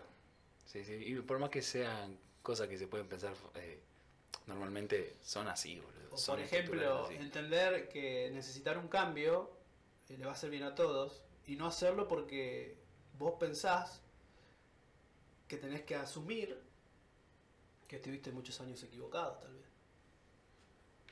Sí, 0.66 0.84
sí. 0.84 0.94
Y 0.94 1.14
por 1.16 1.40
más 1.40 1.50
que 1.50 1.62
sean 1.62 2.16
cosas 2.42 2.68
que 2.68 2.78
se 2.78 2.86
pueden 2.86 3.08
pensar, 3.08 3.34
eh, 3.56 3.80
normalmente 4.46 5.16
son 5.22 5.48
así, 5.48 5.78
boludo. 5.78 6.14
O 6.14 6.16
Son 6.16 6.36
por 6.36 6.44
ejemplo, 6.44 7.10
entender 7.10 7.88
que 7.88 8.30
necesitar 8.32 8.78
un 8.78 8.88
cambio 8.88 9.50
eh, 10.08 10.16
le 10.16 10.24
va 10.24 10.32
a 10.32 10.34
hacer 10.34 10.50
bien 10.50 10.62
a 10.62 10.74
todos 10.74 11.22
y 11.46 11.56
no 11.56 11.66
hacerlo 11.66 12.08
porque 12.08 12.76
vos 13.18 13.34
pensás 13.38 14.00
que 15.48 15.56
tenés 15.56 15.82
que 15.82 15.94
asumir 15.94 16.60
que 17.86 17.96
estuviste 17.96 18.32
muchos 18.32 18.60
años 18.60 18.82
equivocado, 18.82 19.34
tal 19.34 19.54
vez. 19.54 19.66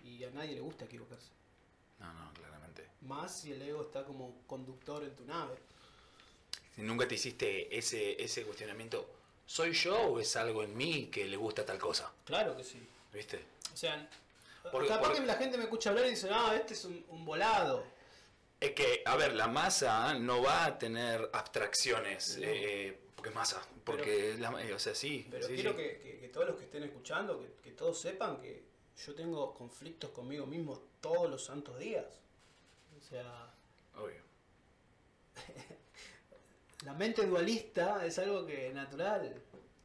Y 0.02 0.24
a 0.24 0.30
nadie 0.30 0.54
le 0.54 0.60
gusta 0.60 0.84
equivocarse. 0.84 1.30
No, 2.00 2.12
no, 2.12 2.32
claramente. 2.34 2.88
Más 3.02 3.40
si 3.40 3.52
el 3.52 3.62
ego 3.62 3.82
está 3.82 4.04
como 4.04 4.42
conductor 4.46 5.04
en 5.04 5.14
tu 5.14 5.24
nave. 5.24 5.56
Si 6.74 6.82
nunca 6.82 7.06
te 7.06 7.14
hiciste 7.14 7.76
ese, 7.76 8.22
ese 8.22 8.42
cuestionamiento, 8.42 9.08
¿soy 9.46 9.72
yo 9.72 9.96
o 9.96 10.18
es 10.18 10.34
algo 10.36 10.64
en 10.64 10.76
mí 10.76 11.06
que 11.06 11.24
le 11.26 11.36
gusta 11.36 11.64
tal 11.64 11.78
cosa? 11.78 12.12
Claro 12.24 12.56
que 12.56 12.64
sí. 12.64 12.78
¿Viste? 13.14 13.44
O 13.72 13.76
sea, 13.76 14.08
Porque- 14.70 14.88
capaz 14.88 15.06
porque- 15.08 15.20
que 15.20 15.26
la 15.26 15.34
gente 15.36 15.56
me 15.56 15.64
escucha 15.64 15.90
hablar 15.90 16.06
y 16.06 16.10
dice, 16.10 16.28
ah, 16.30 16.54
este 16.56 16.74
es 16.74 16.84
un, 16.84 17.04
un 17.08 17.24
volado. 17.24 17.84
Es 18.60 18.72
que, 18.72 19.02
a 19.06 19.16
ver, 19.16 19.34
la 19.34 19.46
masa 19.46 20.14
no 20.14 20.42
va 20.42 20.64
a 20.64 20.78
tener 20.78 21.30
abstracciones, 21.32 22.38
No. 22.38 22.44
eh, 22.46 22.98
porque 23.14 23.30
masa, 23.30 23.62
porque, 23.84 24.36
la- 24.38 24.62
eh, 24.62 24.72
o 24.74 24.78
sea, 24.78 24.94
sí. 24.94 25.26
Pero 25.30 25.46
sí, 25.46 25.54
quiero 25.54 25.70
sí. 25.72 25.76
Que, 25.76 26.00
que- 26.00 26.18
que 26.20 26.28
todos 26.28 26.46
los 26.48 26.56
que 26.56 26.64
estén 26.64 26.82
escuchando, 26.82 27.40
que, 27.40 27.52
que 27.62 27.70
todos 27.72 28.00
sepan 28.00 28.40
que 28.40 28.64
yo 29.04 29.14
tengo 29.14 29.54
conflictos 29.54 30.10
conmigo 30.10 30.46
mismo 30.46 30.80
todos 31.00 31.30
los 31.30 31.44
santos 31.44 31.78
días. 31.78 32.06
O 32.96 33.00
sea, 33.00 33.52
Obvio. 33.96 34.22
la 36.84 36.92
mente 36.94 37.26
dualista 37.26 38.04
es 38.06 38.18
algo 38.18 38.46
que 38.46 38.68
es 38.68 38.74
natural, 38.74 39.34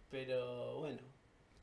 pero 0.10 0.80
bueno. 0.80 1.00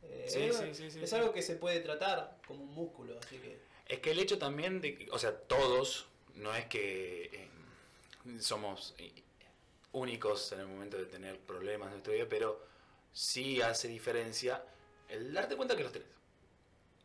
Eh, 0.03 0.27
Sí, 0.29 0.43
es, 0.45 0.57
sí, 0.57 0.75
sí, 0.75 0.91
sí, 0.91 1.01
es 1.03 1.11
sí. 1.11 1.17
algo 1.17 1.33
que 1.33 1.43
se 1.43 1.57
puede 1.57 1.81
tratar 1.81 2.39
como 2.47 2.65
un 2.65 2.75
músculo, 2.75 3.19
así 3.19 3.39
que... 3.39 3.59
Es 3.89 4.01
que 4.01 4.11
el 4.11 4.19
hecho 4.19 4.39
también 4.39 4.81
de, 4.81 4.97
que- 4.99 5.11
o 5.11 5.19
sea, 5.19 5.37
todos, 5.37 6.07
no 6.35 6.55
es 6.55 6.67
que 6.67 7.25
eh, 7.25 7.49
somos 8.41 8.95
únicos 9.93 10.53
en 10.53 10.61
el 10.61 10.67
momento 10.67 10.97
de 10.97 11.07
tener 11.07 11.39
problemas 11.41 11.87
en 11.89 11.93
nuestra 11.93 12.13
vida, 12.13 12.27
pero 12.29 12.61
sí 13.13 13.61
hace 13.63 13.89
diferencia 13.89 14.63
el 15.09 15.33
darte 15.33 15.57
cuenta 15.57 15.77
que 15.77 15.83
los 15.85 15.93
tenés. 15.93 16.09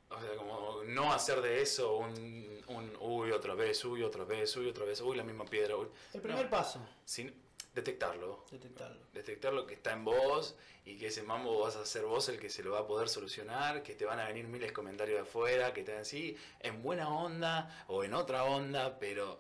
O 0.10 0.20
sea, 0.20 0.36
como 0.36 0.84
no 0.88 1.14
hacer 1.14 1.42
de 1.42 1.62
eso 1.62 1.96
un, 1.98 2.62
un 2.68 2.98
uy, 3.00 3.32
otra 3.32 3.54
vez, 3.56 3.86
uy, 3.86 4.04
otra 4.04 4.26
vez, 4.26 4.56
uy, 4.58 4.68
otra 4.68 4.84
vez, 4.84 5.00
uy, 5.00 5.16
la 5.16 5.24
misma 5.24 5.46
piedra, 5.46 5.78
uy. 5.78 5.88
El 6.14 6.22
primer 6.22 6.44
No, 6.46 6.50
paso, 6.50 6.82
sin 7.06 7.34
detectarlo, 7.74 8.46
detectarlo. 8.52 9.00
detectar 9.14 9.54
lo 9.54 9.66
que 9.66 9.74
está 9.76 9.94
en 9.94 10.04
vos 10.04 10.56
y 10.86 10.98
que 10.98 11.08
ese 11.08 11.24
mambo 11.24 11.60
vas 11.60 11.76
a 11.76 11.86
ser 11.86 12.04
vos 12.06 12.28
el 12.30 12.40
que 12.40 12.50
se 12.50 12.64
lo 12.64 12.72
va 12.72 12.80
a 12.80 12.88
poder 12.88 13.08
solucionar, 13.08 13.82
que 13.84 13.96
te 13.96 14.06
van 14.06 14.20
a 14.20 14.26
venir 14.28 14.48
miles 14.48 14.70
de 14.70 14.74
comentarios 14.74 15.16
de 15.18 15.22
afuera, 15.22 15.74
que 15.74 15.84
te 15.84 15.94
dan 15.94 16.06
sí, 16.06 16.36
en 16.60 16.82
buena 16.84 17.08
onda 17.10 17.86
o 17.88 18.04
en 18.04 18.14
otra 18.14 18.44
onda, 18.44 18.98
pero 19.00 19.40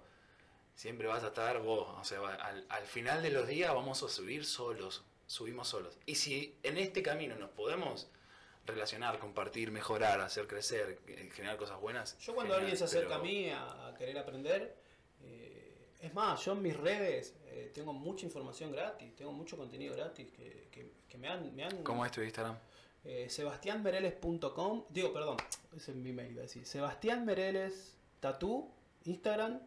siempre 0.75 1.07
vas 1.07 1.23
a 1.23 1.27
estar 1.27 1.59
vos. 1.61 1.89
O 1.99 2.03
sea, 2.03 2.19
al, 2.21 2.65
al 2.69 2.85
final 2.85 3.21
de 3.21 3.31
los 3.31 3.47
días 3.47 3.73
vamos 3.73 4.01
a 4.03 4.07
subir 4.09 4.45
solos, 4.45 5.03
subimos 5.27 5.67
solos. 5.67 5.97
Y 6.05 6.15
si 6.15 6.55
en 6.63 6.77
este 6.77 7.01
camino 7.03 7.35
nos 7.35 7.49
podemos 7.49 8.07
relacionar, 8.65 9.17
compartir, 9.19 9.71
mejorar, 9.71 10.21
hacer 10.21 10.47
crecer, 10.47 10.99
eh, 11.07 11.29
generar 11.33 11.57
cosas 11.57 11.81
buenas. 11.81 12.17
Yo 12.19 12.33
cuando 12.35 12.53
genial, 12.53 12.59
alguien 12.71 12.77
se 12.77 12.83
acerca 12.85 13.07
pero- 13.09 13.19
a 13.19 13.23
mí 13.23 13.49
a, 13.49 13.87
a 13.87 13.95
querer 13.95 14.17
aprender, 14.19 14.75
eh, 15.23 15.60
es 16.01 16.13
más, 16.13 16.43
yo 16.43 16.53
en 16.53 16.61
mis 16.61 16.75
redes 16.77 17.35
eh, 17.45 17.71
tengo 17.73 17.93
mucha 17.93 18.25
información 18.25 18.71
gratis, 18.71 19.15
tengo 19.15 19.31
mucho 19.31 19.57
contenido 19.57 19.95
gratis 19.95 20.31
que, 20.31 20.67
que- 20.71 20.91
que 21.07 21.17
me 21.17 21.27
han... 21.27 21.53
Me 21.55 21.63
han 21.65 21.83
¿Cómo 21.83 22.05
es 22.05 22.11
tu 22.11 22.21
Instagram? 22.21 22.57
eh, 23.03 23.27
sebastianmereles.com, 23.29 24.83
digo, 24.89 25.11
perdón, 25.11 25.37
ese 25.75 25.91
es 25.91 25.97
mi 25.97 26.11
mail, 26.13 26.31
iba 26.33 26.41
a 26.41 26.43
decir. 26.43 26.65
Sebastián 26.65 27.25
Mereles 27.25 27.95
Tatú, 28.19 28.69
Instagram, 29.05 29.59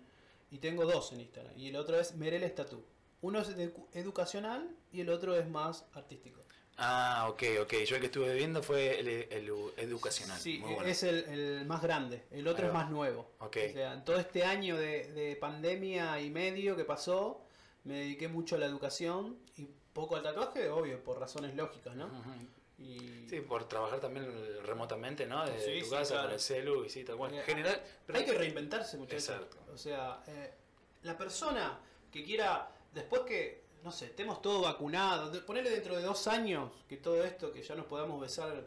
y 0.51 0.59
tengo 0.59 0.85
dos 0.87 1.13
en 1.13 1.21
Instagram. 1.21 1.53
Y 1.59 1.69
el 1.69 1.77
otro 1.77 1.99
es 1.99 2.15
Mereles 2.15 2.55
Tatú. 2.55 2.85
Uno 3.23 3.41
es 3.41 3.57
edu- 3.57 3.87
educacional 3.93 4.71
y 4.93 5.01
el 5.01 5.09
otro 5.11 5.35
es 5.37 5.49
más 5.49 5.85
artístico. 5.95 6.44
Ah, 6.77 7.27
ok, 7.31 7.43
ok. 7.63 7.73
Yo 7.87 7.95
el 7.97 8.01
que 8.01 8.07
estuve 8.07 8.35
viendo 8.35 8.63
fue 8.63 8.99
el, 8.99 9.09
el 9.09 9.53
educacional. 9.77 10.39
Sí, 10.39 10.59
Muy 10.59 10.75
bueno. 10.75 10.89
es 10.89 11.03
el, 11.05 11.25
el 11.25 11.67
más 11.67 11.83
grande. 11.83 12.25
El 12.31 12.49
otro 12.49 12.67
es 12.67 12.73
más 12.73 12.91
nuevo. 12.91 13.31
Ok. 13.39 13.57
O 13.71 13.73
sea, 13.73 13.93
en 13.95 14.05
todo 14.05 14.19
este 14.19 14.45
año 14.45 14.77
de, 14.77 15.13
de 15.13 15.37
pandemia 15.37 16.21
y 16.21 16.31
medio 16.31 16.77
que 16.77 16.85
pasó, 16.85 17.43
me 17.85 17.99
dediqué 18.01 18.27
mucho 18.29 18.57
a 18.57 18.59
la 18.59 18.67
educación 18.67 19.39
y 19.57 19.69
poco 19.93 20.17
al 20.17 20.23
tatuaje, 20.25 20.69
obvio, 20.69 21.03
por 21.05 21.21
razones 21.21 21.55
lógicas, 21.55 21.95
¿no? 21.95 22.11
Y 22.77 23.29
Sí, 23.29 23.41
por 23.41 23.69
trabajar 23.69 24.01
también 24.01 24.27
remotamente, 24.65 25.27
¿no? 25.27 25.47
De 25.47 25.57
Sí, 25.61 25.79
tu 25.79 25.85
sí, 25.85 25.91
casa, 25.93 26.15
claro. 26.15 26.29
con 26.29 26.35
el 26.35 26.41
celu 26.41 26.85
y 26.85 26.89
sí, 26.91 27.05
tal 27.05 27.17
cual. 27.17 27.33
Eh, 27.35 27.43
General, 27.43 27.81
pero 28.05 28.19
hay 28.19 28.25
que 28.25 28.33
reinventarse, 28.33 28.97
muchachos. 28.97 29.29
Exacto. 29.29 29.59
O 29.73 29.79
sea, 29.79 30.23
eh, 30.27 30.53
la 31.03 31.17
persona 31.17 31.79
que 32.11 32.25
quiera, 32.25 32.69
después 32.93 33.23
que, 33.23 33.63
no 33.85 33.93
sé, 33.93 34.07
estemos 34.07 34.41
todos 34.41 34.63
vacunados, 34.63 35.37
ponerle 35.41 35.71
dentro 35.71 35.95
de 35.97 36.03
dos 36.03 36.27
años 36.27 36.71
que 36.89 36.97
todo 36.97 37.23
esto, 37.23 37.53
que 37.53 37.63
ya 37.63 37.75
nos 37.75 37.85
podamos 37.87 38.19
besar 38.21 38.65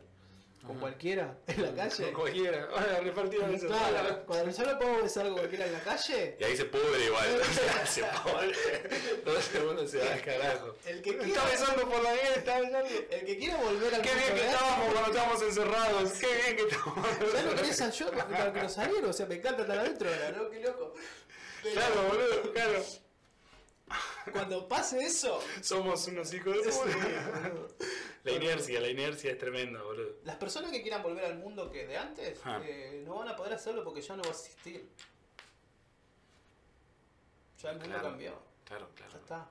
con 0.62 0.72
Ajá. 0.72 0.80
cualquiera 0.80 1.38
en 1.48 1.62
la 1.64 1.74
calle. 1.76 2.04
Con 2.12 2.14
cualquiera. 2.22 2.68
Ahora 2.72 3.00
repartieron 3.00 3.54
eso. 3.56 3.68
Claro, 3.68 4.24
cuando 4.28 4.52
ya 4.52 4.64
no 4.64 4.78
podemos 4.80 5.04
besar 5.04 5.26
con 5.26 5.34
cualquiera 5.38 5.66
en 5.66 5.74
la 5.74 5.80
calle, 5.82 6.38
Y 6.40 6.44
ahí 6.44 6.56
se 6.58 6.66
pudre 6.66 7.06
igual. 7.06 7.26
se 7.88 8.04
pudre. 8.04 9.24
Dos 9.26 9.44
segundos 9.46 9.90
se 9.92 9.98
va 10.00 10.14
al 10.14 10.22
carajo. 10.22 10.76
el 10.86 11.02
que 11.02 11.10
Está 11.12 11.24
quiera, 11.24 11.46
besando 11.46 11.90
por 11.90 12.04
la 12.04 12.14
vida, 12.14 12.34
está 12.36 12.60
besando. 12.60 12.90
el 13.10 13.26
que 13.26 13.38
quiera 13.40 13.58
volver 13.58 13.96
al 13.96 14.02
Qué 14.02 14.10
mundo 14.10 14.24
bien 14.26 14.36
que 14.36 14.46
estábamos 14.52 14.94
cuando 14.94 15.12
estábamos 15.12 15.42
encerrados. 15.42 16.12
Qué 16.14 16.28
bien 16.28 16.56
que 16.58 16.62
estábamos. 16.64 17.08
Ya 17.34 17.42
no 17.44 17.56
querés 17.56 17.98
yo 18.00 18.12
para 18.12 18.54
que 18.54 18.62
nos 18.62 18.74
salieron, 18.74 19.10
o 19.10 19.14
sea, 19.14 19.26
me 19.26 19.36
encanta 19.36 19.62
estar 19.64 19.78
adentro 19.80 20.10
ahora, 20.10 20.32
¿no? 20.38 20.50
Qué 20.52 20.60
loco. 20.60 20.94
Pero 21.64 21.74
Claro, 21.76 21.96
boludo, 22.08 22.54
claro. 22.54 22.84
Cuando 24.32 24.68
pase 24.68 25.04
eso, 25.06 25.40
Somos 25.62 26.08
unos 26.08 26.34
hijos 26.34 26.56
de 26.64 26.72
boludo. 26.72 27.68
La 28.24 28.34
inercia, 28.34 28.82
la 28.82 28.90
inercia 28.90 29.32
es 29.32 29.38
tremenda, 29.38 29.82
boludo. 29.82 30.18
Las 30.26 30.36
personas 30.36 30.72
que 30.72 30.82
quieran 30.82 31.02
volver 31.02 31.24
al 31.24 31.38
mundo 31.38 31.70
que 31.72 31.88
de 31.88 31.98
antes 31.98 32.38
Ah. 32.44 32.60
eh, 32.66 33.02
no 33.06 33.16
van 33.16 33.30
a 33.30 33.36
poder 33.38 33.54
hacerlo 33.54 33.84
porque 33.86 34.02
ya 34.02 34.18
no 34.18 34.24
va 34.24 34.30
a 34.30 34.32
existir. 34.34 34.90
Ya 37.62 37.70
el 37.72 37.78
mundo 37.78 37.90
Claro. 37.94 38.10
cambió. 38.10 38.34
Claro, 38.66 38.90
Ya 38.90 38.96
claro. 39.06 39.18
está. 39.20 39.50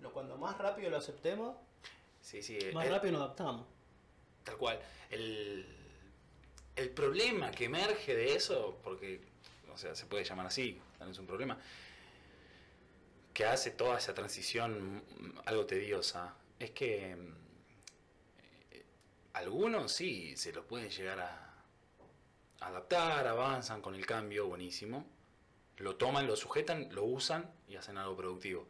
Lo, 0.00 0.12
cuando 0.12 0.36
más 0.36 0.58
rápido 0.58 0.90
lo 0.90 0.98
aceptemos, 0.98 1.56
Sí, 2.20 2.42
sí. 2.42 2.58
más 2.74 2.86
eh, 2.86 2.90
rápido 2.90 3.12
nos 3.14 3.22
adaptamos. 3.22 3.66
Tal 4.44 4.56
cual. 4.58 4.78
El, 5.10 5.66
el 6.76 6.90
problema 6.90 7.50
que 7.50 7.64
emerge 7.64 8.14
de 8.14 8.34
eso, 8.36 8.78
porque, 8.84 9.20
o 9.72 9.78
sea, 9.78 9.94
se 9.94 10.04
puede 10.06 10.24
llamar 10.24 10.46
así, 10.46 10.78
no 11.00 11.06
es 11.10 11.18
un 11.18 11.26
problema, 11.26 11.58
que 13.32 13.44
hace 13.44 13.70
toda 13.70 13.98
esa 13.98 14.14
transición 14.14 15.02
algo 15.44 15.66
tediosa, 15.66 16.34
es 16.58 16.70
que 16.72 17.14
mm, 17.16 17.34
algunos 19.34 19.92
sí 19.92 20.36
se 20.36 20.52
lo 20.52 20.66
pueden 20.66 20.90
llegar 20.90 21.20
a 21.20 21.44
adaptar, 22.60 23.26
avanzan 23.26 23.80
con 23.80 23.94
el 23.94 24.04
cambio, 24.04 24.46
buenísimo, 24.48 25.06
lo 25.76 25.96
toman, 25.96 26.26
lo 26.26 26.34
sujetan, 26.36 26.88
lo 26.92 27.04
usan 27.04 27.48
y 27.68 27.76
hacen 27.76 27.96
algo 27.98 28.16
productivo. 28.16 28.66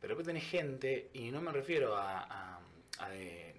Pero 0.00 0.14
después 0.14 0.26
tenés 0.26 0.44
gente, 0.50 1.10
y 1.12 1.30
no 1.30 1.40
me 1.40 1.52
refiero 1.52 1.96
a, 1.96 2.22
a- 2.22 2.58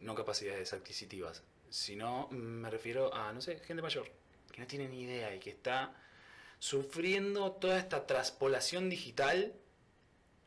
no 0.01 0.15
capacidades 0.15 0.73
adquisitivas, 0.73 1.43
sino 1.69 2.27
mm, 2.31 2.35
me 2.35 2.69
refiero 2.69 3.13
a, 3.13 3.31
no 3.31 3.41
sé, 3.41 3.59
gente 3.59 3.81
mayor, 3.81 4.09
que 4.51 4.59
no 4.61 4.67
tiene 4.67 4.87
ni 4.87 5.01
idea 5.03 5.33
y 5.35 5.39
que 5.39 5.49
está 5.51 5.93
sufriendo 6.59 7.51
toda 7.53 7.77
esta 7.77 8.05
traspolación 8.05 8.89
digital 8.89 9.53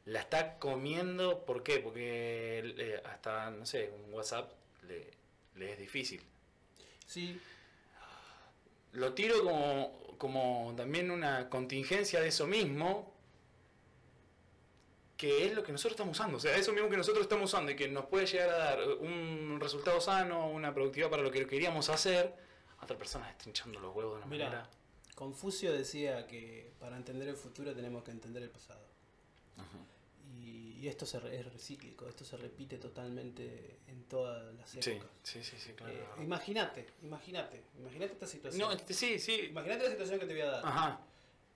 la 0.06 0.20
está 0.20 0.58
comiendo. 0.58 1.44
¿Por 1.44 1.62
qué? 1.62 1.78
Porque 1.80 2.74
eh, 2.78 3.02
hasta, 3.04 3.50
no 3.50 3.66
sé, 3.66 3.92
un 4.06 4.14
WhatsApp 4.14 4.50
le, 4.88 5.10
le 5.56 5.72
es 5.72 5.78
difícil. 5.78 6.22
Sí, 7.06 7.40
Lo 8.92 9.12
tiro 9.12 9.42
como, 9.44 10.16
como 10.18 10.74
también 10.76 11.10
una 11.10 11.48
contingencia 11.48 12.20
de 12.20 12.28
eso 12.28 12.46
mismo, 12.46 13.12
que 15.16 15.46
es 15.46 15.54
lo 15.54 15.62
que 15.62 15.72
nosotros 15.72 15.92
estamos 15.92 16.18
usando. 16.18 16.36
O 16.36 16.40
sea, 16.40 16.56
eso 16.56 16.72
mismo 16.72 16.88
que 16.88 16.96
nosotros 16.96 17.22
estamos 17.22 17.52
usando 17.52 17.70
y 17.72 17.76
que 17.76 17.88
nos 17.88 18.06
puede 18.06 18.26
llegar 18.26 18.50
a 18.50 18.56
dar 18.56 18.88
un 19.00 19.58
resultado 19.60 20.00
sano, 20.00 20.48
una 20.50 20.74
productividad 20.74 21.10
para 21.10 21.22
lo 21.22 21.30
que 21.30 21.46
queríamos 21.46 21.88
hacer, 21.88 22.34
otra 22.82 22.96
persona 22.98 23.30
estrinchando 23.30 23.80
los 23.80 23.94
huevos 23.94 24.14
de 24.14 24.18
una 24.18 24.26
Mira, 24.26 24.44
manera. 24.46 24.70
Confucio 25.14 25.72
decía 25.72 26.26
que 26.26 26.70
para 26.78 26.96
entender 26.96 27.28
el 27.28 27.36
futuro 27.36 27.74
tenemos 27.74 28.04
que 28.04 28.10
entender 28.10 28.42
el 28.42 28.50
pasado. 28.50 28.84
Ajá. 29.56 29.78
Y, 30.46 30.78
y 30.80 30.86
esto 30.86 31.04
se 31.06 31.18
re- 31.18 31.36
es 31.40 31.52
recíclico, 31.52 32.06
esto 32.08 32.24
se 32.24 32.36
repite 32.36 32.78
totalmente 32.78 33.80
en 33.88 34.04
todas 34.04 34.54
las 34.54 34.76
épocas. 34.76 35.10
sí, 35.24 35.42
sí, 35.42 35.56
sí, 35.58 35.72
claro. 35.72 35.92
Eh, 35.92 36.06
imagínate, 36.22 36.86
imagínate, 37.02 37.64
imagínate 37.76 38.12
esta 38.12 38.26
situación. 38.28 38.60
no, 38.68 38.72
este, 38.72 38.94
sí, 38.94 39.18
sí. 39.18 39.46
Imagínate 39.50 39.82
la 39.84 39.90
situación 39.90 40.20
que 40.20 40.26
te 40.26 40.32
voy 40.34 40.42
a 40.42 40.50
dar. 40.52 40.64
Ajá. 40.66 41.00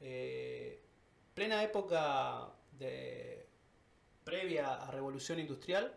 Eh, 0.01 0.83
plena 1.35 1.63
época 1.63 2.49
de 2.79 3.47
previa 4.25 4.75
a 4.75 4.91
revolución 4.91 5.39
industrial, 5.39 5.95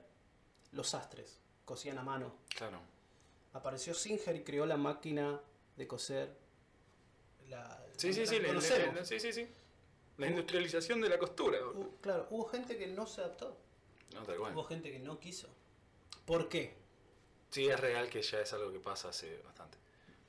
los 0.73 0.89
sastres 0.89 1.39
cosían 1.65 1.97
a 1.97 2.03
mano. 2.03 2.35
Claro. 2.55 2.79
Apareció 3.53 3.95
Singer 3.95 4.35
y 4.35 4.43
creó 4.43 4.65
la 4.67 4.77
máquina 4.77 5.41
de 5.77 5.87
coser. 5.87 6.37
La, 7.49 7.79
Sí, 7.97 8.13
sí, 8.13 8.21
la 8.21 8.25
sí, 8.27 8.39
la- 8.39 9.05
sí, 9.05 9.19
sí, 9.19 9.33
sí. 9.33 9.47
La 10.17 10.27
industrialización 10.27 11.01
de 11.01 11.09
la 11.09 11.17
costura. 11.17 11.57
claro, 12.01 12.27
hubo 12.29 12.45
gente 12.45 12.77
que 12.77 12.87
no 12.87 13.07
se 13.07 13.21
adaptó. 13.21 13.57
No, 14.13 14.21
tal 14.23 14.37
cual. 14.37 14.53
Hubo 14.53 14.63
gente 14.63 14.91
que 14.91 14.99
no 14.99 15.19
quiso. 15.19 15.47
¿Por 16.25 16.47
qué? 16.49 16.75
Sí, 17.49 17.67
es 17.67 17.79
real 17.79 18.09
que 18.09 18.21
ya 18.21 18.39
es 18.41 18.53
algo 18.53 18.71
que 18.71 18.79
pasa 18.79 19.09
hace 19.09 19.37
bastante. 19.43 19.77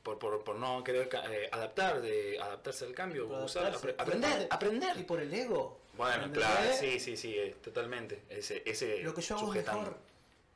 Por, 0.03 0.19
por, 0.19 0.43
por 0.45 0.57
no 0.57 0.83
querer 0.85 1.09
eh, 1.31 1.49
adaptar, 1.53 2.01
de 2.03 2.39
adaptarse 2.41 2.85
al 2.85 2.95
cambio, 2.95 3.27
usar, 3.43 3.73
apre- 3.73 3.95
aprender, 3.97 4.49
aprender. 4.51 4.99
Y 4.99 5.05
por 5.05 5.21
el 5.21 5.33
ego. 5.33 5.81
Bueno, 5.97 6.31
claro, 6.33 6.73
sí, 6.79 6.99
sí, 7.01 7.17
sí, 7.17 7.39
eh, 7.39 7.57
totalmente. 7.63 8.23
Ese, 8.29 8.63
ese 8.67 8.99
Lo 9.03 9.15
que 9.15 9.23
yo 9.23 9.37
hago 9.37 9.47
sujetando. 9.47 9.81
mejor. 9.83 9.99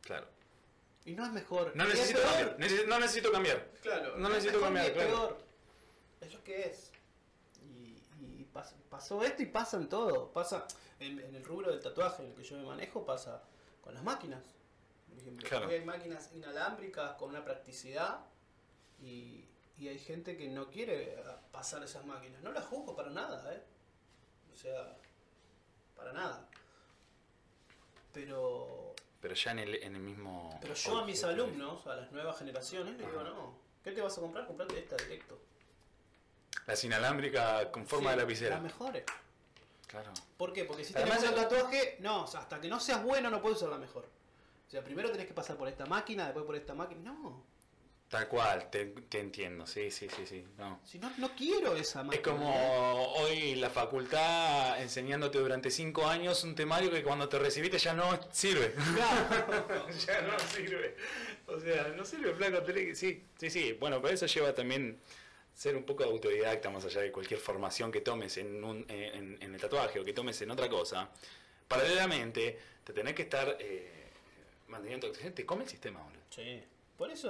Claro. 0.02 0.26
Y 1.06 1.12
no 1.12 1.24
es 1.24 1.32
mejor. 1.32 1.72
No 1.74 1.86
necesito 1.86 2.20
cambiar. 2.22 2.56
no 2.88 2.98
necesito 2.98 3.32
cambiar. 3.32 3.66
Claro. 3.82 4.16
No 4.18 4.28
es 4.28 4.34
necesito 4.34 4.60
cambiar, 4.60 4.92
claro. 4.92 5.08
peor. 5.08 5.38
Es 6.20 6.34
lo 6.34 6.44
que 6.44 6.62
es. 6.66 6.90
Pasó 8.90 9.22
esto 9.22 9.42
y 9.42 9.46
pasa 9.46 9.76
en 9.76 9.88
todo. 9.88 10.32
Pasa 10.32 10.66
en, 11.00 11.18
en 11.20 11.34
el 11.34 11.44
rubro 11.44 11.70
del 11.70 11.80
tatuaje 11.80 12.22
en 12.22 12.30
el 12.30 12.34
que 12.34 12.42
yo 12.44 12.56
me 12.56 12.64
manejo, 12.64 13.04
pasa 13.04 13.42
con 13.82 13.94
las 13.94 14.02
máquinas. 14.02 14.42
Por 15.08 15.18
ejemplo, 15.18 15.48
Claro. 15.48 15.68
hoy 15.68 15.74
hay 15.74 15.84
máquinas 15.84 16.30
inalámbricas 16.34 17.12
con 17.16 17.30
una 17.30 17.44
practicidad 17.44 18.20
y, 19.00 19.44
y 19.78 19.88
hay 19.88 19.98
gente 19.98 20.36
que 20.36 20.48
no 20.48 20.70
quiere 20.70 21.16
pasar 21.52 21.82
esas 21.82 22.04
máquinas. 22.04 22.42
No 22.42 22.52
las 22.52 22.64
juzgo 22.66 22.94
para 22.96 23.10
nada, 23.10 23.52
¿eh? 23.54 23.62
O 24.52 24.56
sea, 24.56 24.96
para 25.96 26.12
nada. 26.12 26.48
Pero 28.12 28.94
Pero 29.20 29.34
ya 29.34 29.52
en 29.52 29.58
el, 29.60 29.74
en 29.82 29.94
el 29.96 30.02
mismo. 30.02 30.56
pero 30.60 30.74
yo 30.74 30.98
a 30.98 31.04
mis 31.04 31.22
alumnos, 31.24 31.86
a 31.86 31.96
las 31.96 32.12
nuevas 32.12 32.38
generaciones, 32.38 32.96
les 32.96 33.06
digo, 33.06 33.22
no, 33.22 33.54
¿qué 33.84 33.92
te 33.92 34.00
vas 34.00 34.16
a 34.18 34.20
comprar? 34.20 34.46
Comprate 34.46 34.78
esta 34.78 34.96
directo. 34.96 35.38
Las 36.68 36.84
inalámbricas 36.84 37.66
con 37.66 37.84
forma 37.86 38.10
Sí, 38.10 38.16
de 38.16 38.22
lapicera. 38.22 38.50
Las 38.56 38.62
mejores. 38.62 39.04
Claro. 39.88 40.12
¿Por 40.36 40.52
qué? 40.52 40.64
Porque 40.64 40.84
si 40.84 40.94
Además, 40.94 41.18
tenés 41.18 41.32
un 41.32 41.38
el- 41.38 41.48
tatuaje, 41.48 41.96
no, 42.00 42.24
o 42.24 42.26
sea, 42.26 42.40
hasta 42.40 42.60
que 42.60 42.68
no 42.68 42.78
seas 42.78 43.02
bueno 43.02 43.30
no 43.30 43.40
puedes 43.42 43.56
usar 43.58 43.70
la 43.70 43.78
mejor. 43.78 44.04
O 44.66 44.70
sea, 44.70 44.84
primero 44.84 45.10
tenés 45.10 45.26
que 45.26 45.32
pasar 45.34 45.56
por 45.56 45.66
esta 45.66 45.86
máquina, 45.86 46.26
después 46.26 46.44
por 46.44 46.54
esta 46.56 46.74
máquina. 46.74 47.00
No, 47.10 47.42
Tal 48.10 48.26
cual, 48.26 48.70
te, 48.70 48.86
te 48.86 49.20
entiendo. 49.20 49.66
Sí, 49.66 49.90
sí, 49.90 50.08
sí, 50.14 50.26
sí. 50.26 50.42
No. 50.56 50.80
si 50.82 50.98
no, 50.98 51.12
no 51.18 51.30
quiero 51.34 51.76
esa 51.76 52.02
máquina. 52.02 52.22
Es 52.22 52.26
como 52.26 53.12
hoy 53.16 53.54
la 53.56 53.68
facultad 53.68 54.80
enseñándote 54.80 55.36
durante 55.38 55.70
cinco 55.70 56.06
años 56.06 56.42
un 56.42 56.54
temario 56.54 56.90
que 56.90 57.02
cuando 57.02 57.28
te 57.28 57.38
recibiste 57.38 57.76
ya 57.78 57.92
no 57.92 58.18
sirve. 58.32 58.74
Claro. 58.94 59.86
ya 60.06 60.22
no 60.22 60.38
sirve. 60.38 60.96
O 61.48 61.60
sea, 61.60 61.88
no 61.96 62.04
sirve, 62.06 62.34
flaco. 62.34 62.62
tenés 62.62 62.84
que- 62.86 62.94
Sí, 62.94 63.24
sí, 63.38 63.50
sí. 63.50 63.72
Bueno, 63.74 64.00
pero 64.00 64.14
eso 64.14 64.24
lleva 64.24 64.54
también 64.54 64.98
ser 65.58 65.74
un 65.74 65.82
poco 65.82 66.04
autodidacta 66.04 66.70
más 66.70 66.84
allá 66.84 67.00
de 67.00 67.10
cualquier 67.10 67.40
formación 67.40 67.90
que 67.90 68.00
tomes 68.00 68.36
en, 68.36 68.62
un, 68.62 68.86
en, 68.88 69.42
en 69.42 69.54
el 69.54 69.60
tatuaje 69.60 69.98
o 69.98 70.04
que 70.04 70.12
tomes 70.12 70.40
en 70.40 70.52
otra 70.52 70.68
cosa. 70.68 71.10
Paralelamente, 71.66 72.56
te 72.84 72.92
tenés 72.92 73.14
que 73.14 73.22
estar 73.22 73.56
eh, 73.58 74.04
manteniendo... 74.68 75.10
Te 75.10 75.44
come 75.44 75.64
el 75.64 75.68
sistema, 75.68 76.00
boludo. 76.00 76.20
Sí. 76.30 76.62
Por 76.96 77.10
eso, 77.10 77.28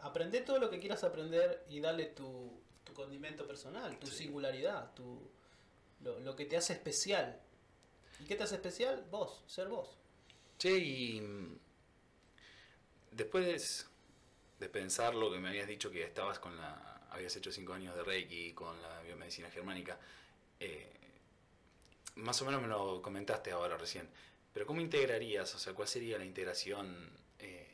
aprende 0.00 0.40
todo 0.40 0.58
lo 0.58 0.70
que 0.70 0.78
quieras 0.78 1.04
aprender 1.04 1.66
y 1.68 1.80
dale 1.80 2.06
tu, 2.06 2.50
tu 2.82 2.94
condimento 2.94 3.46
personal, 3.46 3.98
tu 3.98 4.06
Sí. 4.06 4.24
singularidad, 4.24 4.94
tu, 4.94 5.20
lo, 6.02 6.18
lo 6.20 6.34
que 6.34 6.46
te 6.46 6.56
hace 6.56 6.72
especial. 6.72 7.38
¿Y 8.20 8.24
qué 8.24 8.36
te 8.36 8.44
hace 8.44 8.54
especial? 8.54 9.04
Vos, 9.10 9.42
ser 9.46 9.68
vos. 9.68 9.98
Che, 10.58 10.70
y 10.78 11.20
mm, 11.20 11.58
después 13.10 13.86
de 14.60 14.68
pensar 14.70 15.14
lo 15.14 15.30
que 15.30 15.38
me 15.38 15.50
habías 15.50 15.68
dicho 15.68 15.90
que 15.90 16.02
estabas 16.04 16.38
con 16.38 16.56
la, 16.56 16.95
habías 17.16 17.34
hecho 17.36 17.50
cinco 17.50 17.72
años 17.72 17.94
de 17.94 18.02
Reiki 18.02 18.52
con 18.52 18.80
la 18.80 19.00
biomedicina 19.02 19.50
germánica, 19.50 19.98
eh, 20.60 20.92
más 22.16 22.40
o 22.42 22.44
menos 22.44 22.62
me 22.62 22.68
lo 22.68 23.02
comentaste 23.02 23.50
ahora 23.50 23.76
recién, 23.76 24.08
pero 24.52 24.66
¿cómo 24.66 24.80
integrarías, 24.80 25.54
o 25.54 25.58
sea, 25.58 25.74
cuál 25.74 25.88
sería 25.88 26.18
la 26.18 26.24
integración 26.24 27.10
eh, 27.38 27.66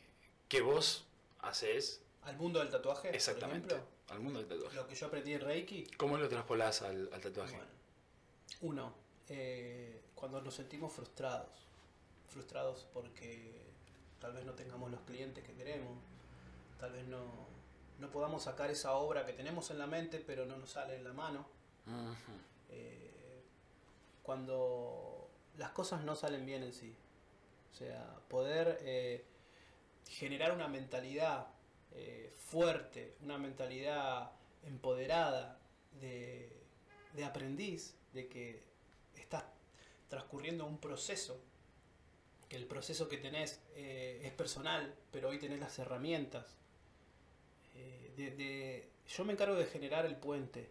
que 0.49 0.61
vos 0.61 1.05
haces 1.41 2.01
Al 2.23 2.37
mundo 2.37 2.61
del 2.61 2.71
tatuaje, 2.71 3.15
exactamente 3.15 3.69
por 3.69 3.77
ejemplo, 3.79 4.15
al 4.15 4.21
mundo 4.21 4.39
del 4.41 4.49
tatuaje? 4.49 4.77
lo 4.77 4.87
que 4.87 4.95
yo 4.95 5.07
aprendí 5.07 5.33
en 5.35 5.41
Reiki. 5.41 5.85
¿Cómo 5.97 6.17
lo 6.17 6.29
traspolás 6.29 6.83
al, 6.83 7.09
al 7.13 7.21
tatuaje? 7.21 7.57
Bueno, 7.57 7.71
uno, 8.63 8.95
eh, 9.29 10.03
cuando 10.15 10.41
nos 10.41 10.55
sentimos 10.55 10.93
frustrados, 10.93 11.51
frustrados 12.29 12.87
porque 12.93 13.63
tal 14.21 14.33
vez 14.33 14.45
no 14.45 14.55
tengamos 14.55 14.91
los 14.91 15.01
clientes 15.03 15.45
que 15.45 15.53
queremos, 15.55 15.99
tal 16.79 16.93
vez 16.93 17.07
no, 17.07 17.52
no 18.03 18.11
podamos 18.11 18.43
sacar 18.43 18.71
esa 18.71 18.93
obra 18.93 19.25
que 19.25 19.33
tenemos 19.33 19.71
en 19.71 19.79
la 19.79 19.87
mente 19.87 20.19
pero 20.19 20.45
no 20.45 20.59
nos 20.59 20.71
sale 20.73 20.97
en 20.97 21.05
la 21.05 21.13
mano, 21.15 21.47
eh, 22.69 23.43
cuando 24.23 25.31
las 25.57 25.71
cosas 25.71 26.05
no 26.05 26.15
salen 26.15 26.45
bien 26.45 26.63
en 26.63 26.73
sí, 26.73 26.95
o 27.73 27.75
sea, 27.75 28.19
poder 28.29 28.79
eh, 28.83 29.25
generar 30.09 30.53
una 30.53 30.69
mentalidad 30.69 31.47
eh, 31.93 32.31
fuerte, 32.51 33.17
una 33.23 33.39
mentalidad 33.39 34.33
empoderada 34.65 35.59
de, 36.01 36.63
de 37.15 37.25
aprendiz, 37.25 37.95
de 38.13 38.29
que 38.29 38.63
estás 39.17 39.45
transcurriendo 40.09 40.67
un 40.67 40.79
proceso, 40.79 41.41
que 42.49 42.57
el 42.57 42.67
proceso 42.67 43.09
que 43.09 43.17
tenés 43.17 43.63
eh, 43.75 44.21
es 44.25 44.33
personal, 44.33 44.95
pero 45.11 45.31
hoy 45.31 45.39
tenés 45.39 45.61
las 45.61 45.79
herramientas. 45.79 46.59
De, 48.17 48.31
de- 48.33 48.91
yo 49.07 49.25
me 49.25 49.33
encargo 49.33 49.55
de 49.55 49.65
generar 49.67 50.07
el 50.07 50.17
puente. 50.17 50.71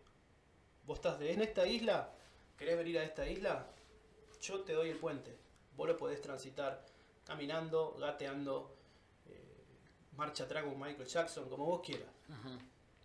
Vos 0.85 0.97
estás 0.99 1.19
de- 1.19 1.31
en 1.33 1.41
esta 1.41 1.65
isla, 1.67 2.13
querés 2.57 2.77
venir 2.77 2.97
a 2.99 3.03
esta 3.03 3.27
isla, 3.27 3.67
yo 4.41 4.61
te 4.61 4.73
doy 4.73 4.89
el 4.89 4.97
puente. 4.97 5.37
Vos 5.75 5.87
lo 5.87 5.97
podés 5.97 6.21
transitar 6.21 6.85
caminando, 7.25 7.95
gateando, 7.99 8.75
eh, 9.27 9.65
marcha 10.17 10.43
atrás 10.45 10.63
con 10.63 10.79
Michael 10.79 11.07
Jackson, 11.07 11.49
como 11.49 11.65
vos 11.65 11.81
quieras, 11.81 12.09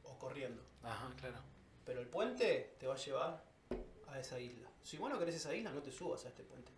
o 0.04 0.18
corriendo. 0.18 0.62
Ajá, 0.82 1.12
claro. 1.16 1.38
Pero 1.84 2.00
el 2.00 2.08
puente 2.08 2.74
te 2.78 2.86
va 2.86 2.94
a 2.94 2.98
llevar 2.98 3.44
a 4.08 4.18
esa 4.18 4.40
isla. 4.40 4.70
Si 4.82 4.96
vos 4.96 5.10
no 5.10 5.18
querés 5.18 5.34
esa 5.36 5.54
isla, 5.54 5.70
no 5.72 5.82
te 5.82 5.92
subas 5.92 6.24
a 6.24 6.28
este 6.28 6.42
puente. 6.44 6.72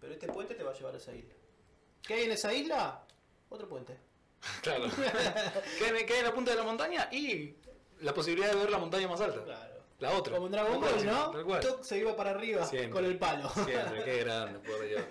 Pero 0.00 0.12
este 0.12 0.26
puente 0.28 0.54
te 0.54 0.62
va 0.62 0.72
a 0.72 0.74
llevar 0.74 0.94
a 0.94 0.98
esa 0.98 1.14
isla. 1.14 1.34
¿Qué 2.02 2.14
hay 2.14 2.24
en 2.24 2.32
esa 2.32 2.52
isla? 2.52 3.04
Otro 3.48 3.68
puente. 3.68 3.96
Claro. 4.62 4.84
en- 4.86 6.06
queda 6.06 6.18
en 6.18 6.24
la 6.24 6.32
punta 6.34 6.50
de 6.52 6.56
la 6.56 6.62
montaña 6.64 7.08
y 7.12 7.54
la 8.00 8.12
posibilidad 8.14 8.50
de 8.50 8.56
ver 8.56 8.70
la 8.70 8.78
montaña 8.78 9.08
más 9.08 9.20
alta. 9.20 9.42
Claro. 9.44 9.76
La 9.98 10.12
otra. 10.12 10.34
Como 10.34 10.46
en 10.46 10.52
Dragon 10.52 10.78
Ball, 10.80 11.06
¿no? 11.06 11.82
se 11.82 11.98
iba 11.98 12.14
para 12.14 12.30
arriba 12.30 12.66
Siempre. 12.66 12.90
con 12.90 13.04
el 13.06 13.18
palo. 13.18 13.48
Siempre, 13.50 14.04
qué 14.04 14.18
grande, 14.24 14.58
por 14.58 14.86
Dios. 14.86 15.02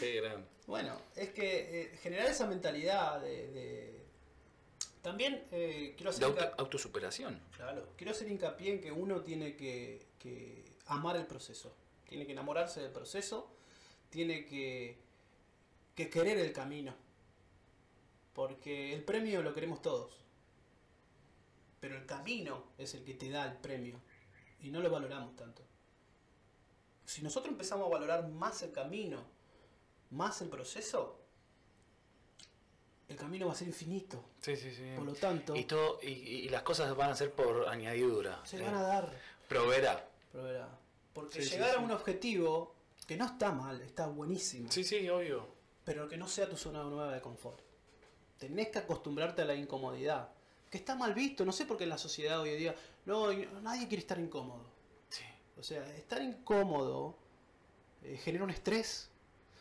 Qué 0.00 0.20
grande. 0.20 0.46
Bueno, 0.66 1.00
es 1.14 1.30
que 1.30 1.82
eh, 1.82 1.98
generar 2.02 2.26
esa 2.26 2.46
mentalidad 2.46 3.20
de... 3.20 3.48
de- 3.48 4.02
También 5.00 5.44
eh, 5.52 5.94
quiero 5.96 6.10
De 6.10 6.16
hacer... 6.16 6.24
auto- 6.24 6.40
hinca- 6.40 6.54
autosuperación. 6.58 7.40
Claro, 7.56 7.88
quiero 7.96 8.10
hacer 8.12 8.28
hincapié 8.28 8.72
en 8.72 8.80
que 8.80 8.90
uno 8.90 9.20
tiene 9.20 9.54
que, 9.56 10.00
que 10.18 10.64
amar 10.86 11.16
el 11.16 11.26
proceso. 11.26 11.72
Tiene 12.08 12.26
que 12.26 12.32
enamorarse 12.32 12.80
del 12.80 12.90
proceso. 12.90 13.48
Tiene 14.10 14.44
que, 14.44 14.98
que 15.94 16.10
querer 16.10 16.38
el 16.38 16.52
camino. 16.52 16.94
Porque 18.32 18.94
el 18.94 19.04
premio 19.04 19.42
lo 19.42 19.54
queremos 19.54 19.82
todos. 19.82 20.16
Pero 21.80 21.96
el 21.96 22.06
camino 22.06 22.64
es 22.78 22.94
el 22.94 23.04
que 23.04 23.14
te 23.14 23.28
da 23.30 23.44
el 23.46 23.56
premio. 23.58 24.00
Y 24.60 24.70
no 24.70 24.80
lo 24.80 24.90
valoramos 24.90 25.34
tanto. 25.36 25.62
si 27.04 27.20
nosotros 27.22 27.52
empezamos 27.52 27.86
a 27.86 27.90
valorar 27.90 28.28
más 28.28 28.62
el 28.62 28.72
camino, 28.72 29.22
más 30.10 30.40
el 30.40 30.48
proceso, 30.48 31.18
el 33.08 33.16
camino 33.16 33.46
va 33.48 33.52
a 33.52 33.56
ser 33.56 33.68
infinito. 33.68 34.24
Sí, 34.40 34.56
sí, 34.56 34.70
sí. 34.72 34.92
Por 34.96 35.04
lo 35.04 35.12
tanto, 35.14 35.54
Y, 35.56 35.64
todo, 35.64 35.98
y, 36.02 36.08
y 36.10 36.48
las 36.48 36.62
cosas 36.62 36.94
van 36.96 37.10
a 37.10 37.16
ser 37.16 37.32
por 37.32 37.68
añadidura. 37.68 38.40
se 38.46 38.56
Eh, 38.58 38.62
van 38.62 38.74
a 38.76 38.82
dar. 38.82 39.12
Proveerá. 39.48 40.08
Pero 40.30 40.44
verá, 40.44 40.78
Porque 41.12 41.42
sí, 41.42 41.50
llegar 41.50 41.70
sí. 41.70 41.76
a 41.76 41.80
un 41.80 41.90
objetivo 41.90 42.74
que 43.06 43.16
no 43.18 43.26
está 43.26 43.52
mal, 43.52 43.82
está 43.82 44.06
buenísimo, 44.06 44.70
Sí, 44.72 44.82
sí, 44.84 45.06
obvio. 45.10 45.46
pero 45.84 46.08
que 46.08 46.16
no 46.16 46.26
sea 46.28 46.48
tu 46.48 46.56
zona 46.56 46.82
nueva 46.84 47.12
de 47.12 47.20
confort. 47.20 47.60
Tenés 48.38 48.68
que 48.68 48.78
acostumbrarte 48.78 49.42
a 49.42 49.44
la 49.44 49.54
incomodidad, 49.54 50.30
que 50.70 50.78
está 50.78 50.94
mal 50.96 51.14
visto, 51.14 51.44
no 51.44 51.52
sé 51.52 51.64
por 51.66 51.76
qué 51.76 51.84
en 51.84 51.90
la 51.90 51.98
sociedad 51.98 52.40
hoy 52.40 52.50
en 52.50 52.58
día, 52.58 52.74
no, 53.04 53.32
nadie 53.62 53.86
quiere 53.88 54.00
estar 54.00 54.18
incómodo. 54.18 54.64
Sí. 55.08 55.24
O 55.58 55.62
sea, 55.62 55.86
estar 55.96 56.20
incómodo 56.22 57.16
eh, 58.02 58.16
genera 58.22 58.44
un 58.44 58.50
estrés. 58.50 59.08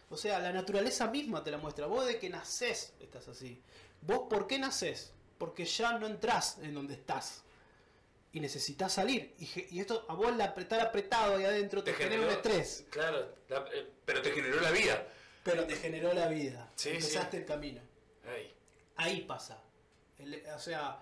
O 0.09 0.17
sea, 0.17 0.39
la 0.39 0.51
naturaleza 0.51 1.07
misma 1.07 1.43
te 1.43 1.51
la 1.51 1.57
muestra. 1.57 1.85
Vos 1.87 2.05
de 2.05 2.19
que 2.19 2.29
nacés 2.29 2.93
estás 2.99 3.27
así. 3.27 3.61
¿Vos 4.01 4.27
por 4.29 4.47
qué 4.47 4.59
nacés? 4.59 5.13
Porque 5.37 5.65
ya 5.65 5.97
no 5.97 6.07
entrás 6.07 6.57
en 6.61 6.73
donde 6.73 6.95
estás. 6.95 7.43
Y 8.33 8.39
necesitas 8.39 8.93
salir. 8.93 9.35
Y, 9.39 9.79
esto, 9.79 10.05
a 10.07 10.13
vos 10.15 10.35
la, 10.35 10.45
estar 10.45 10.79
apretado 10.81 11.35
ahí 11.35 11.45
adentro 11.45 11.83
te, 11.83 11.93
genera 11.93 12.23
un 12.23 12.29
estrés. 12.29 12.85
Claro, 12.89 13.35
la- 13.49 13.65
eh, 13.73 13.89
pero 14.05 14.21
te 14.21 14.31
generó 14.31 14.59
la 14.61 14.71
vida. 14.71 15.05
Pero 15.43 15.65
te 15.65 15.75
generó 15.75 16.13
la 16.13 16.27
vida. 16.27 16.71
Sí, 16.75 16.89
Empezaste 16.89 17.37
sí. 17.37 17.41
el 17.41 17.45
camino. 17.45 17.81
Ay. 18.25 18.53
Ahí 19.01 19.21
pasa. 19.21 19.61
El- 20.19 20.43
o 20.55 20.59
sea, 20.59 20.99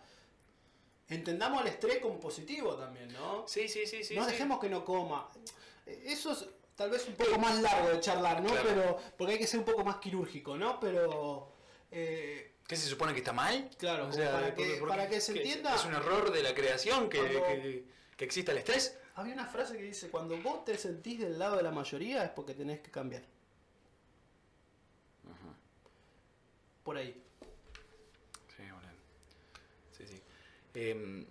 entendamos 1.09 1.61
el 1.61 1.67
estrés 1.67 1.99
como 1.99 2.19
positivo 2.19 2.75
también, 2.75 3.11
¿no? 3.13 3.47
Sí, 3.47 3.67
sí, 3.67 3.85
sí, 3.85 4.03
sí. 4.03 4.15
no 4.15 4.25
sí. 4.25 4.31
dejemos 4.31 4.59
que 4.59 4.69
no 4.69 4.83
coma. 4.85 5.27
Eso 5.85 6.31
es 6.31 6.45
tal 6.75 6.89
vez 6.91 7.07
un 7.07 7.15
poco 7.15 7.37
más 7.39 7.59
largo 7.61 7.89
de 7.89 7.99
charlar, 7.99 8.41
¿no? 8.41 8.49
Claro. 8.49 8.63
Pero 8.67 8.97
porque 9.17 9.33
hay 9.33 9.39
que 9.39 9.47
ser 9.47 9.59
un 9.59 9.65
poco 9.65 9.83
más 9.83 9.97
quirúrgico, 9.97 10.55
¿no? 10.57 10.79
Pero 10.79 11.51
eh, 11.91 12.53
¿Qué 12.67 12.75
se 12.77 12.87
supone 12.87 13.13
que 13.13 13.19
está 13.19 13.33
mal? 13.33 13.69
Claro, 13.79 14.09
para 14.11 14.53
que- 14.53 14.81
para 14.87 15.09
que 15.09 15.19
se 15.19 15.31
entienda- 15.35 15.73
Es 15.75 15.85
un 15.85 15.95
error 15.95 16.31
de 16.31 16.43
la 16.43 16.53
creación 16.53 17.09
que, 17.09 17.17
Cuando- 17.17 17.43
que, 17.47 17.83
que 18.15 18.25
exista 18.25 18.51
el 18.51 18.59
estrés. 18.59 18.95
había 19.15 19.33
una 19.33 19.47
frase 19.47 19.75
que 19.75 19.83
dice, 19.83 20.09
cuando 20.09 20.37
vos 20.37 20.63
te 20.65 20.77
sentís 20.77 21.19
del 21.19 21.39
lado 21.39 21.57
de 21.57 21.63
la 21.63 21.71
mayoría 21.71 22.23
es 22.23 22.29
porque 22.29 22.53
tenés 22.53 22.79
que 22.81 22.91
cambiar. 22.91 23.23
Por 26.83 26.97
ahí. 26.97 27.21
Sí, 28.55 28.63
boludo. 28.63 28.89
Sí, 29.91 30.05
sí. 30.07 30.21
Eh, 30.81 31.25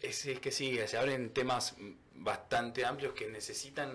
es, 0.00 0.26
es 0.26 0.38
que 0.40 0.50
sí, 0.52 0.78
se 0.86 0.98
abren 0.98 1.32
temas 1.32 1.74
bastante 2.14 2.84
amplios 2.84 3.14
que 3.14 3.28
necesitan 3.28 3.90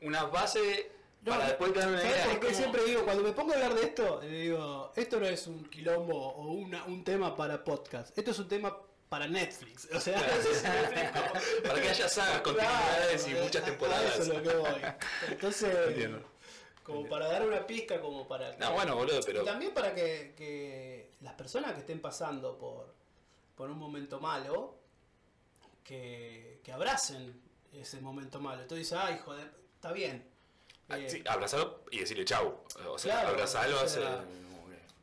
una 0.00 0.24
base 0.24 0.90
No, 1.22 1.32
para 1.32 1.46
después 1.48 1.74
dar 1.74 1.88
una 1.88 1.98
¿sabes 2.00 2.14
idea. 2.16 2.24
por 2.24 2.32
Es 2.32 2.38
qué 2.38 2.46
como- 2.46 2.56
siempre 2.58 2.84
digo, 2.84 3.04
cuando 3.04 3.22
me 3.22 3.32
pongo 3.32 3.52
a 3.52 3.54
hablar 3.56 3.74
de 3.74 3.82
esto, 3.82 4.20
digo, 4.20 4.92
esto 4.96 5.20
no 5.20 5.26
es 5.26 5.46
un 5.46 5.64
quilombo 5.68 6.14
o 6.16 6.52
una- 6.52 6.84
un 6.84 7.04
tema 7.04 7.36
para 7.36 7.62
podcast, 7.64 8.16
esto 8.16 8.30
es 8.30 8.38
un 8.38 8.48
tema 8.48 8.76
para 9.08 9.26
Netflix. 9.26 9.88
O 9.92 10.00
sea, 10.00 10.18
para 11.66 11.80
que 11.82 11.88
haya 11.88 12.08
sagas, 12.08 12.40
continuidades 12.42 13.26
y 13.28 13.34
muchas 13.34 13.64
temporadas. 13.64 14.18
Eso 14.18 14.22
es 14.22 14.28
lo 14.28 14.42
que 14.42 14.56
voy. 14.56 14.80
Entonces, 15.30 15.76
Entiendo. 15.88 16.22
como 16.82 17.08
para 17.08 17.26
dar 17.28 17.46
una 17.46 17.66
pizca, 17.66 18.00
como 18.00 18.26
para... 18.28 18.54
No, 18.56 18.72
bueno, 18.72 18.94
boludo, 18.96 19.20
pero. 19.26 19.42
Y 19.42 19.44
también 19.44 19.72
para 19.74 19.94
que, 19.94 20.34
que 20.36 21.07
las 21.20 21.34
personas 21.34 21.72
que 21.74 21.80
estén 21.80 22.00
pasando 22.00 22.58
por, 22.58 22.94
por 23.56 23.70
un 23.70 23.78
momento 23.78 24.20
malo, 24.20 24.76
que, 25.84 26.60
que 26.62 26.72
abracen 26.72 27.40
ese 27.72 28.00
momento 28.00 28.40
malo. 28.40 28.62
Entonces 28.62 28.86
dices, 28.90 28.98
ay, 29.02 29.18
joder, 29.24 29.52
está 29.74 29.92
bien. 29.92 30.28
Ah, 30.88 30.98
Eh, 30.98 31.10
sí, 31.10 31.22
abrazarlo 31.26 31.82
y 31.90 31.98
decirle 32.00 32.24
chau. 32.24 32.62
O 32.88 32.98
sea, 32.98 33.14
Claro, 33.14 33.28
abrazarlo 33.30 33.76
o 33.76 33.80
hace. 33.84 34.00
sea, 34.00 34.24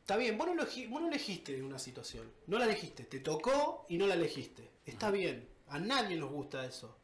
Está 0.00 0.16
bien, 0.16 0.38
vos 0.38 0.46
no, 0.46 0.54
elegi- 0.62 0.88
vos 0.88 1.00
no 1.00 1.08
elegiste 1.08 1.60
una 1.62 1.80
situación. 1.80 2.30
No 2.46 2.58
la 2.58 2.64
elegiste. 2.66 3.04
Te 3.04 3.18
tocó 3.18 3.86
y 3.88 3.98
no 3.98 4.06
la 4.06 4.14
elegiste. 4.14 4.70
Está 4.84 5.10
bien. 5.10 5.48
A 5.68 5.80
nadie 5.80 6.16
nos 6.16 6.30
gusta 6.30 6.64
eso. 6.64 6.96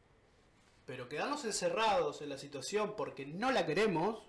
Pero 0.87 1.09
quedarnos 1.09 1.45
encerrados 1.45 2.23
en 2.23 2.29
la 2.29 2.39
situación 2.39 2.95
porque 2.97 3.27
no 3.27 3.51
la 3.51 3.67
queremos 3.67 4.23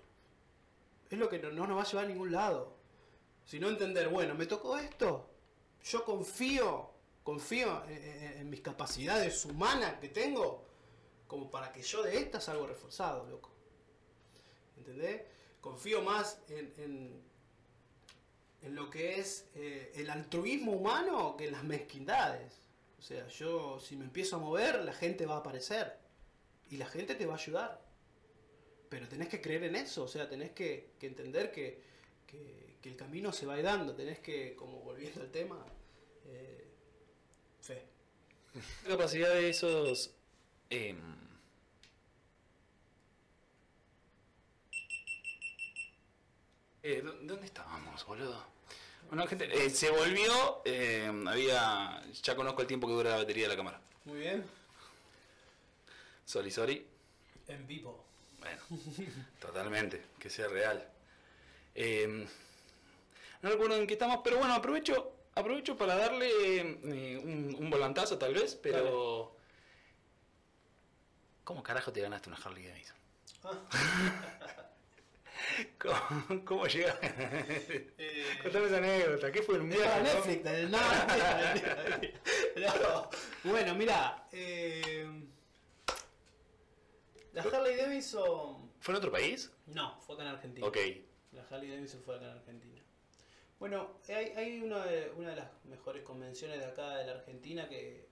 es 1.08 1.18
lo 1.18 1.28
que 1.28 1.38
no, 1.38 1.50
no 1.52 1.68
nos 1.68 1.76
va 1.78 1.82
a 1.82 1.86
llevar 1.86 2.04
a 2.06 2.08
ningún 2.08 2.32
lado. 2.32 2.76
Sino 3.44 3.68
entender, 3.68 4.08
bueno, 4.08 4.34
me 4.34 4.46
tocó 4.46 4.78
esto. 4.78 5.28
Yo 5.84 6.04
confío, 6.04 6.90
confío 7.22 7.82
en, 7.88 8.48
mis 8.48 8.60
capacidades 8.60 9.44
humanas 9.44 9.98
que 10.00 10.08
tengo 10.08 10.64
como 11.26 11.50
para 11.50 11.72
que 11.72 11.82
yo 11.82 12.02
de 12.02 12.18
estas 12.18 12.44
salgo 12.44 12.66
reforzado, 12.66 13.26
loco. 13.28 13.50
¿Entendés? 14.76 15.22
Confío 15.60 16.02
más 16.02 16.38
en, 16.48 16.72
en- 16.78 17.24
lo 18.74 18.88
que 18.88 19.18
es 19.20 19.46
eh, 19.54 19.92
el 19.96 20.08
altruismo 20.08 20.72
humano 20.72 21.36
que 21.36 21.44
en 21.46 21.52
las 21.52 21.64
mezquindades. 21.64 22.60
O 22.98 23.02
sea, 23.02 23.28
yo 23.28 23.78
si 23.78 23.94
me 23.96 24.04
empiezo 24.04 24.36
a 24.36 24.38
mover, 24.38 24.82
la 24.84 24.94
gente 24.94 25.26
va 25.26 25.34
a 25.34 25.38
aparecer. 25.38 25.98
Y 26.70 26.78
la 26.78 26.86
gente 26.86 27.14
te 27.14 27.26
va 27.26 27.34
a 27.34 27.36
ayudar. 27.36 27.82
Pero 28.88 29.06
tenés 29.08 29.28
que 29.28 29.40
creer 29.42 29.64
en 29.64 29.76
eso, 29.76 30.04
o 30.04 30.08
sea, 30.08 30.28
tenés 30.28 30.52
que, 30.52 30.92
entender 31.02 31.52
que- 31.52 31.82
que 32.84 32.90
el 32.90 32.96
camino 32.96 33.32
se 33.32 33.46
va 33.46 33.54
a 33.54 33.58
ir 33.58 33.64
dando. 33.64 33.94
Tenés 33.94 34.18
que, 34.18 34.54
como 34.54 34.80
volviendo 34.80 35.22
al 35.22 35.30
tema, 35.30 35.64
eh, 36.26 36.68
fe. 37.62 37.82
La 38.82 38.90
capacidad 38.90 39.30
de 39.32 39.48
esos. 39.48 40.10
em, 40.68 40.98
eh, 46.82 47.00
¿dó- 47.02 47.16
¿Dónde 47.22 47.46
estábamos, 47.46 48.04
boludo? 48.06 48.44
Bueno, 49.08 49.26
gente, 49.26 49.44
eh, 49.52 49.70
se 49.70 49.90
volvió. 49.90 50.60
eh, 50.64 51.10
había. 51.26 52.02
Ya 52.22 52.36
conozco 52.36 52.60
el 52.62 52.68
tiempo 52.68 52.86
que 52.86 52.92
dura 52.94 53.10
la 53.10 53.16
batería 53.16 53.44
de 53.44 53.48
la 53.50 53.56
cámara. 53.56 53.80
Muy 54.04 54.18
bien. 54.18 54.44
Sorry, 56.26 56.50
sorry. 56.50 56.86
En 57.48 57.66
vivo. 57.66 58.04
Bueno, 58.40 58.60
totalmente, 59.40 60.02
que 60.18 60.28
sea 60.28 60.48
real. 60.48 60.86
No 63.44 63.50
recuerdo 63.50 63.76
en 63.76 63.86
qué 63.86 63.92
estamos, 63.92 64.20
pero 64.24 64.38
bueno, 64.38 64.54
aprovecho 64.54 65.12
aprovecho 65.34 65.76
para 65.76 65.94
darle 65.96 66.30
eh, 66.60 67.18
un, 67.22 67.54
un 67.58 67.68
volantazo 67.68 68.16
tal 68.16 68.32
vez, 68.32 68.54
pero... 68.54 69.36
¿Cómo 71.44 71.62
carajo 71.62 71.92
te 71.92 72.00
ganaste 72.00 72.30
una 72.30 72.38
Harley 72.38 72.66
Davidson? 72.66 72.96
¿Cómo, 75.78 76.42
cómo 76.46 76.66
llega? 76.66 76.98
Eh, 77.02 78.38
Contame 78.42 78.64
esa 78.66 78.78
anécdota, 78.78 79.30
¿qué 79.30 79.42
fue 79.42 79.56
el 79.56 79.64
mierda? 79.64 80.00
Netflix, 80.00 80.42
no, 80.70 80.78
no, 82.56 82.78
no. 82.80 83.10
Bueno, 83.42 83.74
mira, 83.74 84.26
eh, 84.32 85.06
la 87.34 87.42
Harley 87.42 87.76
Davidson, 87.76 88.70
¿Fue 88.80 88.94
en 88.94 88.96
otro 88.96 89.12
país? 89.12 89.52
no, 89.66 90.00
fue 90.00 90.14
acá 90.14 90.24
en 90.24 90.30
Argentina. 90.30 90.66
Ok. 90.66 90.78
La 91.32 91.42
Harley 91.50 91.68
Davidson 91.72 92.00
fue 92.02 92.16
acá 92.16 92.24
en 92.24 92.30
Argentina. 92.38 92.80
Bueno, 93.58 93.88
hay, 94.08 94.26
hay 94.36 94.60
una, 94.62 94.84
de, 94.84 95.12
una 95.16 95.30
de 95.30 95.36
las 95.36 95.48
mejores 95.64 96.02
convenciones 96.02 96.58
de 96.58 96.66
acá 96.66 96.96
de 96.96 97.06
la 97.06 97.12
Argentina 97.12 97.68
que, 97.68 98.06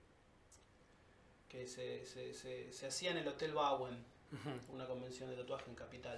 que 1.49 1.67
se, 1.67 2.05
se, 2.05 2.33
se, 2.33 2.71
se 2.71 2.87
hacía 2.87 3.11
en 3.11 3.17
el 3.17 3.27
Hotel 3.27 3.53
Bowen, 3.53 4.03
una 4.69 4.87
convención 4.87 5.29
de 5.29 5.35
tatuaje 5.35 5.69
en 5.69 5.75
Capital. 5.75 6.17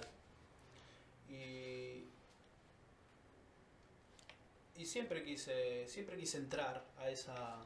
Y, 1.28 2.04
y 4.76 4.86
siempre 4.86 5.24
quise 5.24 5.86
siempre 5.88 6.16
quise 6.16 6.38
entrar 6.38 6.84
a 6.98 7.10
esa, 7.10 7.56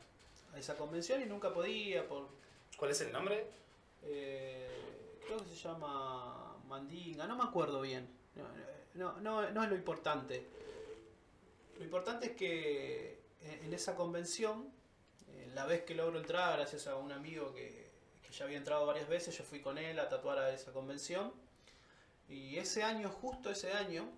a 0.55 0.59
esa 0.59 0.77
convención 0.77 1.21
y 1.23 1.27
nunca 1.27 1.53
podía 1.53 2.09
por 2.09 2.29
¿Cuál 2.77 2.93
es 2.93 3.01
el 3.03 3.13
nombre? 3.13 3.47
eh, 4.03 4.67
creo 5.27 5.39
que 5.39 5.45
se 5.45 5.57
llama 5.57 6.57
Mandinga, 6.67 7.27
no 7.27 7.37
me 7.37 7.45
acuerdo 7.45 7.83
bien. 7.83 8.09
No, 8.95 9.13
no, 9.13 9.21
no, 9.21 9.51
no 9.51 9.63
es 9.63 9.69
lo 9.69 9.77
importante. 9.77 10.47
Lo 11.81 11.85
importante 11.87 12.27
es 12.27 12.33
que 12.33 13.23
en 13.41 13.65
en 13.65 13.73
esa 13.73 13.95
convención, 13.97 14.71
eh, 15.29 15.51
la 15.55 15.65
vez 15.65 15.83
que 15.85 15.95
logro 15.95 16.19
entrar, 16.19 16.59
gracias 16.59 16.87
a 16.87 16.97
un 16.97 17.11
amigo 17.11 17.55
que, 17.55 17.91
que 18.23 18.31
ya 18.33 18.45
había 18.45 18.59
entrado 18.59 18.85
varias 18.85 19.09
veces, 19.09 19.37
yo 19.39 19.45
fui 19.45 19.61
con 19.63 19.79
él 19.79 19.99
a 19.99 20.07
tatuar 20.07 20.37
a 20.39 20.53
esa 20.53 20.75
convención. 20.75 21.33
Y 22.29 22.59
ese 22.59 22.83
año, 22.83 23.09
justo 23.09 23.51
ese 23.51 23.73
año, 23.73 24.11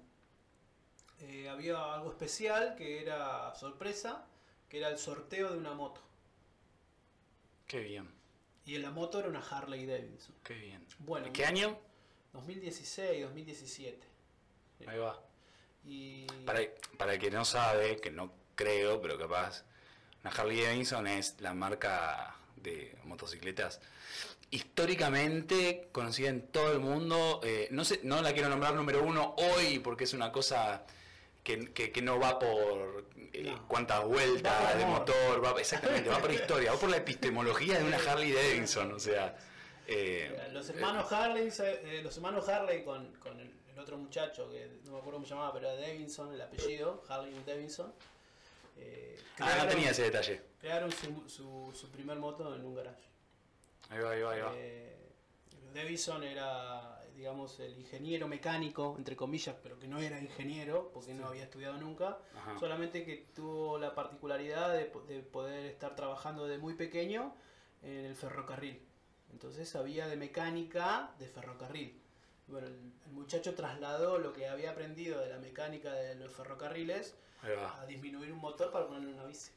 eh, 1.21 1.49
había 1.49 1.95
algo 1.95 2.11
especial 2.11 2.75
que 2.75 3.01
era 3.01 3.55
sorpresa, 3.55 4.27
que 4.69 4.79
era 4.79 4.89
el 4.89 4.99
sorteo 4.99 5.53
de 5.53 5.59
una 5.59 5.73
moto. 5.73 6.01
Qué 7.69 7.79
bien, 7.79 8.13
Y 8.67 8.75
en 8.75 8.83
la 8.83 8.91
moto 8.91 9.21
era 9.21 9.29
una 9.29 9.41
Harley 9.41 9.87
Davidson. 9.87 10.35
qué 10.43 10.55
bien. 10.55 10.85
Bueno, 10.99 11.33
¿Qué 11.33 11.45
año? 11.45 11.79
2016, 12.33 13.23
2017. 13.23 14.05
Ahí 14.89 14.99
va. 14.99 15.23
Y 15.85 16.27
Para, 16.47 16.61
para 16.99 17.15
el 17.15 17.19
que 17.19 17.31
no 17.31 17.45
sabe, 17.45 17.97
que 18.01 18.11
no 18.11 18.33
creo, 18.55 19.01
pero 19.01 19.19
capaz, 19.19 19.65
una 20.23 20.31
Harley 20.33 20.63
Davidson 20.63 21.07
es 21.07 21.37
la 21.41 21.53
marca 21.55 22.37
de 22.57 22.95
motocicletas 23.05 23.81
históricamente 24.51 25.89
conocida 25.93 26.29
en 26.29 26.43
todo 26.49 26.73
el 26.73 26.79
mundo. 26.79 27.41
eh, 27.43 27.69
no 27.71 27.85
sé, 27.85 28.01
no 28.03 28.21
la 28.23 28.33
quiero 28.33 28.49
nombrar 28.49 28.75
número 28.75 29.03
uno 29.03 29.35
hoy 29.39 29.79
porque 29.79 30.05
es 30.05 30.13
una 30.15 30.31
cosa 30.31 30.85
que, 31.43 31.73
que- 31.73 31.91
que 31.91 32.03
no 32.03 32.21
va 32.21 32.39
por 32.39 33.07
eh, 33.33 33.43
No. 33.45 33.67
cuántas 33.67 34.05
vueltas 34.05 34.79
de 34.79 34.85
motor, 34.87 35.45
va, 35.45 35.59
exactamente, 35.61 36.09
va 36.11 36.19
por 36.21 36.31
historia, 36.33 36.73
va 36.73 36.79
por 36.79 36.91
la 36.91 36.99
epistemología 36.99 37.79
de 37.79 37.85
una 37.85 37.97
Harley 37.97 38.31
Davidson, 38.33 38.93
o 38.93 38.99
sea. 39.01 39.37
eh, 39.87 40.49
Los 40.53 40.69
hermanos 40.69 41.11
Harley, 41.11 41.51
eh, 41.59 42.01
los 42.05 42.15
hermanos 42.17 42.49
Harley 42.49 42.85
con, 42.85 43.13
con 43.17 43.41
el 43.41 43.51
otro 43.83 43.99
muchacho 43.99 44.51
que 44.51 44.67
no 44.85 44.93
me 44.93 44.99
acuerdo 44.99 45.13
cómo 45.19 45.25
se 45.27 45.31
llamaba, 45.35 45.53
pero 45.53 45.69
era 45.71 45.81
Davidson, 45.81 46.33
el 46.33 46.41
apellido, 46.41 47.03
Harley 47.09 47.35
Davidson. 47.47 47.93
eh, 48.79 49.19
ah, 49.39 49.41
no 49.41 49.47
crearon- 49.47 49.69
tenía 49.69 49.91
ese 49.91 50.03
detalle. 50.05 50.41
Crearon 50.59 50.91
su, 50.93 51.29
su, 51.29 51.73
su 51.75 51.91
primer 51.91 52.19
moto 52.19 52.55
en 52.55 52.65
un 52.65 52.75
garage. 52.75 53.03
Ahí 53.91 53.99
va, 54.01 54.11
ahí 54.13 54.23
va, 54.23 54.33
ahí 54.33 54.41
va. 54.41 54.53
Eh, 54.57 54.97
Davidson 55.75 56.23
era, 56.25 57.03
digamos, 57.15 57.59
el 57.61 57.79
ingeniero 57.79 58.29
mecánico, 58.29 58.95
entre 58.99 59.17
comillas, 59.17 59.57
pero 59.63 59.79
que 59.79 59.87
no 59.89 59.99
era 60.01 60.19
ingeniero, 60.21 60.91
porque 60.93 61.15
no 61.15 61.27
había 61.27 61.45
estudiado 61.45 61.77
nunca. 61.79 62.19
Ajá. 62.37 62.59
Solamente 62.59 63.05
que 63.05 63.27
tuvo 63.35 63.79
la 63.79 63.95
particularidad 63.95 64.73
de 64.73 64.85
poder 65.23 65.67
estar 65.67 65.95
trabajando 65.97 66.47
desde 66.47 66.61
muy 66.61 66.75
pequeño 66.75 67.35
en 67.83 68.05
el 68.07 68.15
ferrocarril. 68.17 68.81
Entonces 69.33 69.69
sabía 69.69 70.07
de 70.09 70.17
mecánica 70.17 71.11
de 71.19 71.27
ferrocarril. 71.27 72.02
Bueno, 72.53 72.67
el, 72.69 72.75
el 73.07 73.13
muchacho 73.13 73.55
trasladó 73.55 74.19
lo 74.19 74.33
que 74.33 74.47
había 74.47 74.71
aprendido 74.71 75.19
de 75.21 75.29
la 75.31 75.39
mecánica 75.39 75.93
de 75.93 76.15
los 76.17 76.31
ferrocarriles 76.33 77.15
a 77.43 77.85
disminuir 77.87 78.31
un 78.33 78.39
motor 78.39 78.71
para 78.71 78.87
ponerle 78.87 79.13
una 79.15 79.25
bici. 79.25 79.51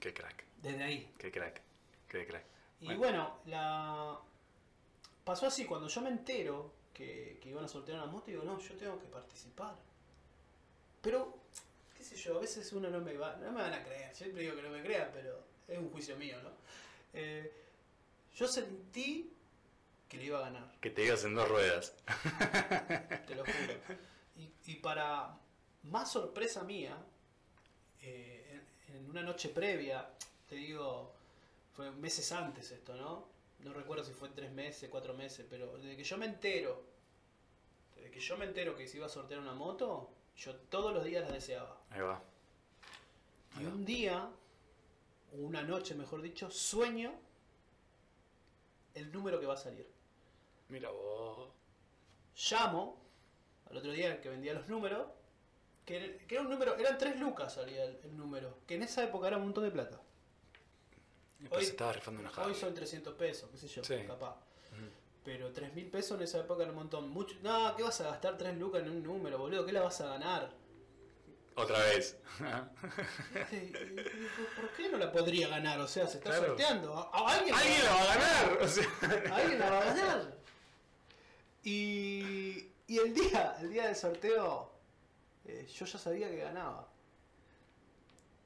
Qué 0.00 0.14
crack, 0.14 0.44
Desde 0.62 0.82
ahí. 0.82 1.12
qué 1.18 1.30
crack, 1.30 1.60
qué 2.08 2.26
crack. 2.26 2.44
Y 2.80 2.86
Bueno. 2.86 2.98
bueno, 3.00 3.38
la 3.46 4.18
pasó 5.24 5.46
así, 5.48 5.66
cuando 5.66 5.88
yo 5.88 6.00
me 6.00 6.08
entero 6.10 6.72
que, 6.94 7.38
que 7.42 7.48
iban 7.50 7.64
a 7.64 7.68
sortear 7.68 7.98
una 7.98 8.06
moto, 8.06 8.26
digo, 8.30 8.44
no, 8.44 8.58
yo 8.60 8.74
tengo 8.76 8.98
que 9.00 9.06
participar. 9.08 9.74
Pero, 11.02 11.36
qué 11.96 12.04
sé 12.04 12.16
yo, 12.16 12.38
a 12.38 12.40
veces 12.40 12.72
uno 12.72 12.88
no 12.90 13.00
me 13.00 13.14
va, 13.16 13.36
no 13.36 13.50
me 13.52 13.60
van 13.60 13.72
a 13.74 13.82
creer, 13.84 14.14
siempre 14.14 14.42
digo 14.42 14.54
que 14.56 14.62
no 14.62 14.70
me 14.70 14.82
crean, 14.82 15.10
pero 15.12 15.42
es 15.66 15.78
un 15.78 15.90
juicio 15.90 16.16
mío, 16.16 16.40
¿no? 16.42 16.50
Eh, 17.12 17.52
yo 18.36 18.46
sentí 18.46 19.32
que 20.08 20.16
le 20.16 20.24
iba 20.24 20.38
a 20.38 20.42
ganar, 20.42 20.74
Que 20.80 20.90
te 20.90 21.02
digas 21.02 21.24
en 21.24 21.34
dos 21.34 21.48
ruedas. 21.48 21.94
te 23.26 23.34
lo 23.34 23.42
juro. 23.44 23.74
Y, 24.36 24.50
y 24.66 24.74
para 24.76 25.38
más 25.84 26.10
sorpresa 26.10 26.62
mía, 26.64 26.96
eh, 28.00 28.60
en, 28.88 28.96
en 28.96 29.10
una 29.10 29.22
noche 29.22 29.48
previa, 29.50 30.08
te 30.48 30.56
digo, 30.56 31.12
fue 31.74 31.90
meses 31.90 32.30
antes 32.32 32.70
esto, 32.70 32.94
¿no? 32.96 33.26
No 33.60 33.72
recuerdo 33.74 34.04
si 34.04 34.12
fue 34.12 34.28
tres 34.30 34.52
meses, 34.52 34.88
cuatro 34.88 35.14
meses, 35.14 35.44
pero 35.50 35.76
desde 35.78 35.96
que 35.96 36.04
yo 36.04 36.16
me 36.16 36.26
entero, 36.26 36.84
desde 37.96 38.10
que 38.10 38.20
yo 38.20 38.36
me 38.36 38.44
entero 38.44 38.76
que 38.76 38.86
se 38.86 38.96
iba 38.96 39.06
a 39.06 39.10
sortear 39.10 39.40
una 39.40 39.52
moto, 39.52 40.10
yo 40.36 40.54
todos 40.54 40.94
los 40.94 41.04
días 41.04 41.24
la 41.26 41.32
deseaba. 41.32 41.76
Ahí 41.90 42.00
va. 42.00 42.22
Y 43.60 43.64
un 43.64 43.84
día, 43.84 44.30
o 45.32 45.36
una 45.36 45.62
noche 45.62 45.94
mejor 45.96 46.22
dicho, 46.22 46.50
sueño 46.50 47.12
el 48.94 49.10
número 49.12 49.40
que 49.40 49.46
va 49.46 49.54
a 49.54 49.58
salir. 49.58 49.86
Mira 50.68 50.90
vos. 50.90 51.48
llamo 52.50 53.00
al 53.70 53.76
otro 53.78 53.90
día 53.92 54.20
que 54.20 54.28
vendía 54.28 54.54
los 54.54 54.68
números, 54.68 55.06
que, 55.84 56.24
que 56.28 56.34
era 56.34 56.42
un 56.42 56.50
número, 56.50 56.76
eran 56.76 56.96
tres 56.98 57.18
lucas 57.18 57.54
salía 57.54 57.84
el, 57.84 57.98
el 58.04 58.16
número, 58.16 58.58
que 58.66 58.74
en 58.76 58.82
esa 58.82 59.02
época 59.04 59.28
era 59.28 59.36
un 59.38 59.44
montón 59.44 59.64
de 59.64 59.70
plata. 59.70 60.00
Después 61.38 61.60
Hoy- 61.60 61.64
se 61.66 61.70
estaba 61.72 61.92
rifando 61.92 62.20
una 62.20 62.30
Hoy 62.44 62.54
son 62.54 62.74
300 62.74 63.14
pesos, 63.14 63.48
qué 63.50 63.56
sé 63.58 63.68
yo, 63.68 63.84
Sí. 63.84 63.94
capaz. 64.06 64.36
Pero 65.24 65.52
3 65.52 65.74
mil 65.74 65.90
pesos 65.90 66.16
en 66.16 66.22
esa 66.24 66.38
época 66.38 66.62
era 66.62 66.70
un 66.72 66.78
montón. 66.78 67.10
Mucho, 67.10 67.36
no, 67.42 67.76
¿qué 67.76 67.82
vas 67.82 68.00
a 68.00 68.04
gastar 68.04 68.38
3 68.38 68.56
lucas 68.56 68.82
en 68.82 68.88
un 68.90 69.02
número, 69.02 69.36
boludo? 69.38 69.66
¿Qué 69.66 69.72
la 69.72 69.82
vas 69.82 70.00
a 70.00 70.06
ganar? 70.06 70.50
Otra 71.54 71.78
vez. 71.80 72.16
Y- 73.52 73.54
y- 73.56 73.58
y- 73.58 74.28
¿Por 74.56 74.70
qué 74.76 74.88
no 74.88 74.96
la 74.96 75.12
podría 75.12 75.48
ganar? 75.48 75.80
O 75.80 75.88
sea, 75.88 76.06
se 76.06 76.18
está 76.18 76.30
Claro. 76.30 76.46
sorteando. 76.46 76.94
¿A- 76.96 77.10
a 77.12 77.34
alguien, 77.34 77.54
¡Alguien 77.54 77.84
la 77.84 77.90
va 77.94 78.02
a 78.02 78.06
ganar! 78.14 78.58
O 78.62 78.68
sea, 78.68 78.86
Alguien 79.34 79.58
la 79.58 79.70
va 79.70 79.78
a 79.80 79.84
ganar. 79.84 80.37
Y, 81.64 82.70
y 82.86 82.98
el 82.98 83.12
día, 83.14 83.56
el 83.60 83.70
día 83.70 83.86
del 83.86 83.96
sorteo, 83.96 84.70
eh, 85.44 85.66
yo 85.72 85.86
ya 85.86 85.98
sabía 85.98 86.28
que 86.30 86.36
ganaba. 86.38 86.88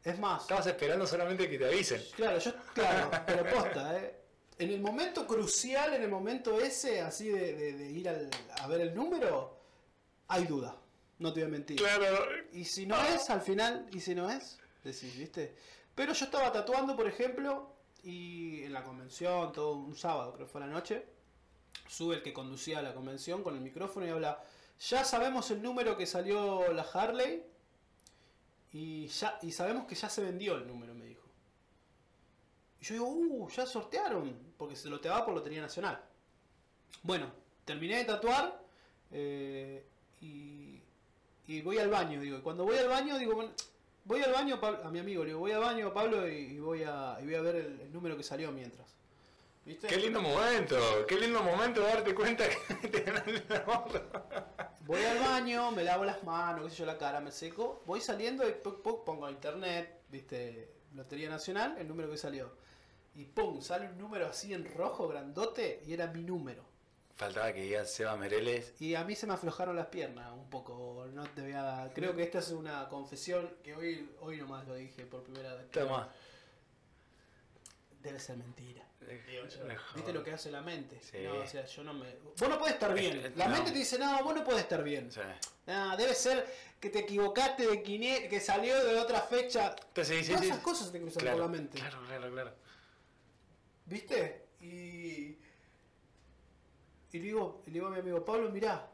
Es 0.04 0.18
más, 0.18 0.42
estabas 0.42 0.66
esperando 0.66 1.06
solamente 1.06 1.48
que 1.48 1.58
te 1.58 1.66
avisen. 1.66 2.02
claro, 2.16 2.38
yo, 2.38 2.52
claro, 2.74 3.10
pero 3.26 3.44
posta, 3.54 3.96
¿eh? 3.98 4.18
En 4.58 4.70
el 4.70 4.80
momento 4.80 5.26
crucial, 5.26 5.94
en 5.94 6.02
el 6.02 6.08
momento 6.10 6.60
ese, 6.60 7.00
así 7.00 7.28
de, 7.28 7.54
de- 7.54 7.72
de 7.74 7.90
ir 7.90 8.08
al- 8.08 8.30
a 8.60 8.66
ver 8.66 8.80
el 8.80 8.94
número, 8.94 9.56
hay 10.28 10.44
duda. 10.44 10.76
No 11.18 11.32
te 11.32 11.40
voy 11.40 11.48
a 11.48 11.52
mentir. 11.52 11.76
Claro. 11.78 12.26
Y 12.52 12.64
si 12.64 12.84
no 12.86 13.00
es, 13.04 13.30
al 13.30 13.40
final, 13.42 13.86
y 13.92 14.00
si 14.00 14.14
no 14.14 14.28
es, 14.28 14.58
decís, 14.82 15.16
¿viste? 15.16 15.54
Pero 15.94 16.12
yo 16.12 16.24
estaba 16.24 16.50
tatuando, 16.52 16.96
por 16.96 17.06
ejemplo, 17.06 17.72
y 18.02 18.62
en 18.64 18.72
la 18.72 18.82
convención, 18.82 19.52
todo 19.52 19.74
un 19.74 19.96
sábado, 19.96 20.32
creo 20.34 20.46
que 20.46 20.52
fue 20.52 20.60
la 20.60 20.66
noche, 20.66 21.06
sube 21.88 22.16
el 22.16 22.22
que 22.22 22.32
conducía 22.32 22.82
la 22.82 22.94
convención 22.94 23.42
con 23.42 23.54
el 23.54 23.60
micrófono 23.60 24.06
y 24.06 24.10
habla, 24.10 24.42
ya 24.80 25.04
sabemos 25.04 25.50
el 25.50 25.62
número 25.62 25.96
que 25.96 26.06
salió 26.06 26.72
la 26.72 26.82
Harley 26.82 27.44
y, 28.72 29.06
ya, 29.08 29.38
y 29.42 29.52
sabemos 29.52 29.86
que 29.86 29.94
ya 29.94 30.08
se 30.08 30.22
vendió 30.22 30.56
el 30.56 30.66
número, 30.66 30.94
me 30.94 31.04
dijo. 31.04 31.28
Y 32.80 32.84
yo 32.84 32.94
digo, 32.94 33.08
uh, 33.08 33.50
ya 33.50 33.66
sortearon, 33.66 34.54
porque 34.56 34.74
se 34.74 34.88
loteaba 34.88 35.24
por 35.24 35.34
Lotería 35.34 35.60
Nacional. 35.60 36.02
Bueno, 37.02 37.30
terminé 37.64 37.98
de 37.98 38.04
tatuar 38.06 38.60
eh, 39.12 39.84
y, 40.20 40.80
voy 41.62 41.78
al 41.78 41.90
baño, 41.90 42.20
digo, 42.20 42.38
y 42.38 42.40
cuando 42.40 42.64
voy 42.64 42.78
al 42.78 42.88
baño, 42.88 43.18
digo, 43.18 43.34
bueno, 43.34 43.52
voy 44.04 44.22
al 44.22 44.32
baño 44.32 44.58
a 44.62 44.90
mi 44.90 44.98
amigo, 44.98 45.22
le 45.22 45.28
digo, 45.28 45.40
voy 45.40 45.52
al 45.52 45.60
baño, 45.60 45.92
Pablo, 45.92 46.26
y, 46.26 46.58
voy, 46.58 46.82
a, 46.82 47.18
y 47.20 47.24
voy 47.24 47.34
a 47.34 47.42
ver 47.42 47.56
el 47.56 47.92
número 47.92 48.16
que 48.16 48.22
salió 48.22 48.50
mientras. 48.50 49.01
¿Viste? 49.64 49.86
Qué 49.86 49.96
lindo 49.96 50.20
momento, 50.20 50.76
qué 51.06 51.16
lindo 51.20 51.42
momento 51.42 51.82
darte 51.82 52.14
cuenta 52.14 52.44
que 52.80 52.88
te 52.88 53.00
ganaste 53.02 53.44
la 53.48 53.64
moto. 53.64 54.02
Voy 54.86 55.02
al 55.04 55.18
baño, 55.20 55.70
me 55.70 55.84
lavo 55.84 56.04
las 56.04 56.24
manos, 56.24 56.64
qué 56.64 56.70
sé 56.70 56.76
yo, 56.78 56.86
la 56.86 56.98
cara, 56.98 57.20
me 57.20 57.30
seco, 57.30 57.82
voy 57.86 58.00
saliendo 58.00 58.48
y 58.48 58.52
pu- 58.52 58.82
pu- 58.82 59.04
pongo 59.04 59.26
a 59.26 59.30
internet, 59.30 60.00
viste, 60.08 60.72
Lotería 60.94 61.28
Nacional, 61.30 61.76
el 61.78 61.86
número 61.86 62.10
que 62.10 62.16
salió. 62.16 62.50
Y 63.14 63.24
pum, 63.26 63.60
sale 63.60 63.88
un 63.88 63.98
número 63.98 64.26
así 64.26 64.52
en 64.52 64.64
rojo, 64.74 65.06
grandote, 65.06 65.82
y 65.86 65.92
era 65.92 66.08
mi 66.08 66.22
número. 66.24 66.64
Faltaba 67.14 67.52
que 67.52 67.60
digas 67.62 67.92
Seba 67.92 68.16
Mereles. 68.16 68.74
Y 68.80 68.96
a 68.96 69.04
mí 69.04 69.14
se 69.14 69.26
me 69.28 69.34
aflojaron 69.34 69.76
las 69.76 69.86
piernas 69.86 70.32
un 70.32 70.50
poco, 70.50 71.06
no 71.12 71.22
te 71.34 71.42
voy 71.42 71.52
a... 71.52 71.88
Creo 71.94 72.16
que 72.16 72.22
esta 72.24 72.40
es 72.40 72.50
una 72.50 72.88
confesión 72.88 73.48
que 73.62 73.76
hoy, 73.76 74.10
hoy 74.22 74.38
nomás 74.38 74.66
lo 74.66 74.74
dije 74.74 75.06
por 75.06 75.22
primera 75.22 75.54
vez. 75.54 75.70
Toma. 75.70 76.08
Debe 78.02 78.18
ser 78.18 78.36
mentira. 78.36 78.82
Digo. 79.00 79.44
¿Viste 79.94 80.12
lo 80.12 80.22
que 80.24 80.32
hace 80.32 80.50
la 80.50 80.60
mente? 80.62 81.00
Sí. 81.02 81.18
No, 81.24 81.34
o 81.40 81.46
sea, 81.46 81.64
yo 81.66 81.82
no 81.84 81.92
me... 81.94 82.14
Vos 82.38 82.48
no 82.48 82.58
podés 82.58 82.74
estar 82.74 82.94
bien. 82.94 83.32
La 83.36 83.46
No. 83.48 83.54
mente 83.56 83.72
te 83.72 83.78
dice, 83.78 83.98
no, 83.98 84.22
vos 84.24 84.34
no 84.34 84.44
podés 84.44 84.60
estar 84.62 84.82
bien. 84.82 85.10
Sí. 85.12 85.20
Debe 85.66 86.14
ser 86.14 86.46
que 86.80 86.88
te 86.90 87.00
equivocaste 87.00 87.66
de 87.66 87.82
quine- 87.82 88.28
que 88.28 88.40
salió 88.40 88.82
de 88.84 88.98
otra 88.98 89.20
fecha. 89.20 89.76
Entonces, 89.88 90.26
sí, 90.26 90.32
Todas 90.32 90.46
esas 90.46 90.58
cosas 90.60 90.92
te 90.92 91.00
cruzan 91.00 91.20
Claro, 91.22 91.38
por 91.38 91.46
la 91.46 91.52
mente. 91.58 91.78
Claro, 91.78 91.98
claro, 92.06 92.30
claro. 92.32 92.54
¿Viste? 93.86 94.46
Y. 94.60 95.36
Y 97.14 97.18
le 97.18 97.20
digo, 97.20 97.62
y 97.66 97.70
le 97.70 97.74
digo 97.74 97.86
a 97.88 97.90
mi 97.90 97.98
amigo 97.98 98.24
Pablo, 98.24 98.48
mirá, 98.50 98.88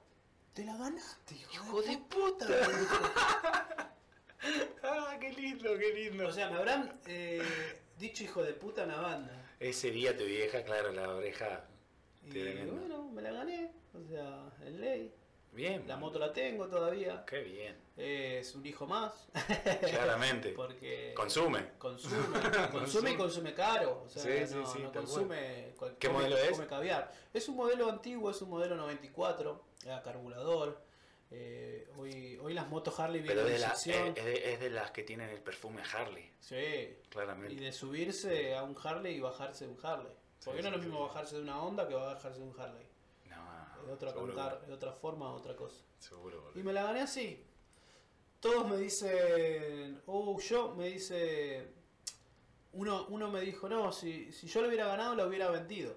te 0.53 0.65
la 0.65 0.77
ganaste, 0.77 1.35
hijo, 1.37 1.53
Hijo 1.53 1.83
de 1.83 1.89
de 1.91 1.99
puta. 1.99 2.47
Ah, 4.83 5.17
qué 5.21 5.33
lindo, 5.33 5.77
qué 5.79 5.93
lindo. 5.93 6.27
o 6.29 6.33
sea, 6.33 6.49
me 6.51 6.57
habrán 6.59 6.99
eh, 7.07 7.43
dicho 7.99 8.25
hijo 8.25 8.43
de 8.43 8.53
puta 8.55 8.85
una 8.85 9.01
banda. 9.01 9.55
Ese 9.61 9.91
día 9.91 10.17
tu 10.17 10.25
vieja, 10.25 10.63
claro, 10.63 10.93
la 10.93 11.09
oreja. 11.11 11.65
Y 12.25 12.31
bueno, 12.67 13.11
me 13.13 13.23
la 13.23 13.33
gané. 13.33 13.73
O 13.95 14.03
sea, 14.09 14.51
en 14.65 14.81
ley. 14.81 15.15
Bien. 15.51 15.83
La 15.89 15.97
moto 15.97 16.19
la 16.19 16.33
tengo 16.33 16.69
todavía. 16.69 17.25
Qué 17.27 17.41
bien. 17.41 17.77
Es 17.97 18.55
un 18.55 18.65
hijo 18.67 18.87
más. 18.87 19.29
Claramente. 19.89 20.51
Porque. 20.57 21.13
Consume. 21.17 21.71
Consume, 21.79 22.15
consume 22.73 23.11
y 23.13 23.17
consume 23.17 23.55
caro. 23.55 24.03
O 24.05 24.09
sea, 24.09 24.23
Sí, 24.23 24.47
sí, 24.47 24.55
no, 24.61 24.67
sí, 24.67 24.79
no 24.83 24.91
tal 24.91 25.05
consume. 25.05 25.75
¿Qué 25.99 26.07
come- 26.09 26.19
modelo 26.21 26.37
es? 26.39 26.51
Come 26.53 26.67
caviar. 26.67 27.11
Es 27.33 27.49
un 27.49 27.57
modelo 27.57 27.89
antiguo, 27.91 28.31
es 28.31 28.41
un 28.43 28.51
modelo 28.51 28.77
94, 28.77 29.65
era 29.85 30.03
carburador. 30.03 30.81
Eh, 31.31 31.89
hoy, 31.97 32.39
hoy 32.43 32.55
las 32.55 32.69
motos 32.69 32.99
Harley 32.99 33.23
Pero 33.27 33.45
de, 33.45 33.59
la- 33.59 33.73
es, 33.73 33.85
de, 33.85 34.53
es 34.55 34.61
de 34.61 34.71
las 34.71 34.91
que 34.93 35.03
tienen 35.03 35.29
el 35.31 35.41
perfume 35.43 35.83
Harley. 35.93 36.31
Sí. 36.41 36.57
Y 36.57 37.09
Claramente. 37.11 37.55
de 37.55 37.73
subirse 37.73 38.55
a 38.55 38.63
un 38.63 38.77
Harley 38.83 39.17
y 39.17 39.21
bajarse 39.21 39.67
de 39.67 39.73
un 39.73 39.79
Harley. 39.85 40.13
Porque 40.45 40.63
Sí, 40.63 40.69
no 40.69 40.69
es 40.69 40.75
sí, 40.75 40.79
lo 40.79 40.79
mismo 40.79 40.97
sí. 40.99 41.09
bajarse 41.09 41.37
de 41.37 41.43
una 41.43 41.63
Honda 41.63 41.87
que 41.89 41.95
bajarse 41.95 42.39
de 42.39 42.45
un 42.47 42.59
Harley. 42.61 42.87
No, 43.29 43.85
De 43.87 43.93
otra 43.93 44.11
seguro, 44.13 44.35
cantar, 44.35 44.67
de 44.67 44.73
otra 44.73 44.93
forma, 44.93 45.33
otra 45.33 45.55
cosa. 45.57 45.83
Seguro, 45.99 46.41
boludo. 46.43 46.61
Y 46.61 46.63
me 46.63 46.73
la 46.73 46.85
gané 46.85 47.01
así. 47.03 47.45
Todos 48.41 48.69
me 48.69 48.77
dicen, 48.77 50.01
oh, 50.07 50.39
yo 50.41 50.75
me 50.77 50.87
dice, 50.91 51.73
uno, 52.73 53.07
uno 53.09 53.31
me 53.31 53.41
dijo, 53.41 53.69
no, 53.69 53.91
si, 53.93 54.31
si 54.33 54.47
yo 54.47 54.63
lo 54.63 54.69
hubiera 54.69 54.87
ganado, 54.87 55.15
lo 55.17 55.27
hubiera 55.27 55.51
vendido. 55.51 55.97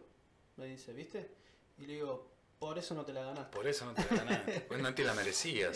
Me 0.57 0.65
dice, 0.65 0.91
¿viste? 0.93 1.29
Y 1.77 1.85
le 1.85 1.93
digo, 1.93 2.30
por 2.61 2.77
eso 2.77 2.93
no 2.93 3.03
te 3.03 3.11
la 3.11 3.23
ganaste. 3.23 3.57
Por 3.57 3.67
eso 3.67 3.85
no 3.85 3.93
te 3.95 4.03
la 4.03 4.23
ganaste. 4.23 4.61
pues 4.67 4.79
no 4.79 4.93
te 4.93 5.03
la 5.03 5.15
merecías. 5.15 5.75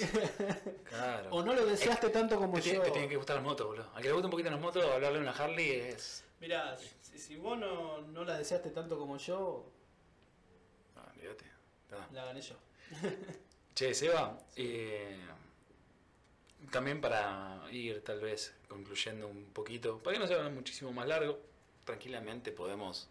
Claro. 0.84 1.30
O 1.32 1.44
no 1.44 1.54
lo 1.56 1.66
deseaste 1.66 2.10
tanto 2.10 2.38
como 2.38 2.60
Te, 2.62 2.76
yo. 2.76 2.82
te 2.84 2.92
tienen 2.92 3.10
que 3.10 3.16
gustar 3.16 3.38
las 3.38 3.44
motos, 3.44 3.66
boludo. 3.66 3.90
Al 3.96 4.04
que 4.04 4.08
le 4.10 4.14
gusta 4.14 4.28
un 4.28 4.32
poquito 4.32 4.52
las 4.52 4.60
motos, 4.62 4.86
hablarle 4.86 5.18
a 5.18 5.22
una 5.24 5.32
Harley 5.32 5.72
es. 5.72 6.24
Mirá, 6.40 6.78
si, 7.02 7.18
si 7.18 7.36
vos 7.38 7.58
no, 7.58 8.02
no 8.02 8.24
la 8.24 8.38
deseaste 8.38 8.70
tanto 8.70 9.00
como 9.00 9.18
yo, 9.18 9.66
No, 10.96 11.02
olvídate. 11.12 11.46
La 12.14 12.26
gané 12.26 12.42
yo. 12.42 12.56
Che, 13.74 13.94
Seba, 13.96 14.38
eh, 14.56 15.18
también 16.72 17.02
para 17.02 17.64
ir 17.72 18.04
tal 18.04 18.20
vez 18.22 18.54
concluyendo 18.70 19.28
un 19.28 19.46
poquito, 19.52 19.98
para 20.04 20.14
que 20.14 20.20
no 20.20 20.28
sea 20.28 20.48
muchísimo 20.50 20.94
más 20.94 21.08
largo, 21.08 21.40
tranquilamente 21.84 22.52
podemos 22.52 23.10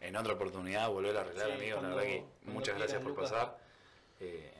en 0.00 0.16
otra 0.16 0.32
oportunidad 0.34 0.88
volver 0.88 1.16
a 1.16 1.20
arreglar, 1.20 1.46
Sí, 1.46 1.52
amigo. 1.52 1.80
La 1.82 1.88
verdad 1.88 2.02
que 2.02 2.24
muchas 2.44 2.76
gracias 2.76 3.00
por 3.02 3.10
Lucas. 3.12 3.30
pasar. 3.30 3.58
Eh, 4.20 4.52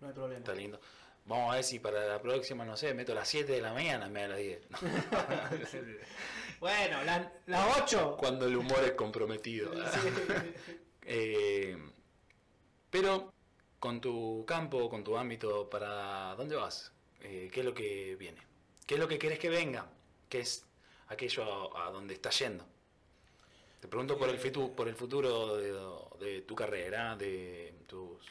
No 0.00 0.08
hay 0.08 0.12
problema. 0.14 0.38
está 0.38 0.54
lindo. 0.54 0.80
Vamos 1.24 1.52
a 1.52 1.54
ver 1.56 1.64
si 1.64 1.78
para 1.78 2.04
la 2.06 2.20
próxima, 2.20 2.64
no 2.64 2.76
sé, 2.76 2.94
meto 2.94 3.14
las 3.14 3.28
7 3.28 3.52
de 3.52 3.60
la 3.62 3.72
mañana 3.72 4.06
en 4.06 4.12
vez 4.12 4.22
de 4.22 4.28
las 4.28 4.38
10. 4.38 4.60
Bueno, 6.60 7.02
las 7.02 7.26
las 7.46 7.80
8. 7.82 8.16
Cuando 8.18 8.46
el 8.46 8.56
humor 8.56 8.78
es 8.84 8.92
comprometido. 8.92 9.72
Eh, 11.04 11.76
pero 12.88 13.32
con 13.80 14.00
tu 14.00 14.44
campo, 14.46 14.88
con 14.88 15.02
tu 15.02 15.16
ámbito, 15.16 15.68
¿para 15.68 16.34
dónde 16.36 16.54
vas? 16.54 16.92
Eh, 17.22 17.50
¿Qué 17.52 17.58
es 17.60 17.66
lo 17.66 17.74
que 17.74 18.14
viene? 18.14 18.40
¿Qué 18.86 18.94
es 18.94 19.00
lo 19.00 19.08
que 19.08 19.18
querés 19.18 19.40
que 19.40 19.48
venga? 19.48 19.86
¿Qué 20.28 20.38
es 20.40 20.64
aquello 21.08 21.76
a, 21.76 21.88
a 21.88 21.90
donde 21.90 22.14
estás 22.14 22.38
yendo? 22.38 22.64
Te 23.82 23.88
pregunto 23.88 24.16
por 24.16 24.28
el, 24.28 24.38
fitu- 24.38 24.72
por 24.76 24.86
el 24.86 24.94
futuro 24.94 25.56
de, 25.56 26.24
de 26.24 26.42
tu 26.42 26.54
carrera, 26.54 27.16
de 27.16 27.74
tus 27.88 28.24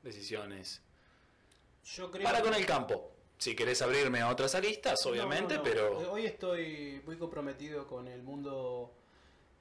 decisiones. 0.00 0.80
Yo 1.84 2.08
creo 2.12 2.22
Para 2.22 2.40
con 2.40 2.54
el 2.54 2.64
campo. 2.64 3.10
Si 3.36 3.56
querés 3.56 3.82
abrirme 3.82 4.20
a 4.20 4.28
otras 4.30 4.54
aristas, 4.54 5.04
No, 5.04 5.10
obviamente, 5.10 5.54
no, 5.56 5.64
no. 5.64 5.64
pero... 5.64 6.12
Hoy 6.12 6.26
estoy 6.26 7.02
muy 7.04 7.16
comprometido 7.18 7.88
con 7.88 8.06
el 8.06 8.22
mundo 8.22 8.92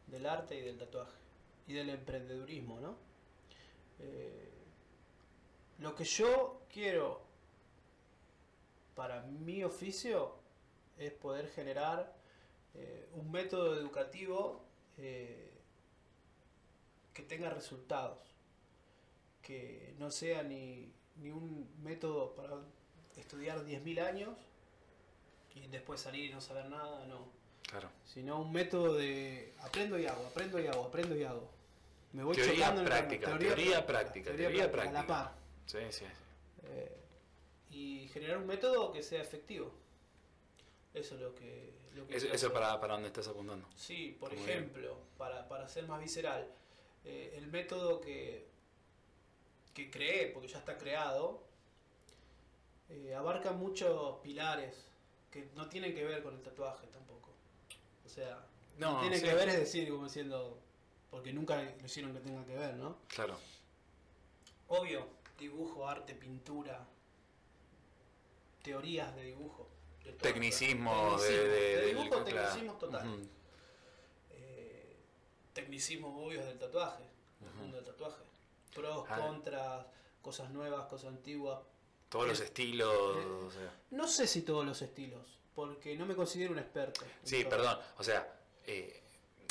del 0.06 0.28
arte 0.28 0.60
y 0.60 0.62
del 0.62 0.78
tatuaje. 0.78 1.18
Y 1.66 1.74
del 1.74 1.90
emprendedurismo, 1.90 2.80
¿no? 2.80 2.96
Eh, 4.00 4.48
lo 5.80 5.96
que 5.96 6.04
yo 6.04 6.62
quiero 6.72 7.24
para 8.94 9.24
mi 9.24 9.64
oficio 9.64 10.36
es 11.00 11.12
poder 11.14 11.50
generar 11.50 12.16
eh, 12.76 13.10
un 13.16 13.32
método 13.32 13.76
educativo 13.76 14.70
eh, 15.02 15.52
que 17.14 17.24
tenga 17.24 17.50
resultados. 17.50 18.20
Que 19.42 19.94
no 19.98 20.12
sea 20.12 20.44
ni, 20.44 20.94
ni 21.18 21.30
un 21.32 21.70
método 21.84 22.36
para 22.36 22.58
estudiar 23.18 23.66
10.000 23.66 24.00
años 24.02 24.38
y 25.56 25.68
después 25.68 26.00
salir 26.00 26.30
y 26.30 26.34
no 26.34 26.42
saber 26.42 26.70
nada, 26.70 27.06
no. 27.08 27.28
Claro. 27.64 27.90
Sino 28.06 28.40
un 28.42 28.52
método 28.52 28.96
de 28.96 29.54
aprendo 29.62 29.98
y 29.98 30.06
hago, 30.06 30.26
aprendo 30.28 30.60
y 30.60 30.68
hago, 30.68 30.84
aprendo 30.86 31.16
y 31.16 31.24
hago. 31.24 31.50
Me 32.14 32.24
voy 32.24 32.36
Teoría, 32.36 32.54
chocando 32.56 32.82
en 32.82 32.88
el 32.88 32.92
práctica, 32.94 33.26
camino. 33.32 33.46
teoría, 33.56 33.86
práctica, 33.88 34.36
teoría, 34.36 34.64
A 34.64 34.68
la 34.68 34.72
práctica. 34.72 35.08
par. 35.08 35.34
Sí, 35.66 35.78
sí, 35.90 36.00
sí. 36.00 36.06
Eh, 36.66 36.98
y 37.70 38.08
generar 38.10 38.38
un 38.38 38.48
método 38.48 38.92
que 38.92 39.02
sea 39.02 39.22
efectivo. 39.22 39.72
Eso 40.94 41.16
es 41.16 41.22
lo 41.22 41.34
que... 41.36 41.74
Lo 41.96 42.08
que 42.08 42.16
Eso, 42.18 42.32
hacer. 42.34 42.54
para, 42.54 42.80
para 42.80 42.94
dónde 42.94 43.08
estás 43.10 43.28
apuntando. 43.28 43.68
Sí, 43.76 44.16
por 44.20 44.34
Muy 44.34 44.42
ejemplo, 44.42 44.98
para, 45.18 45.48
para 45.48 45.68
ser 45.68 45.88
más 45.88 46.00
visceral, 46.02 46.48
eh, 47.04 47.34
el 47.36 47.48
método 47.48 48.00
que, 48.00 48.48
que 49.74 49.90
creé, 49.92 50.28
porque 50.28 50.48
ya 50.48 50.60
está 50.60 50.78
creado, 50.78 51.44
eh, 52.90 53.14
abarca 53.16 53.52
muchos 53.52 54.20
pilares 54.22 54.86
que 55.32 55.50
no 55.56 55.68
tienen 55.68 55.94
que 55.94 56.04
ver 56.06 56.24
con 56.24 56.34
el 56.36 56.42
tatuaje 56.42 56.88
tampoco. 56.88 57.32
O 58.06 58.10
sea, 58.10 58.46
No, 58.78 59.00
tiene 59.02 59.18
sí. 59.18 59.24
que 59.26 59.34
ver 59.34 59.50
es 59.50 59.60
decir, 59.60 59.90
como 59.90 60.06
diciendo, 60.06 60.60
porque 61.10 61.34
nunca 61.34 61.62
lo 61.62 61.86
hicieron 61.86 62.14
que 62.14 62.20
tenga 62.22 62.46
que 62.46 62.56
ver, 62.56 62.76
¿no? 62.76 62.98
Claro. 63.08 63.38
Obvio, 64.70 65.08
dibujo, 65.38 65.88
arte, 65.88 66.16
pintura, 66.16 66.86
teorías 68.64 69.14
de 69.16 69.24
dibujo. 69.24 69.68
Tecnicismo 70.22 71.18
de, 71.20 71.28
Tecnicismo. 71.28 71.44
de, 71.52 71.76
del- 71.78 71.88
dibujo, 71.90 72.10
claro. 72.10 72.26
tecnicismo 72.26 72.74
total. 72.74 73.20
Eh, 74.32 74.96
tecnicismos 75.54 76.14
obvios 76.16 76.46
del 76.46 76.58
tatuaje, 76.58 77.04
del 77.40 77.54
mundo 77.54 77.78
del 77.78 77.86
tatuaje. 77.86 78.22
Pros, 78.74 79.06
Ah. 79.10 79.18
contras, 79.18 79.86
cosas 80.22 80.50
nuevas, 80.52 80.86
cosas 80.88 81.10
antiguas. 81.10 81.60
Todos 82.10 82.28
los 82.28 82.40
Eh, 82.42 82.46
estilos. 82.46 83.18
eh, 83.18 83.26
o 83.48 83.52
sea. 83.52 83.74
No 83.92 84.08
sé 84.08 84.28
si 84.28 84.42
todos 84.42 84.66
los 84.66 84.82
estilos, 84.82 85.40
porque 85.56 85.96
no 85.98 86.06
me 86.06 86.16
considero 86.16 86.52
un 86.54 86.60
experto. 86.60 87.02
Sí, 87.24 87.44
perdón. 87.46 87.78
O 87.98 88.04
sea, 88.04 88.38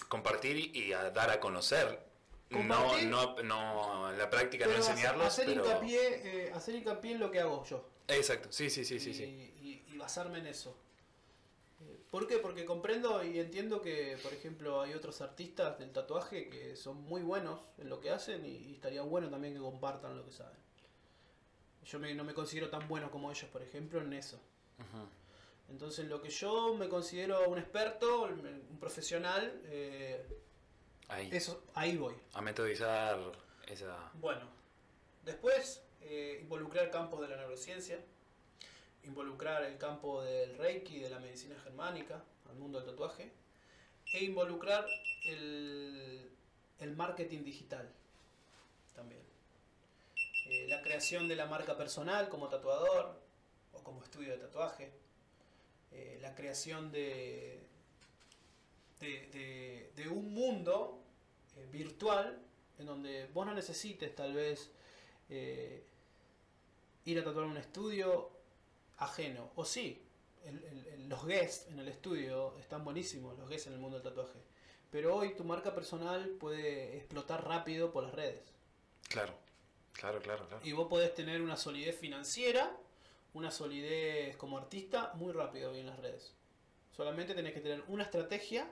compartir 0.09 0.57
y, 0.57 0.79
y 0.87 0.93
a 0.93 1.11
dar 1.11 1.31
a 1.31 1.41
conocer. 1.41 2.09
No, 2.51 2.97
no, 3.03 3.43
no, 3.45 4.11
en 4.11 4.19
la 4.19 4.29
práctica 4.29 4.65
Pero 4.67 4.79
no 4.79 4.85
enseñarlos, 4.85 5.27
hacer, 5.29 5.47
pero... 5.47 5.65
hincapié, 5.65 6.47
eh, 6.49 6.53
hacer 6.53 6.75
hincapié 6.75 7.13
en 7.13 7.21
lo 7.21 7.31
que 7.31 7.39
hago 7.39 7.65
yo. 7.65 7.89
Exacto, 8.09 8.51
sí, 8.51 8.69
sí, 8.69 8.85
sí, 8.85 8.99
sí, 8.99 9.11
y, 9.11 9.15
sí. 9.15 9.55
Basarme 10.01 10.39
en 10.39 10.47
eso. 10.49 10.77
¿Por 12.11 12.27
qué? 12.27 12.39
Porque 12.39 12.65
comprendo 12.67 13.23
y 13.25 13.39
entiendo 13.39 13.81
que, 13.81 14.19
por 14.23 14.33
ejemplo, 14.35 14.81
hay 14.83 14.93
otros 14.95 15.21
artistas 15.21 15.79
del 15.79 15.93
tatuaje 15.93 16.49
que 16.51 16.75
son 16.77 17.01
muy 17.05 17.23
buenos 17.23 17.61
en 17.79 17.89
lo 17.89 18.01
que 18.01 18.11
hacen 18.11 18.45
y, 18.45 18.51
y 18.51 18.75
estaría 18.75 19.03
bueno 19.03 19.31
también 19.31 19.55
que 19.55 19.61
compartan 19.61 20.17
lo 20.17 20.25
que 20.25 20.33
saben. 20.33 20.59
Yo 21.87 21.99
me- 21.99 22.15
no 22.15 22.25
me 22.25 22.35
considero 22.35 22.69
tan 22.69 22.87
bueno 22.89 23.11
como 23.11 23.31
ellos, 23.31 23.49
por 23.51 23.63
ejemplo, 23.63 24.01
en 24.01 24.13
eso. 24.13 24.39
Entonces, 25.71 26.07
lo 26.09 26.21
que 26.21 26.31
yo 26.31 26.75
me 26.75 26.89
considero 26.89 27.49
un 27.49 27.59
experto, 27.59 28.25
un 28.25 28.79
profesional, 28.81 29.61
eh, 29.67 30.27
Ahí. 31.09 31.29
eso, 31.33 31.63
ahí 31.75 31.97
voy. 31.97 32.15
A 32.35 32.41
metodizar 32.43 33.19
esa... 33.69 34.11
Bueno, 34.15 34.43
después 35.25 35.83
eh, 36.03 36.39
involucrar 36.43 36.91
campos 36.91 37.21
de 37.21 37.29
la 37.29 37.37
neurociencia, 37.37 37.99
involucrar 39.05 39.65
el 39.65 39.79
campo 39.79 40.23
del 40.23 40.57
reiki, 40.59 41.01
de 41.01 41.11
la 41.11 41.19
medicina 41.19 41.57
germánica, 41.63 42.23
al 42.49 42.57
mundo 42.57 42.79
del 42.81 42.91
tatuaje, 42.91 43.31
e 44.13 44.25
involucrar 44.25 44.87
el, 45.25 46.31
el 46.81 46.97
marketing 46.97 47.45
digital 47.45 47.89
también. 48.95 49.23
Eh, 50.49 50.67
la 50.69 50.83
creación 50.83 51.29
de 51.29 51.37
la 51.37 51.47
marca 51.47 51.77
personal 51.77 52.29
como 52.29 52.49
tatuador 52.49 53.21
o 53.73 53.83
como 53.83 54.03
estudio 54.03 54.33
de 54.33 54.39
tatuaje, 54.39 54.91
eh, 55.93 56.19
la 56.21 56.35
creación 56.35 56.91
de, 56.93 57.61
de, 59.01 59.91
de- 59.97 60.09
un 60.09 60.35
mundo 60.35 60.99
eh, 61.57 61.67
virtual 61.71 62.39
en 62.79 62.87
donde 62.87 63.27
vos 63.33 63.47
no 63.47 63.55
necesites 63.55 64.15
tal 64.15 64.33
vez 64.35 64.71
ir 67.05 67.19
a 67.19 67.23
tatuar 67.23 67.45
un 67.47 67.57
estudio 67.57 68.31
ajeno. 69.01 69.51
O 69.57 69.65
sí, 69.65 70.03
el- 70.45 70.63
el- 70.65 70.87
el- 70.87 71.09
los 71.09 71.27
guests 71.27 71.69
en 71.71 71.79
el 71.81 71.89
estudio 71.89 72.57
están 72.59 72.85
buenísimos, 72.85 73.37
los 73.39 73.49
guests 73.49 73.67
en 73.67 73.75
el 73.75 73.79
mundo 73.81 73.99
del 73.99 74.05
tatuaje. 74.09 74.39
Pero 74.91 75.17
hoy 75.17 75.35
tu 75.35 75.45
marca 75.45 75.75
personal 75.75 76.29
puede 76.41 76.97
explotar 76.97 77.47
rápido 77.47 77.93
por 77.93 78.05
las 78.05 78.13
redes. 78.15 78.43
Claro, 79.09 79.35
claro, 79.93 80.21
claro, 80.21 80.47
claro. 80.49 80.65
Y 80.67 80.73
vos 80.73 80.89
podés 80.89 81.15
tener 81.15 81.41
una 81.43 81.57
solidez 81.57 81.99
financiera, 81.99 82.77
una 83.35 83.51
solidez 83.51 84.37
como 84.37 84.59
artista 84.59 85.13
muy 85.15 85.33
rápido 85.33 85.71
hoy 85.71 85.79
en 85.81 85.87
las 85.87 85.99
redes. 85.99 86.33
Solamente 86.97 87.35
tenés 87.35 87.53
que 87.55 87.61
tener 87.61 87.83
una 87.89 88.03
estrategia 88.05 88.69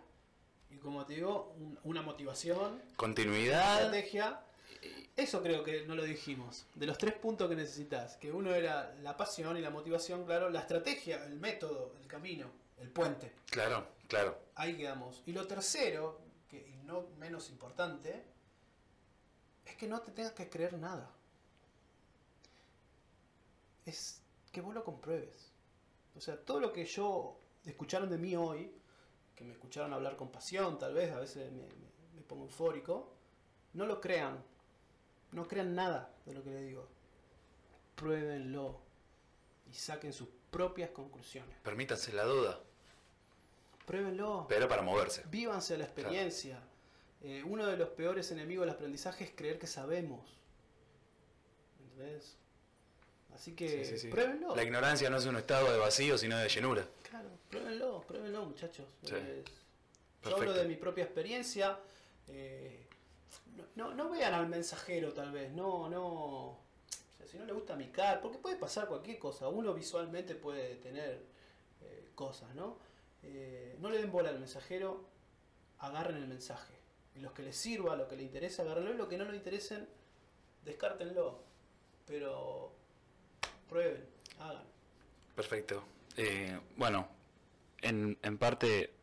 y 0.70 0.76
como 0.76 1.07
te 1.07 1.14
digo, 1.14 1.55
un- 1.57 1.79
una 1.85 2.03
motivación, 2.03 2.59
una 2.74 2.97
Continuidad. 2.97 3.76
estrategia. 3.76 4.41
Eso 5.19 5.43
creo 5.43 5.64
que 5.64 5.85
no 5.85 5.97
lo 5.97 6.05
dijimos. 6.05 6.64
De 6.77 6.87
los 6.87 6.97
tres 6.97 7.12
puntos 7.14 7.49
que 7.49 7.57
necesitas, 7.57 8.16
que 8.19 8.31
uno 8.31 8.55
era 8.55 8.95
la 9.03 9.16
pasión 9.16 9.57
y 9.57 9.61
la 9.61 9.69
motivación, 9.71 10.25
claro, 10.25 10.49
la 10.49 10.61
estrategia, 10.61 11.25
el 11.27 11.41
método, 11.41 11.93
el 12.01 12.07
camino, 12.07 12.47
el 12.79 12.89
puente. 12.89 13.33
Claro, 13.51 13.85
claro. 14.07 14.39
Ahí 14.55 14.77
quedamos. 14.77 15.25
Y 15.27 15.33
lo 15.33 15.45
tercero, 15.49 16.21
que 16.49 16.59
y 16.69 16.85
no 16.85 17.09
menos 17.19 17.51
importante, 17.51 18.23
es 19.66 19.75
que 19.75 19.89
no 19.89 20.01
te 20.03 20.12
tengas 20.12 20.35
que 20.35 20.49
creer 20.49 20.75
nada. 20.79 21.11
Es 23.85 24.23
que 24.53 24.61
vos 24.61 24.73
lo 24.73 24.85
compruebes. 24.85 25.51
O 26.16 26.21
sea, 26.21 26.37
todo 26.37 26.61
lo 26.61 26.73
que 26.73 26.85
yo 26.85 27.41
escucharon 27.64 28.09
de 28.09 28.19
mí 28.19 28.37
hoy, 28.37 28.71
que 29.35 29.43
me 29.43 29.53
escucharon 29.53 29.93
hablar 29.93 30.16
con 30.16 30.31
pasión, 30.31 30.79
tal 30.79 30.95
vez, 30.95 31.12
a 31.12 31.19
veces 31.19 31.51
me, 31.51 31.62
me- 31.62 31.89
me 32.14 32.23
pongo 32.23 32.45
eufórico, 32.45 33.12
no 33.73 33.85
lo 33.85 34.01
crean. 34.01 34.43
No 35.33 35.47
crean 35.47 35.74
nada 35.74 36.11
de 36.26 36.35
lo 36.35 36.43
que 36.43 36.51
les 36.51 36.66
digo. 36.66 36.89
Pruébenlo 37.95 38.81
y 39.70 39.74
saquen 39.74 40.12
sus 40.12 40.29
propias 40.51 40.91
conclusiones. 40.91 41.57
Permítanse 41.62 42.12
la 42.12 42.24
duda. 42.24 42.61
Pruébenlo. 43.87 44.47
Pero 44.49 44.68
para 44.68 44.83
moverse. 44.83 45.22
Vívanse 45.31 45.76
la 45.76 45.85
experiencia. 45.85 46.61
Eh, 47.22 47.43
uno 47.45 47.66
de 47.66 47.76
los 47.76 47.89
peores 47.91 48.31
enemigos 48.31 48.66
del 48.66 48.74
aprendizaje 48.74 49.24
es 49.24 49.31
creer 49.35 49.59
que 49.59 49.66
sabemos. 49.66 50.37
¿Entendés? 51.81 52.37
Así 53.35 53.53
que 53.55 53.85
Sí, 53.85 53.93
sí, 53.93 53.99
sí. 53.99 54.09
pruébenlo. 54.09 54.55
La 54.55 54.62
ignorancia 54.62 55.11
no 55.11 55.16
es 55.16 55.26
un 55.26 55.37
estado 55.37 55.70
de 55.72 55.79
vacío, 55.79 56.16
sino 56.18 56.39
de 56.39 56.49
llenura. 56.49 56.87
Claro, 57.09 57.29
pruébenlo, 57.51 58.03
pruébenlo, 58.07 58.45
muchachos. 58.47 58.87
Yo 59.03 60.37
hablo 60.37 60.53
de 60.53 60.64
mi 60.66 60.76
propia 60.76 61.05
experiencia. 61.05 61.79
eh, 62.31 62.85
no, 63.57 63.89
no, 63.89 63.95
no 63.95 64.11
vean 64.11 64.35
al 64.35 64.49
mensajero, 64.49 65.12
tal 65.12 65.33
vez. 65.33 65.53
No, 65.53 65.89
no. 65.89 66.05
O 66.05 67.26
si 67.31 67.39
no 67.39 67.45
le 67.45 67.53
gusta 67.53 67.76
mi 67.76 67.89
cara, 67.89 68.20
porque 68.20 68.39
puede 68.39 68.57
pasar 68.57 68.89
cualquier 68.89 69.18
cosa. 69.18 69.49
Uno 69.49 69.74
visualmente 69.74 70.35
puede 70.35 70.76
tener 70.76 71.22
eh, 71.83 72.11
cosas, 72.14 72.55
¿no? 72.55 72.79
Eh, 73.22 73.76
no 73.81 73.91
le 73.91 73.99
den 73.99 74.11
bola 74.11 74.31
al 74.31 74.39
mensajero, 74.39 75.05
agarren 75.79 76.16
el 76.16 76.29
mensaje. 76.29 76.72
Y 77.14 77.20
los 77.20 77.33
que 77.33 77.43
les 77.43 77.57
sirva, 77.57 77.97
lo 77.97 78.09
que 78.09 78.16
les 78.16 78.24
interesa, 78.24 78.62
agárrenlo. 78.62 78.95
Y 78.95 78.97
lo 78.97 79.09
que 79.09 79.18
no 79.18 79.24
les 79.24 79.35
interesen, 79.35 79.89
descártenlo. 80.64 81.43
Pero 82.07 82.72
prueben, 83.68 84.07
hagan. 84.39 84.64
Perfecto. 85.37 85.85
Eh, 86.16 86.59
bueno, 86.76 87.09
en, 87.83 88.18
en 88.22 88.39
parte, 88.39 88.95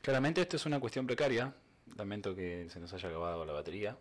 claramente 0.00 0.42
esto 0.42 0.56
es 0.56 0.66
una 0.66 0.78
cuestión 0.78 1.06
precaria. 1.06 1.52
Lamento 1.96 2.34
que 2.34 2.68
se 2.70 2.80
nos 2.80 2.92
haya 2.92 3.08
acabado 3.08 3.44
la 3.44 3.52
batería. 3.52 3.96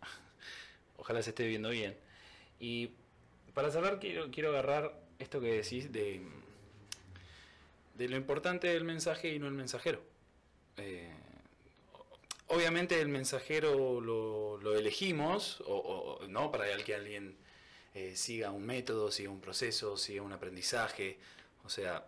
Ojalá 0.96 1.22
se 1.22 1.30
esté 1.30 1.46
viendo 1.46 1.70
bien. 1.70 1.96
Y 2.58 2.90
para 3.54 3.70
cerrar, 3.70 3.98
quiero, 4.00 4.30
quiero 4.30 4.50
agarrar 4.50 4.98
esto 5.18 5.40
que 5.40 5.52
decís 5.52 5.92
de, 5.92 6.22
de 7.94 8.08
lo 8.08 8.16
importante 8.16 8.68
del 8.68 8.84
mensaje 8.84 9.32
y 9.32 9.38
no 9.38 9.46
el 9.46 9.52
mensajero. 9.54 10.02
Eh, 10.76 11.10
obviamente 12.48 13.00
el 13.00 13.08
mensajero 13.08 14.00
lo, 14.00 14.58
lo 14.58 14.76
elegimos, 14.76 15.62
o, 15.66 16.20
no 16.28 16.50
para 16.50 16.76
que 16.78 16.94
alguien 16.94 17.36
eh, 17.94 18.14
siga 18.16 18.50
un 18.50 18.66
método, 18.66 19.10
siga 19.10 19.30
un 19.30 19.40
proceso, 19.40 19.96
siga 19.96 20.22
un 20.22 20.32
aprendizaje. 20.32 21.18
O 21.64 21.70
sea, 21.70 22.06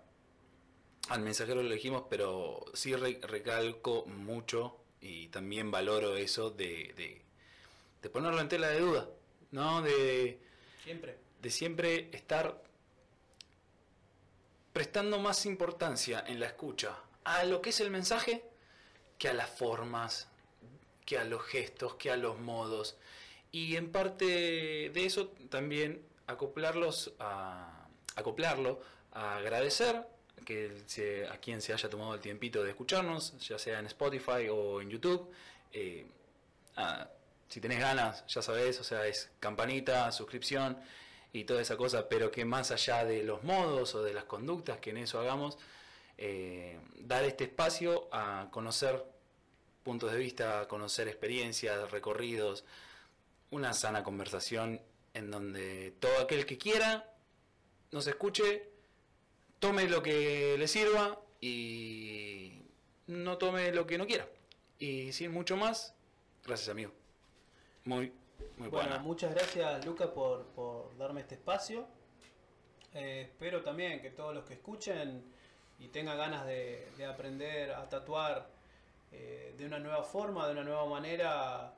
al 1.08 1.20
mensajero 1.22 1.62
lo 1.62 1.68
elegimos, 1.68 2.04
pero 2.10 2.64
sí 2.74 2.94
re- 2.94 3.20
recalco 3.22 4.04
mucho 4.06 4.76
y 5.00 5.28
también 5.28 5.70
valoro 5.70 6.16
eso 6.16 6.50
de, 6.50 6.92
de, 6.96 7.22
de 8.02 8.10
ponerlo 8.10 8.40
en 8.40 8.48
tela 8.48 8.68
de 8.68 8.80
duda, 8.80 9.08
¿no? 9.50 9.82
De, 9.82 10.38
Siempre. 10.84 11.16
de 11.40 11.50
siempre 11.50 12.08
estar 12.12 12.62
prestando 14.72 15.18
más 15.18 15.46
importancia 15.46 16.24
en 16.26 16.40
la 16.40 16.46
escucha 16.46 16.96
a 17.24 17.44
lo 17.44 17.60
que 17.60 17.70
es 17.70 17.80
el 17.80 17.90
mensaje 17.90 18.44
que 19.18 19.28
a 19.28 19.34
las 19.34 19.50
formas, 19.50 20.28
que 21.04 21.18
a 21.18 21.24
los 21.24 21.42
gestos, 21.42 21.94
que 21.96 22.10
a 22.10 22.16
los 22.16 22.38
modos. 22.38 22.96
Y 23.50 23.76
en 23.76 23.90
parte 23.90 24.24
de 24.24 25.06
eso 25.06 25.28
también 25.50 26.02
acoplarlos 26.26 27.12
a, 27.18 27.88
acoplarlo, 28.14 28.80
a 29.12 29.36
agradecer 29.36 30.06
que 30.44 30.82
se- 30.86 31.26
a 31.26 31.38
quien 31.38 31.60
se 31.62 31.72
haya 31.72 31.88
tomado 31.88 32.14
el 32.14 32.20
tiempito 32.20 32.62
de 32.62 32.70
escucharnos, 32.70 33.38
ya 33.46 33.58
sea 33.58 33.78
en 33.78 33.86
Spotify 33.86 34.48
o 34.50 34.80
en 34.80 34.90
YouTube. 34.90 35.30
Eh, 35.72 36.06
si 37.48 37.60
tenés 37.60 37.80
ganas, 37.80 38.24
ya 38.26 38.42
sabés, 38.42 38.78
o 38.80 38.84
sea, 38.84 39.06
es 39.06 39.30
campanita, 39.40 40.12
suscripción 40.12 40.78
y 41.32 41.44
toda 41.44 41.60
esa 41.62 41.76
cosa, 41.76 42.08
pero 42.08 42.30
que 42.30 42.44
más 42.44 42.70
allá 42.70 43.04
de 43.04 43.22
los 43.22 43.42
modos 43.42 43.94
o 43.94 44.02
de 44.02 44.12
las 44.14 44.24
conductas 44.24 44.78
que 44.78 44.90
en 44.90 44.98
eso 44.98 45.18
hagamos, 45.18 45.58
eh, 46.18 46.78
dar 47.00 47.24
este 47.24 47.44
espacio 47.44 48.08
a 48.12 48.48
conocer 48.50 49.04
puntos 49.82 50.12
de 50.12 50.18
vista, 50.18 50.66
conocer 50.68 51.08
experiencias, 51.08 51.90
recorridos, 51.90 52.64
una 53.50 53.72
sana 53.72 54.02
conversación 54.04 54.80
en 55.14 55.30
donde 55.30 55.94
todo 56.00 56.18
aquel 56.20 56.44
que 56.44 56.58
quiera 56.58 57.10
nos 57.92 58.06
escuche, 58.06 58.67
tome 59.58 59.88
lo 59.88 60.02
que 60.02 60.56
le 60.58 60.68
sirva 60.68 61.18
y 61.40 62.62
no 63.06 63.38
tome 63.38 63.72
lo 63.72 63.86
que 63.86 63.98
no 63.98 64.06
quiera. 64.06 64.28
Y 64.78 65.12
sin 65.12 65.32
mucho 65.32 65.56
más, 65.56 65.94
gracias 66.44 66.68
amigo. 66.68 66.92
Muy, 67.84 68.12
muy 68.56 68.68
Bueno, 68.68 68.88
buena. 68.88 68.98
muchas 69.02 69.34
gracias 69.34 69.84
Luca 69.84 70.12
por, 70.12 70.46
por 70.48 70.96
darme 70.96 71.20
este 71.22 71.34
espacio. 71.36 71.86
Eh, 72.94 73.22
espero 73.30 73.62
también 73.62 74.00
que 74.00 74.10
todos 74.10 74.34
los 74.34 74.44
que 74.44 74.54
escuchen 74.54 75.22
y 75.78 75.88
tengan 75.88 76.16
ganas 76.16 76.46
de, 76.46 76.88
de 76.96 77.06
aprender 77.06 77.72
a 77.72 77.88
tatuar 77.88 78.50
eh, 79.12 79.54
de 79.56 79.66
una 79.66 79.78
nueva 79.78 80.02
forma, 80.02 80.46
de 80.46 80.52
una 80.52 80.64
nueva 80.64 80.86
manera, 80.86 81.74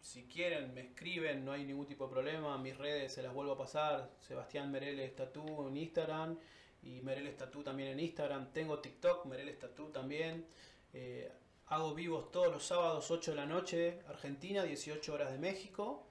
si 0.00 0.24
quieren 0.24 0.72
me 0.74 0.82
escriben, 0.82 1.44
no 1.44 1.52
hay 1.52 1.64
ningún 1.64 1.86
tipo 1.86 2.06
de 2.06 2.12
problema. 2.12 2.56
Mis 2.58 2.76
redes 2.76 3.12
se 3.12 3.22
las 3.22 3.32
vuelvo 3.32 3.52
a 3.52 3.58
pasar. 3.58 4.10
Sebastián 4.18 4.70
Mereles 4.70 5.14
Tatú 5.16 5.66
en 5.68 5.76
Instagram 5.76 6.38
y 6.82 7.00
Mereles 7.02 7.36
Tatú 7.36 7.62
también 7.62 7.90
en 7.90 8.00
Instagram. 8.00 8.52
Tengo 8.52 8.78
TikTok, 8.80 9.26
Mereles 9.26 9.58
Tatú 9.58 9.90
también. 9.90 10.46
Eh, 10.92 11.30
hago 11.66 11.94
vivos 11.94 12.30
todos 12.30 12.52
los 12.52 12.64
sábados 12.64 13.10
8 13.10 13.32
de 13.32 13.36
la 13.36 13.46
noche, 13.46 14.00
Argentina, 14.08 14.62
18 14.62 15.12
horas 15.12 15.32
de 15.32 15.38
México, 15.38 16.06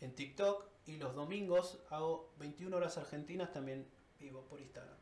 en 0.00 0.14
TikTok. 0.14 0.66
Y 0.86 0.98
los 0.98 1.14
domingos 1.14 1.80
hago 1.90 2.32
21 2.38 2.76
horas 2.76 2.96
argentinas 2.96 3.52
también 3.52 3.86
vivo 4.20 4.44
por 4.44 4.60
Instagram. 4.60 4.96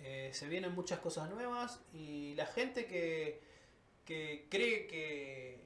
Eh, 0.00 0.30
se 0.34 0.48
vienen 0.48 0.74
muchas 0.74 0.98
cosas 0.98 1.30
nuevas 1.30 1.80
y 1.92 2.34
la 2.34 2.46
gente 2.46 2.86
que, 2.86 3.40
que 4.04 4.46
cree 4.50 4.86
que 4.86 5.64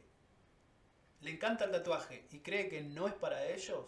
le 1.22 1.30
encanta 1.30 1.64
el 1.64 1.72
tatuaje 1.72 2.24
y 2.30 2.40
cree 2.40 2.68
que 2.68 2.82
no 2.82 3.08
es 3.08 3.14
para 3.14 3.48
ellos, 3.48 3.86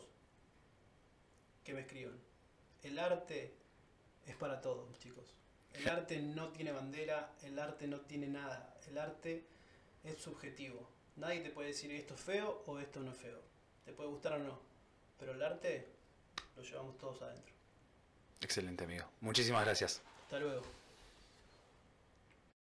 que 1.63 1.75
me 1.75 1.83
escriban. 1.83 2.19
El 2.83 2.99
arte 2.99 3.55
es 4.31 4.37
para 4.37 4.61
todos, 4.61 4.99
chicos. 4.99 5.35
El 5.75 5.89
arte 5.89 6.21
no 6.21 6.49
tiene 6.49 6.73
bandera, 6.73 7.33
el 7.43 7.59
arte 7.59 7.87
no 7.87 8.01
tiene 8.01 8.27
nada. 8.27 8.75
El 8.89 8.99
arte 8.99 9.45
es 10.05 10.19
subjetivo. 10.19 10.89
Nadie 11.17 11.41
te 11.41 11.51
puede 11.51 11.69
decir 11.69 11.91
esto 11.93 12.15
es 12.15 12.21
feo 12.21 12.63
o 12.67 12.79
esto 12.79 13.01
no 13.01 13.13
es 13.13 13.19
feo. 13.19 13.41
Te 13.85 13.93
puede 13.93 14.09
gustar 14.09 14.35
o 14.35 14.39
no. 14.39 14.59
Pero 15.19 15.33
el 15.33 15.43
arte 15.43 15.87
lo 16.57 16.63
llevamos 16.63 16.97
todos 16.99 17.23
adentro. 17.23 17.55
Excelente 18.41 18.85
amigo. 18.85 19.07
Muchísimas 19.21 19.65
gracias. 19.65 20.01
Hasta 20.25 20.39
luego. 20.39 20.80